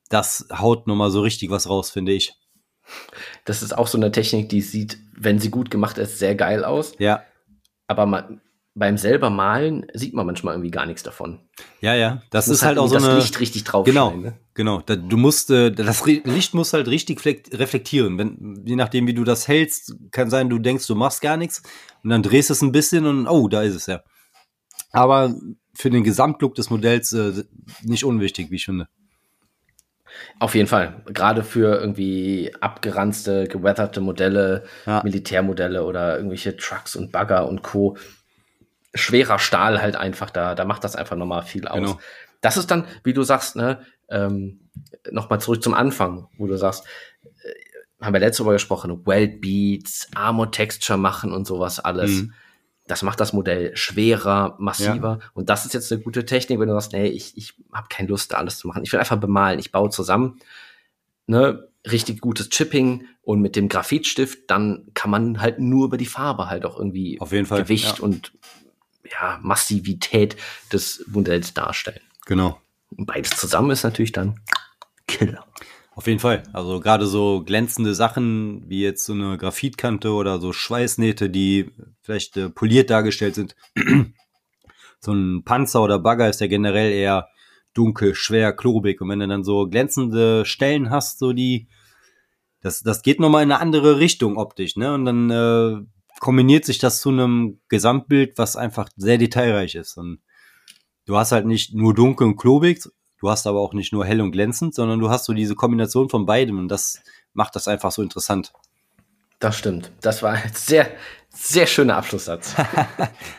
[0.09, 2.35] das haut nochmal so richtig was raus, finde ich.
[3.43, 6.63] Das ist auch so eine Technik, die sieht, wenn sie gut gemacht ist, sehr geil
[6.63, 6.93] aus.
[6.99, 7.23] Ja.
[7.87, 8.41] Aber man,
[8.75, 11.39] beim selber malen sieht man manchmal irgendwie gar nichts davon.
[11.79, 13.85] Ja, ja, das, das ist halt, halt auch so das eine Licht richtig drauf.
[13.85, 14.33] Genau, ne?
[14.53, 14.81] genau.
[14.81, 18.17] Da, du musst, äh, das Licht muss halt richtig reflektieren.
[18.17, 21.63] Wenn, je nachdem, wie du das hältst, kann sein, du denkst, du machst gar nichts
[22.03, 24.01] und dann drehst es ein bisschen und oh, da ist es ja.
[24.91, 25.33] Aber
[25.73, 27.45] für den Gesamtlook des Modells äh,
[27.81, 28.89] nicht unwichtig, wie ich finde.
[30.39, 31.01] Auf jeden Fall.
[31.07, 35.01] Gerade für irgendwie abgeranzte, geweatherte Modelle, ja.
[35.03, 37.97] Militärmodelle oder irgendwelche Trucks und Bagger und Co
[38.95, 41.75] schwerer Stahl halt einfach da, da macht das einfach nochmal viel aus.
[41.75, 41.99] Genau.
[42.41, 44.69] Das ist dann, wie du sagst, ne, ähm,
[45.11, 46.85] nochmal zurück zum Anfang, wo du sagst,
[47.23, 52.11] äh, haben wir letzte Woche gesprochen, Weld Beats, Armor Texture machen und sowas alles.
[52.11, 52.33] Mhm.
[52.87, 55.19] Das macht das Modell schwerer, massiver.
[55.19, 55.29] Ja.
[55.33, 58.09] Und das ist jetzt eine gute Technik, wenn du sagst, nee, ich, ich habe keine
[58.09, 58.83] Lust, da alles zu machen.
[58.83, 59.57] Ich will einfach bemalen.
[59.57, 60.37] Ich baue zusammen.
[61.25, 66.05] Ne, richtig gutes Chipping und mit dem Graphitstift, dann kann man halt nur über die
[66.05, 68.03] Farbe halt auch irgendwie Auf jeden Fall, Gewicht ja.
[68.03, 68.33] und
[69.11, 70.35] ja, Massivität
[70.71, 72.01] des Modells darstellen.
[72.25, 72.59] Genau.
[72.89, 74.39] Und beides zusammen ist natürlich dann
[75.07, 75.45] Killer.
[75.95, 76.43] Auf jeden Fall.
[76.51, 81.71] Also gerade so glänzende Sachen wie jetzt so eine Graphitkante oder so Schweißnähte, die
[82.01, 83.55] vielleicht äh, poliert dargestellt sind.
[84.99, 87.29] so ein Panzer oder Bagger ist ja generell eher
[87.73, 88.99] dunkel, schwer, klobig.
[88.99, 91.69] Und wenn du dann so glänzende Stellen hast, so die,
[92.61, 94.93] das, das geht nochmal in eine andere Richtung optisch, ne?
[94.93, 95.85] Und dann äh,
[96.25, 99.95] kombiniert sich das zu einem Gesamtbild, was einfach sehr detailreich ist.
[99.95, 100.21] Und
[101.05, 102.81] du hast halt nicht nur dunkel und klobig,
[103.19, 106.09] du hast aber auch nicht nur hell und glänzend, sondern du hast so diese Kombination
[106.09, 106.99] von beidem und das
[107.33, 108.53] macht das einfach so interessant.
[109.37, 109.91] Das stimmt.
[110.01, 110.87] Das war ein sehr,
[111.29, 112.55] sehr schöner Abschlusssatz.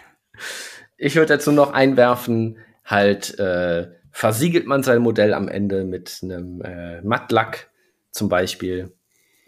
[0.96, 6.60] ich würde dazu noch einwerfen, halt äh, versiegelt man sein Modell am Ende mit einem
[6.60, 7.68] äh, Mattlack
[8.12, 8.94] zum Beispiel.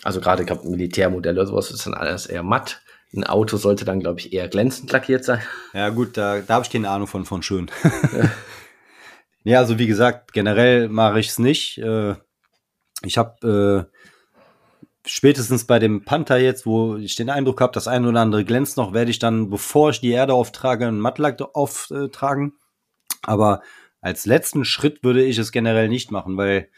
[0.03, 2.83] Also gerade Militärmodelle oder sowas ist dann alles eher matt.
[3.15, 5.41] Ein Auto sollte dann, glaube ich, eher glänzend lackiert sein.
[5.73, 7.71] Ja, gut, da, da habe ich keine Ahnung von, von schön.
[8.13, 8.31] ja.
[9.45, 11.79] ja, also wie gesagt, generell mache ich es nicht.
[11.79, 12.17] Äh,
[13.03, 13.99] ich habe äh,
[15.07, 18.77] spätestens bei dem Panther jetzt, wo ich den Eindruck habe, das eine oder andere glänzt
[18.77, 22.55] noch, werde ich dann, bevor ich die Erde auftrage, einen Mattlack auftragen.
[23.23, 23.63] Aber
[24.01, 26.69] als letzten Schritt würde ich es generell nicht machen, weil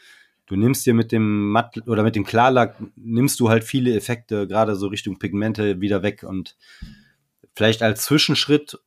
[0.51, 4.47] du nimmst dir mit dem Matt oder mit dem Klarlack nimmst du halt viele Effekte,
[4.47, 6.57] gerade so Richtung Pigmente wieder weg und
[7.55, 8.77] vielleicht als Zwischenschritt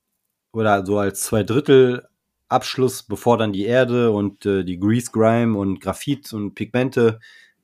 [0.52, 2.06] oder so als zwei Drittel
[2.50, 7.18] Abschluss, bevor dann die Erde und äh, die Grease Grime und Graphit und Pigmente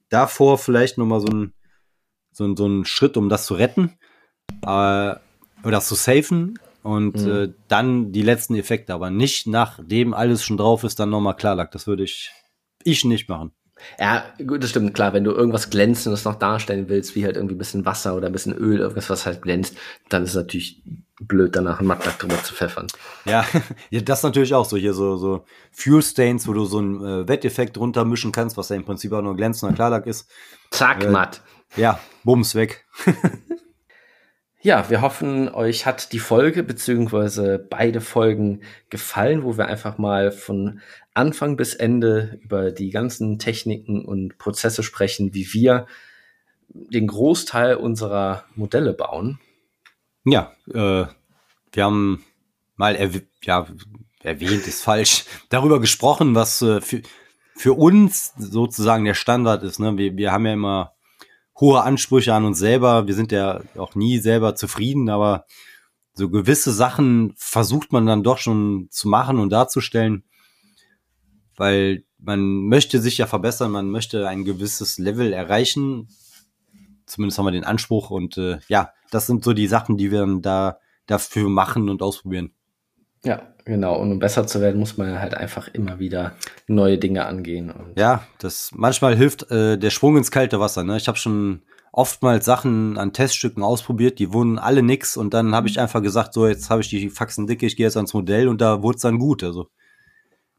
[0.08, 1.52] davor vielleicht nochmal so ein,
[2.32, 3.98] so, ein, so ein Schritt, um das zu retten
[4.62, 5.14] äh,
[5.62, 7.30] oder zu safen und mhm.
[7.30, 11.70] äh, dann die letzten Effekte, aber nicht nachdem alles schon drauf ist, dann nochmal Klarlack.
[11.72, 12.32] Das würde ich,
[12.82, 13.52] ich nicht machen.
[13.98, 15.12] Ja, gut, das stimmt, klar.
[15.12, 18.32] Wenn du irgendwas Glänzendes noch darstellen willst, wie halt irgendwie ein bisschen Wasser oder ein
[18.32, 19.76] bisschen Öl, irgendwas, was halt glänzt,
[20.08, 20.82] dann ist es natürlich
[21.20, 22.86] blöd, danach einen Mattlack drüber zu pfeffern.
[23.24, 23.44] Ja,
[24.04, 24.76] das natürlich auch so.
[24.76, 28.68] Hier so, so Fuel Stains, wo du so einen äh, Wetteffekt drunter mischen kannst, was
[28.70, 30.30] ja im Prinzip auch nur glänzender Klarlack ist.
[30.70, 31.42] Zack, äh, matt.
[31.76, 32.86] Ja, bums weg.
[34.62, 38.60] Ja, wir hoffen, euch hat die Folge beziehungsweise beide Folgen
[38.90, 40.82] gefallen, wo wir einfach mal von
[41.14, 45.86] Anfang bis Ende über die ganzen Techniken und Prozesse sprechen, wie wir
[46.68, 49.40] den Großteil unserer Modelle bauen.
[50.24, 51.06] Ja, äh,
[51.72, 52.24] wir haben
[52.76, 53.66] mal erw ja,
[54.22, 57.00] erwähnt, ist falsch, darüber gesprochen, was äh, für,
[57.56, 59.78] für uns sozusagen der Standard ist.
[59.78, 59.96] Ne?
[59.96, 60.92] Wir, wir haben ja immer
[61.60, 63.06] hohe Ansprüche an uns selber.
[63.06, 65.44] Wir sind ja auch nie selber zufrieden, aber
[66.14, 70.24] so gewisse Sachen versucht man dann doch schon zu machen und darzustellen,
[71.56, 76.08] weil man möchte sich ja verbessern, man möchte ein gewisses Level erreichen.
[77.06, 80.20] Zumindest haben wir den Anspruch und äh, ja, das sind so die Sachen, die wir
[80.20, 82.52] dann da dafür machen und ausprobieren.
[83.24, 83.96] Ja, genau.
[83.96, 86.32] Und um besser zu werden, muss man halt einfach immer wieder
[86.66, 87.72] neue Dinge angehen.
[87.96, 90.84] ja, das manchmal hilft äh, der Sprung ins kalte Wasser.
[90.84, 90.96] Ne?
[90.96, 95.68] Ich habe schon oftmals Sachen an Teststücken ausprobiert, die wurden alle nix und dann habe
[95.68, 98.48] ich einfach gesagt, so jetzt habe ich die Faxen dicke, ich gehe jetzt ans Modell
[98.48, 99.42] und da wurde es dann gut.
[99.42, 99.68] Also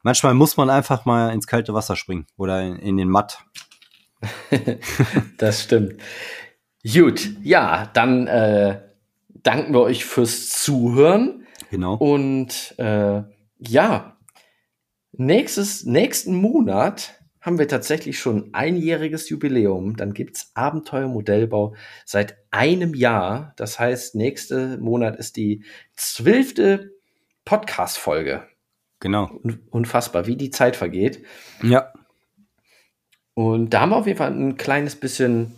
[0.02, 3.38] manchmal muss man einfach mal ins kalte Wasser springen oder in, in den Matt.
[5.38, 5.94] das stimmt.
[6.82, 8.80] Gut, ja, dann äh,
[9.28, 11.41] danken wir euch fürs Zuhören.
[11.72, 11.94] Genau.
[11.94, 13.22] Und äh,
[13.58, 14.18] ja,
[15.12, 19.96] nächstes, nächsten Monat haben wir tatsächlich schon einjähriges Jubiläum.
[19.96, 21.74] Dann gibt's Abenteuer-Modellbau
[22.04, 23.54] seit einem Jahr.
[23.56, 25.64] Das heißt, nächste Monat ist die
[25.96, 26.92] zwölfte
[27.46, 28.46] Podcast-Folge.
[29.00, 29.40] Genau.
[29.70, 31.24] Unfassbar, wie die Zeit vergeht.
[31.62, 31.90] Ja.
[33.32, 35.54] Und da haben wir auf jeden Fall ein kleines bisschen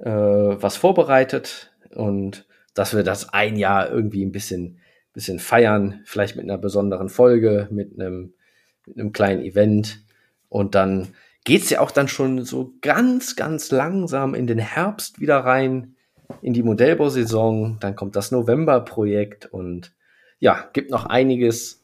[0.00, 4.80] äh, was vorbereitet und dass wir das ein Jahr irgendwie ein bisschen,
[5.16, 8.34] bisschen feiern, vielleicht mit einer besonderen Folge, mit einem,
[8.86, 10.04] mit einem kleinen Event.
[10.50, 11.08] Und dann
[11.44, 15.96] geht's ja auch dann schon so ganz, ganz langsam in den Herbst wieder rein,
[16.42, 17.78] in die Modellbausaison.
[17.80, 19.94] Dann kommt das November-Projekt und
[20.38, 21.82] ja, gibt noch einiges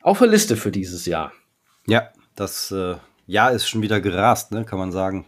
[0.00, 1.32] auf der Liste für dieses Jahr.
[1.88, 2.94] Ja, das äh,
[3.26, 5.26] Jahr ist schon wieder gerast, ne, kann man sagen.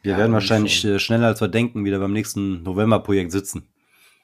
[0.00, 3.68] Wir ja, werden wahrscheinlich äh, schneller als wir denken wieder beim nächsten November-Projekt sitzen.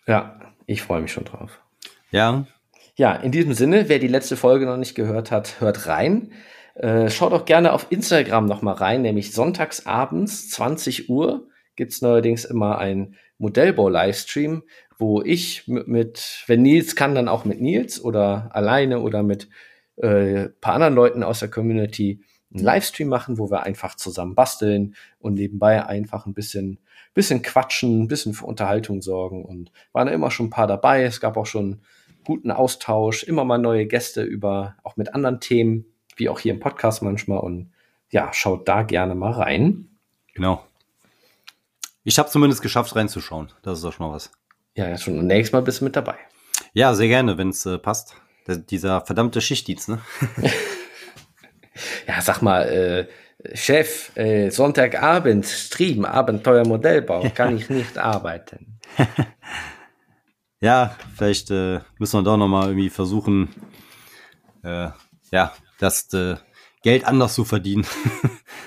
[0.06, 1.60] Ja, ich freue mich schon drauf.
[2.12, 2.46] Ja.
[2.94, 6.32] Ja, in diesem Sinne, wer die letzte Folge noch nicht gehört hat, hört rein.
[6.74, 11.92] Äh, schaut auch gerne auf Instagram noch mal rein, nämlich sonntags abends 20 Uhr gibt
[11.92, 14.62] es neuerdings immer ein Modellbau-Livestream,
[14.98, 19.48] wo ich mit, mit, wenn Nils kann, dann auch mit Nils oder alleine oder mit
[19.96, 22.22] äh, paar anderen Leuten aus der Community
[22.54, 26.78] einen Livestream machen, wo wir einfach zusammen basteln und nebenbei einfach ein bisschen,
[27.14, 31.02] bisschen quatschen, ein bisschen für Unterhaltung sorgen und waren immer schon ein paar dabei.
[31.02, 31.80] Es gab auch schon
[32.24, 35.86] guten Austausch, immer mal neue Gäste über, auch mit anderen Themen,
[36.16, 37.72] wie auch hier im Podcast manchmal und
[38.10, 39.88] ja, schaut da gerne mal rein.
[40.34, 40.64] Genau.
[42.04, 43.52] Ich habe zumindest geschafft, reinzuschauen.
[43.62, 44.30] Das ist auch schon mal was.
[44.74, 45.18] Ja, ja, schon.
[45.18, 46.16] Und nächstes Mal bist du mit dabei.
[46.72, 48.16] Ja, sehr gerne, wenn es äh, passt.
[48.46, 50.00] Der, dieser verdammte Schichtdienst, ne?
[52.08, 53.08] ja, sag mal, äh,
[53.54, 58.80] Chef, äh, Sonntagabend, Stream, Abenteuermodellbau, kann ich nicht arbeiten.
[60.62, 63.48] ja, vielleicht äh, müssen wir doch noch mal irgendwie versuchen,
[64.62, 64.90] äh,
[65.32, 66.36] ja, das äh,
[66.82, 67.84] Geld anders zu verdienen.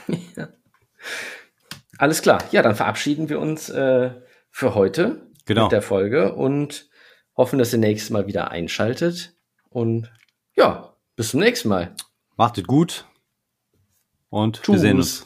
[0.36, 0.50] ja.
[1.98, 2.44] Alles klar.
[2.52, 4.12] Ja, dann verabschieden wir uns äh,
[4.52, 5.64] für heute genau.
[5.64, 6.90] mit der Folge und
[7.38, 9.34] hoffen, dass ihr nächstes Mal wieder einschaltet.
[9.70, 10.12] Und
[10.58, 11.96] ja, bis zum nächsten Mal.
[12.36, 13.06] Macht es gut
[14.30, 14.74] und Tschüss.
[14.74, 15.24] wir sehen uns.